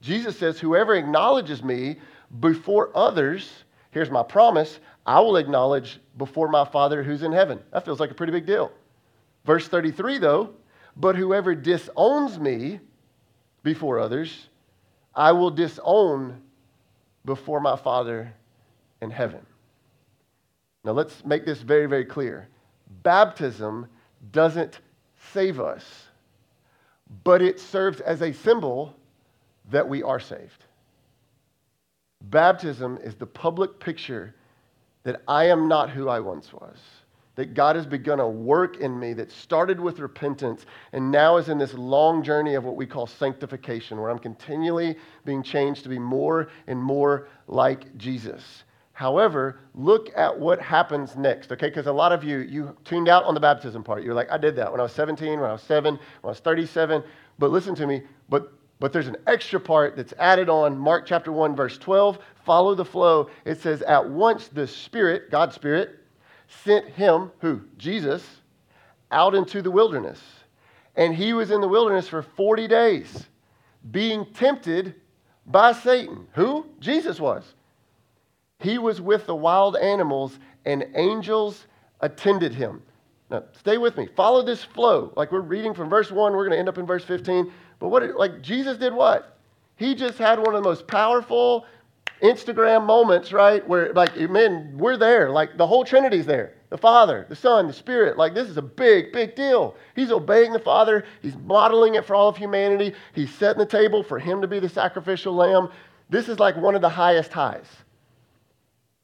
Jesus 0.00 0.38
says, 0.38 0.58
Whoever 0.58 0.94
acknowledges 0.94 1.62
me 1.62 1.96
before 2.40 2.96
others, 2.96 3.64
here's 3.90 4.10
my 4.10 4.22
promise, 4.22 4.80
I 5.06 5.20
will 5.20 5.36
acknowledge 5.36 6.00
before 6.16 6.48
my 6.48 6.64
Father 6.64 7.02
who's 7.02 7.22
in 7.22 7.32
heaven. 7.32 7.58
That 7.72 7.84
feels 7.84 8.00
like 8.00 8.10
a 8.10 8.14
pretty 8.14 8.32
big 8.32 8.46
deal. 8.46 8.72
Verse 9.48 9.66
33, 9.66 10.18
though, 10.18 10.50
but 10.94 11.16
whoever 11.16 11.54
disowns 11.54 12.38
me 12.38 12.80
before 13.62 13.98
others, 13.98 14.50
I 15.14 15.32
will 15.32 15.50
disown 15.50 16.42
before 17.24 17.58
my 17.58 17.74
Father 17.74 18.34
in 19.00 19.10
heaven. 19.10 19.40
Now, 20.84 20.92
let's 20.92 21.24
make 21.24 21.46
this 21.46 21.62
very, 21.62 21.86
very 21.86 22.04
clear. 22.04 22.46
Baptism 23.02 23.86
doesn't 24.32 24.80
save 25.32 25.60
us, 25.60 26.08
but 27.24 27.40
it 27.40 27.58
serves 27.58 28.00
as 28.00 28.20
a 28.20 28.34
symbol 28.34 28.94
that 29.70 29.88
we 29.88 30.02
are 30.02 30.20
saved. 30.20 30.66
Baptism 32.20 32.98
is 33.02 33.14
the 33.14 33.24
public 33.24 33.80
picture 33.80 34.34
that 35.04 35.22
I 35.26 35.46
am 35.46 35.68
not 35.68 35.88
who 35.88 36.06
I 36.10 36.20
once 36.20 36.52
was. 36.52 36.76
That 37.38 37.54
God 37.54 37.76
has 37.76 37.86
begun 37.86 38.18
a 38.18 38.28
work 38.28 38.78
in 38.78 38.98
me 38.98 39.12
that 39.12 39.30
started 39.30 39.78
with 39.78 40.00
repentance 40.00 40.66
and 40.92 41.08
now 41.12 41.36
is 41.36 41.48
in 41.48 41.56
this 41.56 41.72
long 41.72 42.20
journey 42.20 42.54
of 42.54 42.64
what 42.64 42.74
we 42.74 42.84
call 42.84 43.06
sanctification, 43.06 44.00
where 44.00 44.10
I'm 44.10 44.18
continually 44.18 44.96
being 45.24 45.44
changed 45.44 45.84
to 45.84 45.88
be 45.88 46.00
more 46.00 46.48
and 46.66 46.82
more 46.82 47.28
like 47.46 47.96
Jesus. 47.96 48.64
However, 48.90 49.60
look 49.76 50.10
at 50.16 50.36
what 50.36 50.60
happens 50.60 51.14
next, 51.14 51.52
okay? 51.52 51.68
Because 51.68 51.86
a 51.86 51.92
lot 51.92 52.10
of 52.10 52.24
you, 52.24 52.38
you 52.38 52.76
tuned 52.84 53.08
out 53.08 53.22
on 53.22 53.34
the 53.34 53.40
baptism 53.40 53.84
part. 53.84 54.02
You're 54.02 54.14
like, 54.14 54.32
I 54.32 54.36
did 54.36 54.56
that 54.56 54.72
when 54.72 54.80
I 54.80 54.82
was 54.82 54.92
17, 54.94 55.38
when 55.38 55.48
I 55.48 55.52
was 55.52 55.62
7, 55.62 55.94
when 55.94 56.00
I 56.24 56.26
was 56.26 56.40
37. 56.40 57.04
But 57.38 57.52
listen 57.52 57.76
to 57.76 57.86
me, 57.86 58.02
but, 58.28 58.52
but 58.80 58.92
there's 58.92 59.06
an 59.06 59.16
extra 59.28 59.60
part 59.60 59.94
that's 59.94 60.12
added 60.18 60.48
on 60.48 60.76
Mark 60.76 61.06
chapter 61.06 61.30
1, 61.30 61.54
verse 61.54 61.78
12. 61.78 62.18
Follow 62.44 62.74
the 62.74 62.84
flow. 62.84 63.30
It 63.44 63.60
says, 63.60 63.82
At 63.82 64.10
once 64.10 64.48
the 64.48 64.66
Spirit, 64.66 65.30
God's 65.30 65.54
Spirit, 65.54 66.00
sent 66.64 66.88
him, 66.88 67.30
who? 67.40 67.62
Jesus, 67.76 68.24
out 69.10 69.34
into 69.34 69.62
the 69.62 69.70
wilderness. 69.70 70.20
And 70.96 71.14
he 71.14 71.32
was 71.32 71.50
in 71.50 71.60
the 71.60 71.68
wilderness 71.68 72.08
for 72.08 72.22
40 72.22 72.66
days, 72.66 73.28
being 73.90 74.26
tempted 74.34 74.94
by 75.46 75.72
Satan. 75.72 76.26
Who? 76.32 76.66
Jesus 76.80 77.20
was. 77.20 77.54
He 78.60 78.78
was 78.78 79.00
with 79.00 79.26
the 79.26 79.36
wild 79.36 79.76
animals, 79.76 80.38
and 80.64 80.84
angels 80.94 81.66
attended 82.00 82.54
him. 82.54 82.82
Now, 83.30 83.44
stay 83.58 83.78
with 83.78 83.96
me. 83.96 84.08
Follow 84.16 84.42
this 84.42 84.64
flow. 84.64 85.12
Like 85.16 85.30
we're 85.30 85.40
reading 85.40 85.74
from 85.74 85.88
verse 85.88 86.10
1, 86.10 86.32
we're 86.32 86.44
going 86.44 86.52
to 86.52 86.58
end 86.58 86.68
up 86.68 86.78
in 86.78 86.86
verse 86.86 87.04
15. 87.04 87.52
But 87.78 87.88
what, 87.88 88.16
like 88.16 88.42
Jesus 88.42 88.78
did 88.78 88.92
what? 88.92 89.38
He 89.76 89.94
just 89.94 90.18
had 90.18 90.38
one 90.38 90.54
of 90.54 90.62
the 90.62 90.68
most 90.68 90.88
powerful 90.88 91.66
Instagram 92.22 92.86
moments, 92.86 93.32
right? 93.32 93.66
Where, 93.66 93.92
like, 93.92 94.16
man, 94.30 94.76
we're 94.76 94.96
there. 94.96 95.30
Like, 95.30 95.56
the 95.56 95.66
whole 95.66 95.84
Trinity's 95.84 96.26
there 96.26 96.54
the 96.70 96.76
Father, 96.76 97.24
the 97.28 97.36
Son, 97.36 97.66
the 97.66 97.72
Spirit. 97.72 98.18
Like, 98.18 98.34
this 98.34 98.48
is 98.48 98.58
a 98.58 98.62
big, 98.62 99.12
big 99.12 99.34
deal. 99.34 99.74
He's 99.96 100.10
obeying 100.10 100.52
the 100.52 100.58
Father, 100.58 101.04
He's 101.22 101.36
modeling 101.36 101.94
it 101.94 102.04
for 102.04 102.14
all 102.14 102.28
of 102.28 102.36
humanity. 102.36 102.94
He's 103.14 103.32
setting 103.34 103.58
the 103.58 103.66
table 103.66 104.02
for 104.02 104.18
Him 104.18 104.42
to 104.42 104.46
be 104.46 104.58
the 104.58 104.68
sacrificial 104.68 105.34
lamb. 105.34 105.70
This 106.10 106.28
is 106.28 106.38
like 106.38 106.56
one 106.56 106.74
of 106.74 106.82
the 106.82 106.88
highest 106.88 107.32
highs. 107.32 107.66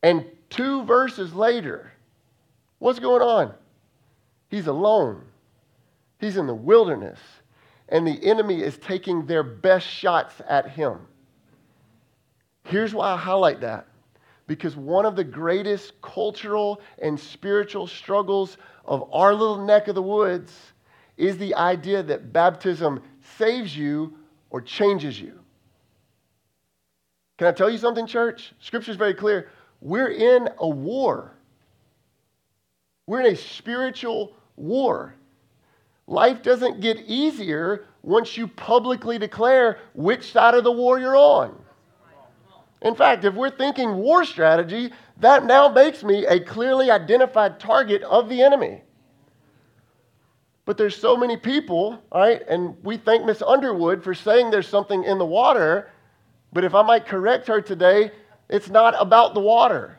And 0.02 0.26
two 0.50 0.84
verses 0.84 1.32
later, 1.32 1.90
what's 2.78 2.98
going 2.98 3.22
on? 3.22 3.54
He's 4.48 4.66
alone. 4.66 5.22
He's 6.20 6.36
in 6.36 6.46
the 6.46 6.54
wilderness. 6.54 7.18
And 7.88 8.06
the 8.06 8.22
enemy 8.24 8.62
is 8.62 8.78
taking 8.78 9.26
their 9.26 9.42
best 9.42 9.86
shots 9.86 10.40
at 10.48 10.70
him. 10.70 10.98
Here's 12.64 12.94
why 12.94 13.12
I 13.12 13.16
highlight 13.16 13.60
that. 13.60 13.86
Because 14.46 14.76
one 14.76 15.06
of 15.06 15.16
the 15.16 15.24
greatest 15.24 16.00
cultural 16.02 16.80
and 17.00 17.18
spiritual 17.18 17.86
struggles 17.86 18.58
of 18.84 19.08
our 19.12 19.32
little 19.34 19.64
neck 19.64 19.88
of 19.88 19.94
the 19.94 20.02
woods 20.02 20.52
is 21.16 21.38
the 21.38 21.54
idea 21.54 22.02
that 22.02 22.32
baptism 22.32 23.02
saves 23.38 23.76
you 23.76 24.14
or 24.50 24.60
changes 24.60 25.20
you. 25.20 25.38
Can 27.38 27.48
I 27.48 27.52
tell 27.52 27.70
you 27.70 27.78
something, 27.78 28.06
church? 28.06 28.52
Scripture 28.60 28.90
is 28.90 28.96
very 28.96 29.14
clear. 29.14 29.50
We're 29.80 30.08
in 30.08 30.48
a 30.58 30.68
war. 30.68 31.32
We're 33.06 33.20
in 33.20 33.32
a 33.32 33.36
spiritual 33.36 34.34
war. 34.56 35.14
Life 36.06 36.42
doesn't 36.42 36.80
get 36.80 36.98
easier 37.06 37.86
once 38.02 38.36
you 38.36 38.46
publicly 38.46 39.18
declare 39.18 39.78
which 39.94 40.32
side 40.32 40.54
of 40.54 40.64
the 40.64 40.72
war 40.72 40.98
you're 40.98 41.16
on. 41.16 41.63
In 42.84 42.94
fact, 42.94 43.24
if 43.24 43.34
we're 43.34 43.50
thinking 43.50 43.96
war 43.96 44.26
strategy, 44.26 44.92
that 45.16 45.46
now 45.46 45.68
makes 45.68 46.04
me 46.04 46.26
a 46.26 46.38
clearly 46.38 46.90
identified 46.90 47.58
target 47.58 48.02
of 48.02 48.28
the 48.28 48.42
enemy. 48.42 48.82
But 50.66 50.76
there's 50.76 50.96
so 50.96 51.16
many 51.16 51.38
people, 51.38 51.98
right? 52.12 52.42
And 52.46 52.76
we 52.84 52.98
thank 52.98 53.24
Miss 53.24 53.40
Underwood 53.40 54.04
for 54.04 54.14
saying 54.14 54.50
there's 54.50 54.68
something 54.68 55.02
in 55.02 55.18
the 55.18 55.24
water. 55.24 55.90
But 56.52 56.64
if 56.64 56.74
I 56.74 56.82
might 56.82 57.06
correct 57.06 57.48
her 57.48 57.62
today, 57.62 58.10
it's 58.50 58.68
not 58.68 58.94
about 59.00 59.32
the 59.32 59.40
water, 59.40 59.98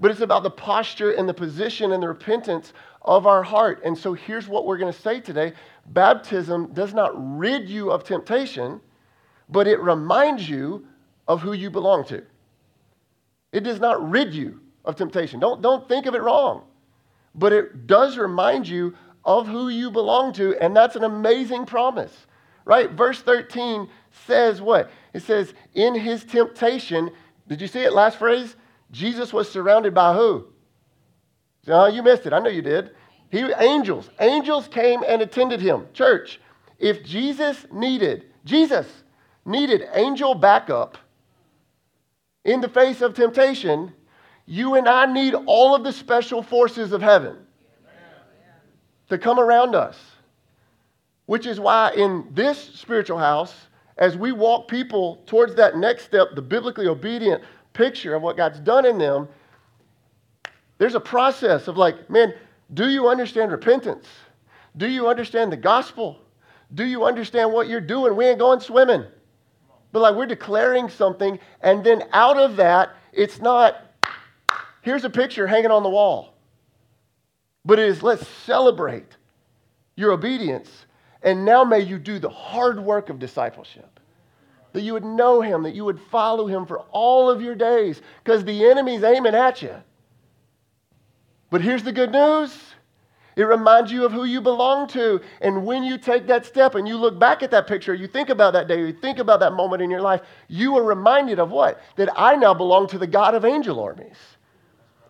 but 0.00 0.10
it's 0.10 0.20
about 0.20 0.42
the 0.42 0.50
posture 0.50 1.12
and 1.12 1.28
the 1.28 1.34
position 1.34 1.92
and 1.92 2.02
the 2.02 2.08
repentance 2.08 2.72
of 3.02 3.28
our 3.28 3.44
heart. 3.44 3.80
And 3.84 3.96
so 3.96 4.12
here's 4.12 4.48
what 4.48 4.66
we're 4.66 4.76
going 4.76 4.92
to 4.92 5.00
say 5.00 5.20
today 5.20 5.52
baptism 5.86 6.72
does 6.72 6.92
not 6.92 7.12
rid 7.38 7.68
you 7.68 7.92
of 7.92 8.02
temptation, 8.02 8.80
but 9.48 9.68
it 9.68 9.80
reminds 9.80 10.48
you 10.48 10.86
of 11.28 11.40
who 11.42 11.52
you 11.52 11.70
belong 11.70 12.04
to. 12.06 12.22
It 13.52 13.60
does 13.60 13.80
not 13.80 14.10
rid 14.10 14.34
you 14.34 14.60
of 14.84 14.96
temptation. 14.96 15.40
Don't, 15.40 15.62
don't 15.62 15.88
think 15.88 16.06
of 16.06 16.14
it 16.14 16.22
wrong. 16.22 16.64
But 17.34 17.52
it 17.52 17.86
does 17.86 18.16
remind 18.16 18.68
you 18.68 18.94
of 19.24 19.46
who 19.48 19.68
you 19.68 19.90
belong 19.90 20.32
to, 20.34 20.56
and 20.60 20.74
that's 20.74 20.96
an 20.96 21.04
amazing 21.04 21.66
promise, 21.66 22.26
right? 22.64 22.90
Verse 22.90 23.20
13 23.20 23.88
says 24.26 24.62
what? 24.62 24.90
It 25.12 25.22
says, 25.22 25.52
In 25.74 25.94
his 25.94 26.24
temptation, 26.24 27.10
did 27.48 27.60
you 27.60 27.66
see 27.66 27.80
it 27.80 27.92
last 27.92 28.18
phrase? 28.18 28.54
Jesus 28.92 29.32
was 29.32 29.50
surrounded 29.50 29.92
by 29.92 30.14
who? 30.14 30.46
Oh, 31.66 31.86
you 31.86 32.02
missed 32.02 32.26
it. 32.26 32.32
I 32.32 32.38
know 32.38 32.48
you 32.48 32.62
did. 32.62 32.92
He 33.30 33.40
angels. 33.58 34.08
Angels 34.20 34.68
came 34.68 35.02
and 35.06 35.20
attended 35.20 35.60
him. 35.60 35.86
Church, 35.92 36.40
if 36.78 37.04
Jesus 37.04 37.66
needed, 37.72 38.26
Jesus 38.44 38.86
needed 39.44 39.88
angel 39.92 40.34
backup 40.34 40.98
in 42.46 42.60
the 42.60 42.68
face 42.68 43.02
of 43.02 43.12
temptation, 43.12 43.92
you 44.46 44.76
and 44.76 44.88
I 44.88 45.12
need 45.12 45.34
all 45.34 45.74
of 45.74 45.82
the 45.82 45.92
special 45.92 46.42
forces 46.42 46.92
of 46.92 47.02
heaven 47.02 47.36
to 49.08 49.18
come 49.18 49.38
around 49.38 49.74
us. 49.74 49.98
Which 51.26 51.44
is 51.44 51.58
why 51.58 51.92
in 51.96 52.28
this 52.32 52.56
spiritual 52.56 53.18
house, 53.18 53.52
as 53.98 54.16
we 54.16 54.30
walk 54.30 54.68
people 54.68 55.22
towards 55.26 55.56
that 55.56 55.76
next 55.76 56.04
step, 56.04 56.28
the 56.36 56.42
biblically 56.42 56.86
obedient 56.86 57.42
picture 57.72 58.14
of 58.14 58.22
what 58.22 58.36
God's 58.36 58.60
done 58.60 58.86
in 58.86 58.96
them, 58.96 59.26
there's 60.78 60.94
a 60.94 61.00
process 61.00 61.66
of 61.66 61.76
like, 61.76 62.08
man, 62.08 62.32
do 62.74 62.88
you 62.88 63.08
understand 63.08 63.50
repentance? 63.50 64.06
Do 64.76 64.86
you 64.86 65.08
understand 65.08 65.50
the 65.50 65.56
gospel? 65.56 66.20
Do 66.74 66.84
you 66.84 67.04
understand 67.04 67.52
what 67.52 67.68
you're 67.68 67.80
doing? 67.80 68.14
We 68.14 68.26
ain't 68.26 68.38
going 68.38 68.60
swimming. 68.60 69.04
But 69.92 70.00
like 70.02 70.14
we're 70.14 70.26
declaring 70.26 70.88
something, 70.88 71.38
and 71.62 71.84
then 71.84 72.04
out 72.12 72.36
of 72.36 72.56
that, 72.56 72.90
it's 73.12 73.40
not, 73.40 73.76
here's 74.82 75.04
a 75.04 75.10
picture 75.10 75.46
hanging 75.46 75.70
on 75.70 75.82
the 75.82 75.88
wall. 75.88 76.34
But 77.64 77.78
it 77.78 77.88
is, 77.88 78.02
let's 78.02 78.26
celebrate 78.28 79.16
your 79.96 80.12
obedience. 80.12 80.86
And 81.22 81.44
now 81.44 81.64
may 81.64 81.80
you 81.80 81.98
do 81.98 82.18
the 82.18 82.28
hard 82.28 82.78
work 82.78 83.08
of 83.08 83.18
discipleship. 83.18 83.98
That 84.72 84.82
you 84.82 84.92
would 84.92 85.04
know 85.04 85.40
him, 85.40 85.62
that 85.62 85.74
you 85.74 85.84
would 85.84 86.00
follow 86.00 86.46
him 86.46 86.66
for 86.66 86.80
all 86.90 87.30
of 87.30 87.40
your 87.40 87.54
days, 87.54 88.00
because 88.22 88.44
the 88.44 88.66
enemy's 88.66 89.02
aiming 89.02 89.34
at 89.34 89.62
you. 89.62 89.74
But 91.50 91.62
here's 91.62 91.82
the 91.82 91.92
good 91.92 92.12
news 92.12 92.65
it 93.36 93.44
reminds 93.44 93.92
you 93.92 94.06
of 94.06 94.12
who 94.12 94.24
you 94.24 94.40
belong 94.40 94.88
to. 94.88 95.20
And 95.42 95.66
when 95.66 95.84
you 95.84 95.98
take 95.98 96.26
that 96.26 96.46
step 96.46 96.74
and 96.74 96.88
you 96.88 96.96
look 96.96 97.18
back 97.18 97.42
at 97.42 97.50
that 97.50 97.66
picture, 97.66 97.94
you 97.94 98.06
think 98.06 98.30
about 98.30 98.54
that 98.54 98.66
day, 98.66 98.80
you 98.80 98.94
think 98.94 99.18
about 99.18 99.40
that 99.40 99.52
moment 99.52 99.82
in 99.82 99.90
your 99.90 100.00
life, 100.00 100.22
you 100.48 100.76
are 100.78 100.82
reminded 100.82 101.38
of 101.38 101.50
what? 101.50 101.80
That 101.96 102.08
I 102.16 102.34
now 102.36 102.54
belong 102.54 102.88
to 102.88 102.98
the 102.98 103.06
God 103.06 103.34
of 103.34 103.44
angel 103.44 103.78
armies 103.78 104.16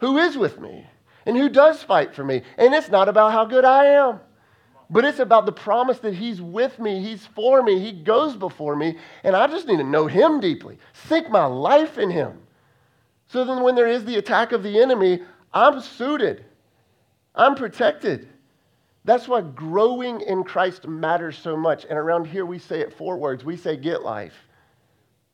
who 0.00 0.18
is 0.18 0.36
with 0.36 0.60
me 0.60 0.84
and 1.24 1.36
who 1.36 1.48
does 1.48 1.84
fight 1.84 2.14
for 2.16 2.24
me. 2.24 2.42
And 2.58 2.74
it's 2.74 2.88
not 2.88 3.08
about 3.08 3.30
how 3.30 3.44
good 3.44 3.64
I 3.64 3.86
am, 3.86 4.18
but 4.90 5.04
it's 5.04 5.20
about 5.20 5.46
the 5.46 5.52
promise 5.52 6.00
that 6.00 6.14
He's 6.14 6.42
with 6.42 6.80
me, 6.80 7.00
He's 7.00 7.26
for 7.26 7.62
me, 7.62 7.78
He 7.78 7.92
goes 7.92 8.34
before 8.34 8.74
me, 8.74 8.96
and 9.22 9.36
I 9.36 9.46
just 9.46 9.68
need 9.68 9.78
to 9.78 9.84
know 9.84 10.08
Him 10.08 10.40
deeply, 10.40 10.78
sink 10.92 11.30
my 11.30 11.46
life 11.46 11.96
in 11.96 12.10
Him. 12.10 12.40
So 13.28 13.44
then, 13.44 13.62
when 13.62 13.74
there 13.74 13.88
is 13.88 14.04
the 14.04 14.18
attack 14.18 14.52
of 14.52 14.62
the 14.62 14.80
enemy, 14.80 15.22
I'm 15.52 15.80
suited. 15.80 16.44
I'm 17.36 17.54
protected. 17.54 18.28
That's 19.04 19.28
why 19.28 19.42
growing 19.42 20.20
in 20.22 20.42
Christ 20.42 20.88
matters 20.88 21.38
so 21.38 21.56
much. 21.56 21.84
And 21.88 21.98
around 21.98 22.26
here, 22.26 22.44
we 22.44 22.58
say 22.58 22.80
it 22.80 22.92
four 22.92 23.16
words 23.18 23.44
we 23.44 23.56
say, 23.56 23.76
get 23.76 24.02
life. 24.02 24.34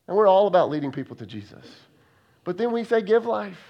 And 0.09 0.17
we're 0.17 0.29
all 0.29 0.47
about 0.47 0.69
leading 0.69 0.93
people 0.93 1.17
to 1.17 1.27
Jesus. 1.27 1.67
But 2.45 2.59
then 2.59 2.73
we 2.73 2.85
say, 2.85 3.01
give 3.01 3.25
life. 3.25 3.61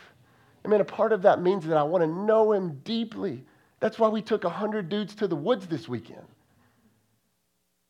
I 0.64 0.68
mean, 0.68 0.80
a 0.80 0.84
part 0.84 1.12
of 1.12 1.22
that 1.22 1.42
means 1.42 1.66
that 1.66 1.76
I 1.76 1.82
want 1.82 2.02
to 2.02 2.08
know 2.08 2.52
him 2.52 2.80
deeply. 2.84 3.44
That's 3.80 3.98
why 3.98 4.08
we 4.08 4.22
took 4.22 4.44
100 4.44 4.88
dudes 4.88 5.14
to 5.16 5.28
the 5.28 5.36
woods 5.36 5.66
this 5.66 5.88
weekend, 5.88 6.26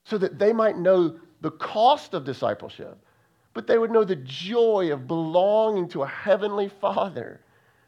so 0.05 0.16
that 0.18 0.38
they 0.38 0.53
might 0.53 0.78
know 0.78 1.18
the 1.43 1.51
cost 1.51 2.14
of 2.14 2.24
discipleship, 2.24 2.99
but 3.53 3.66
they 3.66 3.76
would 3.76 3.90
know 3.90 4.05
the 4.05 4.16
joy 4.16 4.90
of 4.90 5.07
belonging 5.07 5.88
to 5.90 6.03
a 6.03 6.09
heavenly 6.09 6.68
Father, 6.68 7.40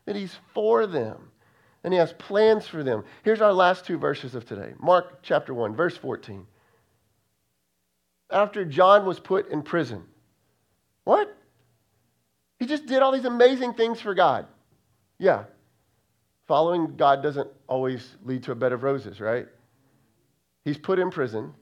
that 0.05 0.17
he's 0.17 0.37
for 0.53 0.87
them 0.87 1.31
and 1.85 1.93
he 1.93 1.99
has 1.99 2.15
plans 2.15 2.67
for 2.67 2.83
them. 2.83 3.05
Here's 3.23 3.43
our 3.43 3.53
last 3.53 3.85
two 3.85 3.99
verses 3.99 4.35
of 4.35 4.47
today 4.47 4.73
Mark 4.81 5.23
chapter 5.23 5.55
1, 5.55 5.77
verse 5.77 5.97
14. 5.97 6.47
After 8.31 8.65
John 8.65 9.05
was 9.05 9.21
put 9.21 9.51
in 9.51 9.63
prison, 9.63 10.03
what? 11.05 11.37
He 12.59 12.67
just 12.67 12.87
did 12.87 13.03
all 13.03 13.13
these 13.13 13.27
amazing 13.27 13.75
things 13.75 14.01
for 14.01 14.15
God. 14.15 14.47
Yeah. 15.19 15.45
Following 16.49 16.97
God 16.97 17.23
doesn't 17.23 17.49
always 17.69 18.17
lead 18.25 18.43
to 18.45 18.53
a 18.53 18.55
bed 18.55 18.73
of 18.73 18.83
roses, 18.83 19.21
right? 19.21 19.47
He's 20.65 20.79
put 20.79 20.99
in 20.99 21.11
prison. 21.11 21.53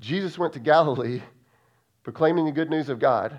Jesus 0.00 0.38
went 0.38 0.54
to 0.54 0.58
Galilee 0.58 1.20
proclaiming 2.02 2.46
the 2.46 2.52
good 2.52 2.70
news 2.70 2.88
of 2.88 2.98
God. 2.98 3.38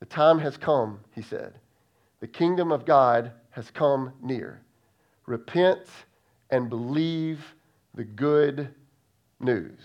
The 0.00 0.06
time 0.06 0.38
has 0.38 0.56
come, 0.56 1.00
he 1.14 1.20
said. 1.20 1.54
The 2.20 2.26
kingdom 2.26 2.72
of 2.72 2.86
God 2.86 3.32
has 3.50 3.70
come 3.70 4.12
near 4.22 4.62
repent 5.30 5.86
and 6.50 6.68
believe 6.68 7.54
the 7.94 8.04
good 8.04 8.74
news. 9.38 9.80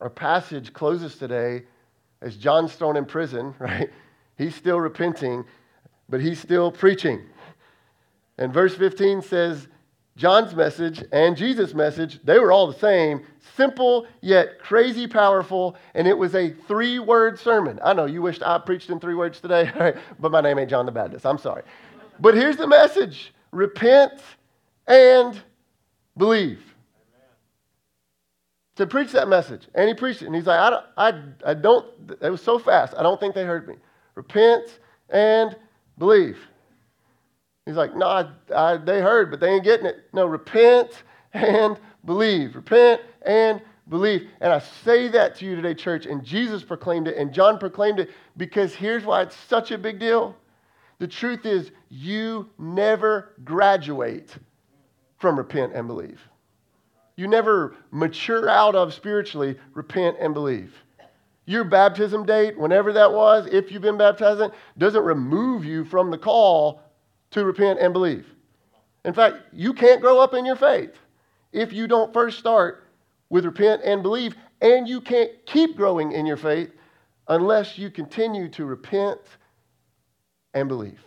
Our 0.00 0.10
passage 0.10 0.72
closes 0.72 1.16
today 1.16 1.64
as 2.22 2.36
John's 2.36 2.72
thrown 2.72 2.96
in 2.96 3.04
prison, 3.04 3.54
right? 3.60 3.90
He's 4.36 4.54
still 4.54 4.80
repenting, 4.80 5.44
but 6.08 6.20
he's 6.20 6.40
still 6.40 6.72
preaching. 6.72 7.20
And 8.38 8.52
verse 8.52 8.74
15 8.74 9.22
says, 9.22 9.68
John's 10.16 10.54
message 10.54 11.04
and 11.12 11.36
Jesus' 11.36 11.74
message, 11.74 12.20
they 12.24 12.38
were 12.38 12.52
all 12.52 12.66
the 12.66 12.78
same, 12.78 13.24
simple 13.56 14.06
yet 14.20 14.58
crazy 14.58 15.06
powerful, 15.06 15.76
and 15.94 16.06
it 16.06 16.16
was 16.16 16.34
a 16.34 16.50
three 16.50 16.98
word 16.98 17.38
sermon. 17.38 17.78
I 17.82 17.92
know 17.92 18.06
you 18.06 18.20
wished 18.20 18.42
I 18.42 18.58
preached 18.58 18.90
in 18.90 19.00
three 19.00 19.14
words 19.14 19.40
today, 19.40 19.70
but 20.20 20.32
my 20.32 20.40
name 20.40 20.58
ain't 20.58 20.70
John 20.70 20.86
the 20.86 20.92
Baptist. 20.92 21.24
I'm 21.24 21.38
sorry. 21.38 21.62
But 22.20 22.34
here's 22.34 22.56
the 22.56 22.66
message 22.66 23.32
repent, 23.52 24.20
and 24.86 25.40
believe. 26.16 26.60
To 28.76 28.86
preach 28.86 29.12
that 29.12 29.28
message. 29.28 29.68
And 29.74 29.86
he 29.86 29.94
preached 29.94 30.22
it. 30.22 30.26
And 30.26 30.34
he's 30.34 30.46
like, 30.46 30.58
I 30.58 30.70
don't, 30.70 30.84
I, 30.96 31.50
I 31.50 31.54
don't, 31.54 31.86
it 32.20 32.30
was 32.30 32.42
so 32.42 32.58
fast. 32.58 32.94
I 32.96 33.02
don't 33.02 33.20
think 33.20 33.34
they 33.34 33.44
heard 33.44 33.68
me. 33.68 33.74
Repent 34.14 34.80
and 35.10 35.54
believe. 35.98 36.38
He's 37.66 37.76
like, 37.76 37.94
no, 37.94 38.06
I, 38.06 38.28
I, 38.54 38.76
they 38.78 39.00
heard, 39.00 39.30
but 39.30 39.40
they 39.40 39.50
ain't 39.50 39.64
getting 39.64 39.86
it. 39.86 40.06
No, 40.12 40.26
repent 40.26 41.04
and 41.32 41.78
believe. 42.04 42.56
Repent 42.56 43.02
and 43.24 43.60
believe. 43.88 44.28
And 44.40 44.52
I 44.52 44.58
say 44.58 45.08
that 45.08 45.36
to 45.36 45.44
you 45.44 45.54
today, 45.54 45.74
church. 45.74 46.06
And 46.06 46.24
Jesus 46.24 46.64
proclaimed 46.64 47.08
it, 47.08 47.16
and 47.18 47.32
John 47.32 47.58
proclaimed 47.58 48.00
it 48.00 48.10
because 48.36 48.74
here's 48.74 49.04
why 49.04 49.22
it's 49.22 49.36
such 49.36 49.70
a 49.70 49.78
big 49.78 49.98
deal. 49.98 50.34
The 51.02 51.08
truth 51.08 51.46
is, 51.46 51.72
you 51.88 52.48
never 52.60 53.34
graduate 53.42 54.36
from 55.18 55.36
repent 55.36 55.72
and 55.74 55.88
believe. 55.88 56.20
You 57.16 57.26
never 57.26 57.74
mature 57.90 58.48
out 58.48 58.76
of 58.76 58.94
spiritually 58.94 59.58
repent 59.74 60.18
and 60.20 60.32
believe. 60.32 60.72
Your 61.44 61.64
baptism 61.64 62.24
date, 62.24 62.56
whenever 62.56 62.92
that 62.92 63.12
was, 63.12 63.46
if 63.46 63.72
you've 63.72 63.82
been 63.82 63.98
baptized, 63.98 64.54
doesn't 64.78 65.02
remove 65.02 65.64
you 65.64 65.84
from 65.84 66.12
the 66.12 66.18
call 66.18 66.80
to 67.32 67.44
repent 67.44 67.80
and 67.80 67.92
believe. 67.92 68.28
In 69.04 69.12
fact, 69.12 69.38
you 69.52 69.72
can't 69.72 70.00
grow 70.00 70.20
up 70.20 70.34
in 70.34 70.46
your 70.46 70.54
faith 70.54 70.96
if 71.50 71.72
you 71.72 71.88
don't 71.88 72.12
first 72.12 72.38
start 72.38 72.84
with 73.28 73.44
repent 73.44 73.82
and 73.84 74.04
believe, 74.04 74.36
and 74.60 74.86
you 74.86 75.00
can't 75.00 75.32
keep 75.46 75.74
growing 75.74 76.12
in 76.12 76.26
your 76.26 76.36
faith 76.36 76.70
unless 77.26 77.76
you 77.76 77.90
continue 77.90 78.48
to 78.50 78.64
repent 78.64 79.18
and 80.54 80.68
believe. 80.68 81.00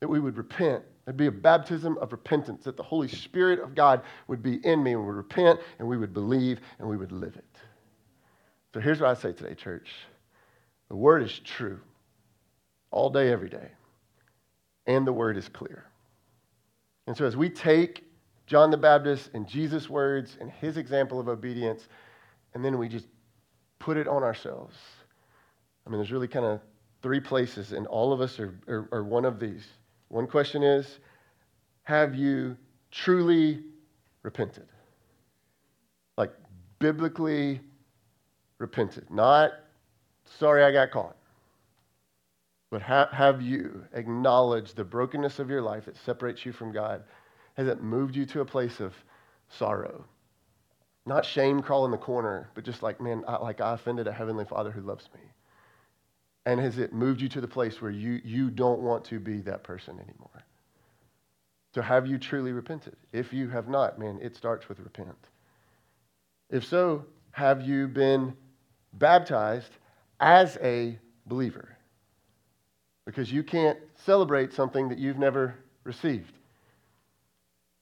That 0.00 0.08
we 0.08 0.20
would 0.20 0.36
repent. 0.36 0.82
There'd 1.04 1.16
be 1.16 1.26
a 1.26 1.32
baptism 1.32 1.96
of 1.98 2.12
repentance, 2.12 2.64
that 2.64 2.76
the 2.76 2.82
Holy 2.82 3.08
Spirit 3.08 3.60
of 3.60 3.74
God 3.74 4.02
would 4.26 4.42
be 4.42 4.56
in 4.66 4.82
me 4.82 4.92
and 4.92 5.06
would 5.06 5.14
repent 5.14 5.60
and 5.78 5.86
we 5.86 5.96
would 5.96 6.12
believe 6.12 6.60
and 6.78 6.88
we 6.88 6.96
would 6.96 7.12
live 7.12 7.36
it. 7.36 7.58
So 8.74 8.80
here's 8.80 9.00
what 9.00 9.10
I 9.10 9.14
say 9.14 9.32
today, 9.32 9.54
church 9.54 9.90
the 10.88 10.96
word 10.96 11.22
is 11.22 11.38
true 11.40 11.80
all 12.90 13.10
day, 13.10 13.32
every 13.32 13.48
day, 13.48 13.68
and 14.86 15.06
the 15.06 15.12
word 15.12 15.36
is 15.36 15.48
clear. 15.48 15.84
And 17.06 17.16
so 17.16 17.24
as 17.24 17.36
we 17.36 17.48
take 17.48 18.04
John 18.46 18.70
the 18.70 18.76
Baptist 18.76 19.30
and 19.34 19.46
Jesus' 19.46 19.90
words 19.90 20.36
and 20.40 20.50
his 20.50 20.76
example 20.76 21.18
of 21.18 21.28
obedience, 21.28 21.88
and 22.54 22.64
then 22.64 22.78
we 22.78 22.88
just 22.88 23.06
put 23.78 23.96
it 23.96 24.06
on 24.06 24.22
ourselves. 24.22 24.76
I 25.86 25.90
mean, 25.90 25.98
there's 25.98 26.12
really 26.12 26.28
kind 26.28 26.46
of 26.46 26.60
three 27.06 27.20
places, 27.20 27.70
and 27.70 27.86
all 27.86 28.12
of 28.12 28.20
us 28.20 28.40
are, 28.40 28.58
are, 28.66 28.88
are 28.90 29.04
one 29.04 29.24
of 29.24 29.38
these. 29.38 29.64
One 30.08 30.26
question 30.26 30.64
is 30.64 30.98
Have 31.84 32.16
you 32.16 32.56
truly 32.90 33.62
repented? 34.24 34.66
Like 36.16 36.32
biblically 36.80 37.60
repented. 38.58 39.08
Not, 39.08 39.52
sorry, 40.40 40.64
I 40.64 40.72
got 40.72 40.90
caught. 40.90 41.16
But 42.72 42.82
ha- 42.82 43.10
have 43.12 43.40
you 43.40 43.84
acknowledged 43.92 44.74
the 44.74 44.82
brokenness 44.82 45.38
of 45.38 45.48
your 45.48 45.62
life 45.62 45.84
that 45.84 45.96
separates 45.98 46.44
you 46.44 46.50
from 46.50 46.72
God? 46.72 47.04
Has 47.54 47.68
it 47.68 47.84
moved 47.84 48.16
you 48.16 48.26
to 48.26 48.40
a 48.40 48.44
place 48.44 48.80
of 48.80 48.92
sorrow? 49.48 50.04
Not 51.06 51.24
shame 51.24 51.62
crawl 51.62 51.84
in 51.84 51.92
the 51.92 51.98
corner, 51.98 52.50
but 52.56 52.64
just 52.64 52.82
like, 52.82 53.00
man, 53.00 53.22
I, 53.28 53.36
like 53.36 53.60
I 53.60 53.74
offended 53.74 54.08
a 54.08 54.12
heavenly 54.12 54.44
Father 54.44 54.72
who 54.72 54.80
loves 54.80 55.08
me. 55.14 55.20
And 56.46 56.60
has 56.60 56.78
it 56.78 56.92
moved 56.92 57.20
you 57.20 57.28
to 57.30 57.40
the 57.40 57.48
place 57.48 57.82
where 57.82 57.90
you, 57.90 58.20
you 58.24 58.50
don't 58.50 58.80
want 58.80 59.04
to 59.06 59.18
be 59.18 59.40
that 59.40 59.64
person 59.64 59.98
anymore? 59.98 60.44
So 61.74 61.82
have 61.82 62.06
you 62.06 62.18
truly 62.18 62.52
repented? 62.52 62.96
If 63.12 63.32
you 63.32 63.50
have 63.50 63.68
not, 63.68 63.98
man, 63.98 64.20
it 64.22 64.36
starts 64.36 64.68
with 64.68 64.78
repent. 64.78 65.18
If 66.48 66.64
so, 66.64 67.04
have 67.32 67.62
you 67.62 67.88
been 67.88 68.34
baptized 68.94 69.72
as 70.20 70.56
a 70.62 70.98
believer? 71.26 71.76
Because 73.04 73.30
you 73.30 73.42
can't 73.42 73.78
celebrate 74.04 74.54
something 74.54 74.88
that 74.88 74.98
you've 74.98 75.18
never 75.18 75.56
received. 75.84 76.32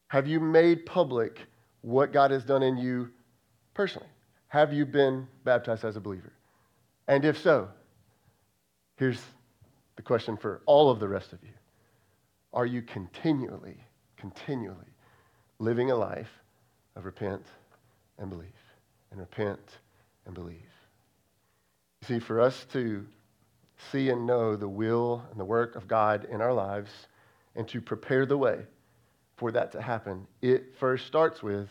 Have 0.09 0.27
you 0.27 0.41
made 0.41 0.87
public 0.87 1.39
what 1.83 2.13
God 2.13 2.31
has 2.31 2.45
done 2.45 2.63
in 2.63 2.79
you 2.79 3.11
personally? 3.75 4.09
Have 4.49 4.73
you 4.73 4.87
been 4.87 5.29
baptized 5.45 5.85
as 5.85 5.97
a 5.97 6.01
believer? 6.01 6.33
And 7.07 7.25
if 7.25 7.39
so, 7.39 7.69
here's 8.97 9.21
the 9.97 10.03
question 10.03 10.37
for 10.37 10.63
all 10.67 10.91
of 10.91 11.01
the 11.01 11.09
rest 11.09 11.33
of 11.33 11.43
you 11.43 11.55
Are 12.53 12.67
you 12.67 12.83
continually, 12.83 13.77
continually 14.17 14.95
living 15.59 15.91
a 15.91 15.97
life 15.97 16.31
of 16.97 17.05
repent 17.05 17.45
and 18.19 18.31
believe? 18.31 18.49
And 19.11 19.21
repent 19.21 19.61
and 20.27 20.35
believe. 20.35 20.57
You 22.03 22.09
see, 22.09 22.19
for 22.19 22.41
us 22.41 22.67
to 22.73 23.07
see 23.93 24.11
and 24.11 24.27
know 24.27 24.57
the 24.57 24.69
will 24.69 25.23
and 25.31 25.39
the 25.39 25.45
work 25.45 25.77
of 25.77 25.87
God 25.87 26.27
in 26.31 26.41
our 26.41 26.53
lives 26.53 26.91
and 27.55 27.69
to 27.69 27.81
prepare 27.81 28.27
the 28.27 28.37
way 28.37 28.67
for 29.37 29.53
that 29.53 29.73
to 29.73 29.81
happen, 29.81 30.27
it 30.43 30.75
first 30.79 31.07
starts 31.07 31.43
with 31.43 31.69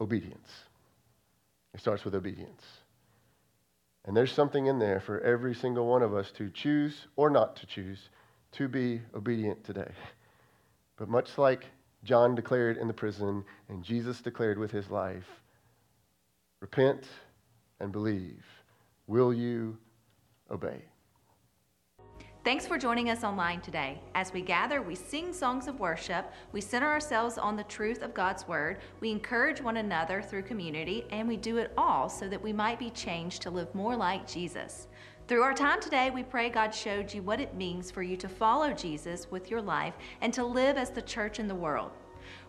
obedience. 0.00 0.48
It 1.72 1.80
starts 1.80 2.04
with 2.04 2.14
obedience. 2.14 2.62
And 4.04 4.16
there's 4.16 4.32
something 4.32 4.66
in 4.66 4.78
there 4.78 5.00
for 5.00 5.20
every 5.20 5.54
single 5.54 5.86
one 5.86 6.02
of 6.02 6.14
us 6.14 6.30
to 6.32 6.50
choose 6.50 7.06
or 7.16 7.30
not 7.30 7.56
to 7.56 7.66
choose 7.66 8.10
to 8.52 8.68
be 8.68 9.00
obedient 9.14 9.64
today. 9.64 9.90
But 10.96 11.08
much 11.08 11.38
like 11.38 11.64
John 12.04 12.34
declared 12.34 12.76
in 12.76 12.86
the 12.86 12.94
prison 12.94 13.44
and 13.68 13.82
Jesus 13.82 14.20
declared 14.20 14.58
with 14.58 14.70
his 14.70 14.90
life, 14.90 15.26
repent 16.60 17.06
and 17.80 17.90
believe. 17.92 18.44
Will 19.06 19.32
you 19.32 19.78
obey? 20.50 20.82
Thanks 22.44 22.66
for 22.66 22.76
joining 22.76 23.08
us 23.08 23.24
online 23.24 23.62
today. 23.62 23.98
As 24.14 24.34
we 24.34 24.42
gather, 24.42 24.82
we 24.82 24.94
sing 24.94 25.32
songs 25.32 25.66
of 25.66 25.80
worship, 25.80 26.30
we 26.52 26.60
center 26.60 26.86
ourselves 26.86 27.38
on 27.38 27.56
the 27.56 27.64
truth 27.64 28.02
of 28.02 28.12
God's 28.12 28.46
Word, 28.46 28.80
we 29.00 29.10
encourage 29.10 29.62
one 29.62 29.78
another 29.78 30.20
through 30.20 30.42
community, 30.42 31.06
and 31.08 31.26
we 31.26 31.38
do 31.38 31.56
it 31.56 31.72
all 31.78 32.06
so 32.10 32.28
that 32.28 32.42
we 32.42 32.52
might 32.52 32.78
be 32.78 32.90
changed 32.90 33.40
to 33.40 33.50
live 33.50 33.74
more 33.74 33.96
like 33.96 34.28
Jesus. 34.28 34.88
Through 35.26 35.40
our 35.40 35.54
time 35.54 35.80
today, 35.80 36.10
we 36.10 36.22
pray 36.22 36.50
God 36.50 36.74
showed 36.74 37.14
you 37.14 37.22
what 37.22 37.40
it 37.40 37.54
means 37.54 37.90
for 37.90 38.02
you 38.02 38.14
to 38.18 38.28
follow 38.28 38.74
Jesus 38.74 39.26
with 39.30 39.50
your 39.50 39.62
life 39.62 39.94
and 40.20 40.30
to 40.34 40.44
live 40.44 40.76
as 40.76 40.90
the 40.90 41.00
church 41.00 41.40
in 41.40 41.48
the 41.48 41.54
world. 41.54 41.92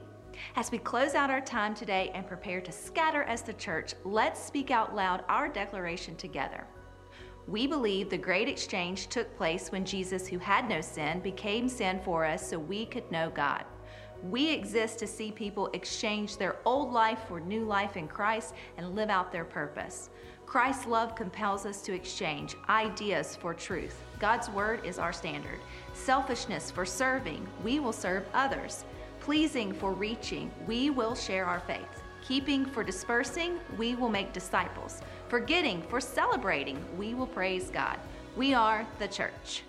As 0.56 0.72
we 0.72 0.78
close 0.78 1.16
out 1.16 1.30
our 1.30 1.42
time 1.42 1.74
today 1.74 2.12
and 2.14 2.28
prepare 2.28 2.62
to 2.62 2.72
scatter 2.72 3.24
as 3.24 3.42
the 3.42 3.54
church, 3.54 3.94
let's 4.04 4.44
speak 4.44 4.72
out 4.72 4.96
loud 4.96 5.24
our 5.30 5.48
declaration 5.48 6.16
together. 6.16 6.66
We 7.48 7.68
believe 7.68 8.10
the 8.10 8.18
great 8.18 8.50
exchange 8.50 9.08
took 9.08 9.36
place 9.38 9.72
when 9.72 9.86
Jesus, 9.86 10.28
who 10.28 10.40
had 10.40 10.68
no 10.68 10.82
sin, 10.82 11.20
became 11.20 11.70
sin 11.70 12.02
for 12.04 12.26
us 12.26 12.50
so 12.50 12.58
we 12.58 12.86
could 12.86 13.10
know 13.12 13.30
God. 13.30 13.66
We 14.24 14.50
exist 14.50 14.98
to 15.00 15.08
see 15.08 15.32
people 15.32 15.70
exchange 15.74 16.38
their 16.38 16.58
old 16.66 16.92
life 16.92 17.20
for 17.28 17.40
new 17.40 17.64
life 17.64 17.98
in 17.98 18.08
Christ 18.08 18.56
and 18.78 18.96
live 18.96 19.10
out 19.10 19.32
their 19.32 19.46
purpose. 19.46 20.10
Christ's 20.46 20.88
love 20.88 21.16
compels 21.16 21.66
us 21.66 21.82
to 21.82 21.94
exchange 21.94 22.56
ideas 22.70 23.36
for 23.36 23.54
truth. 23.54 24.02
God's 24.20 24.50
word 24.50 24.86
is 24.86 24.98
our 24.98 25.14
standard. 25.14 25.60
Selfishness 25.94 26.72
for 26.72 26.86
serving, 26.86 27.48
we 27.64 27.80
will 27.80 27.94
serve 27.94 28.26
others. 28.34 28.86
Pleasing 29.26 29.74
for 29.74 29.92
reaching, 29.92 30.52
we 30.68 30.92
will 30.92 31.16
share 31.16 31.46
our 31.46 31.60
faith. 31.62 32.04
Keeping 32.22 32.64
for 32.64 32.84
dispersing, 32.84 33.58
we 33.76 33.96
will 33.96 34.08
make 34.08 34.34
disciples. 34.34 35.02
Forgetting 35.30 35.82
for 35.90 36.00
celebrating, 36.00 36.78
we 36.96 37.16
will 37.16 37.26
praise 37.26 37.72
God. 37.72 37.98
We 38.38 38.54
are 38.54 38.86
the 39.00 39.08
church. 39.08 39.64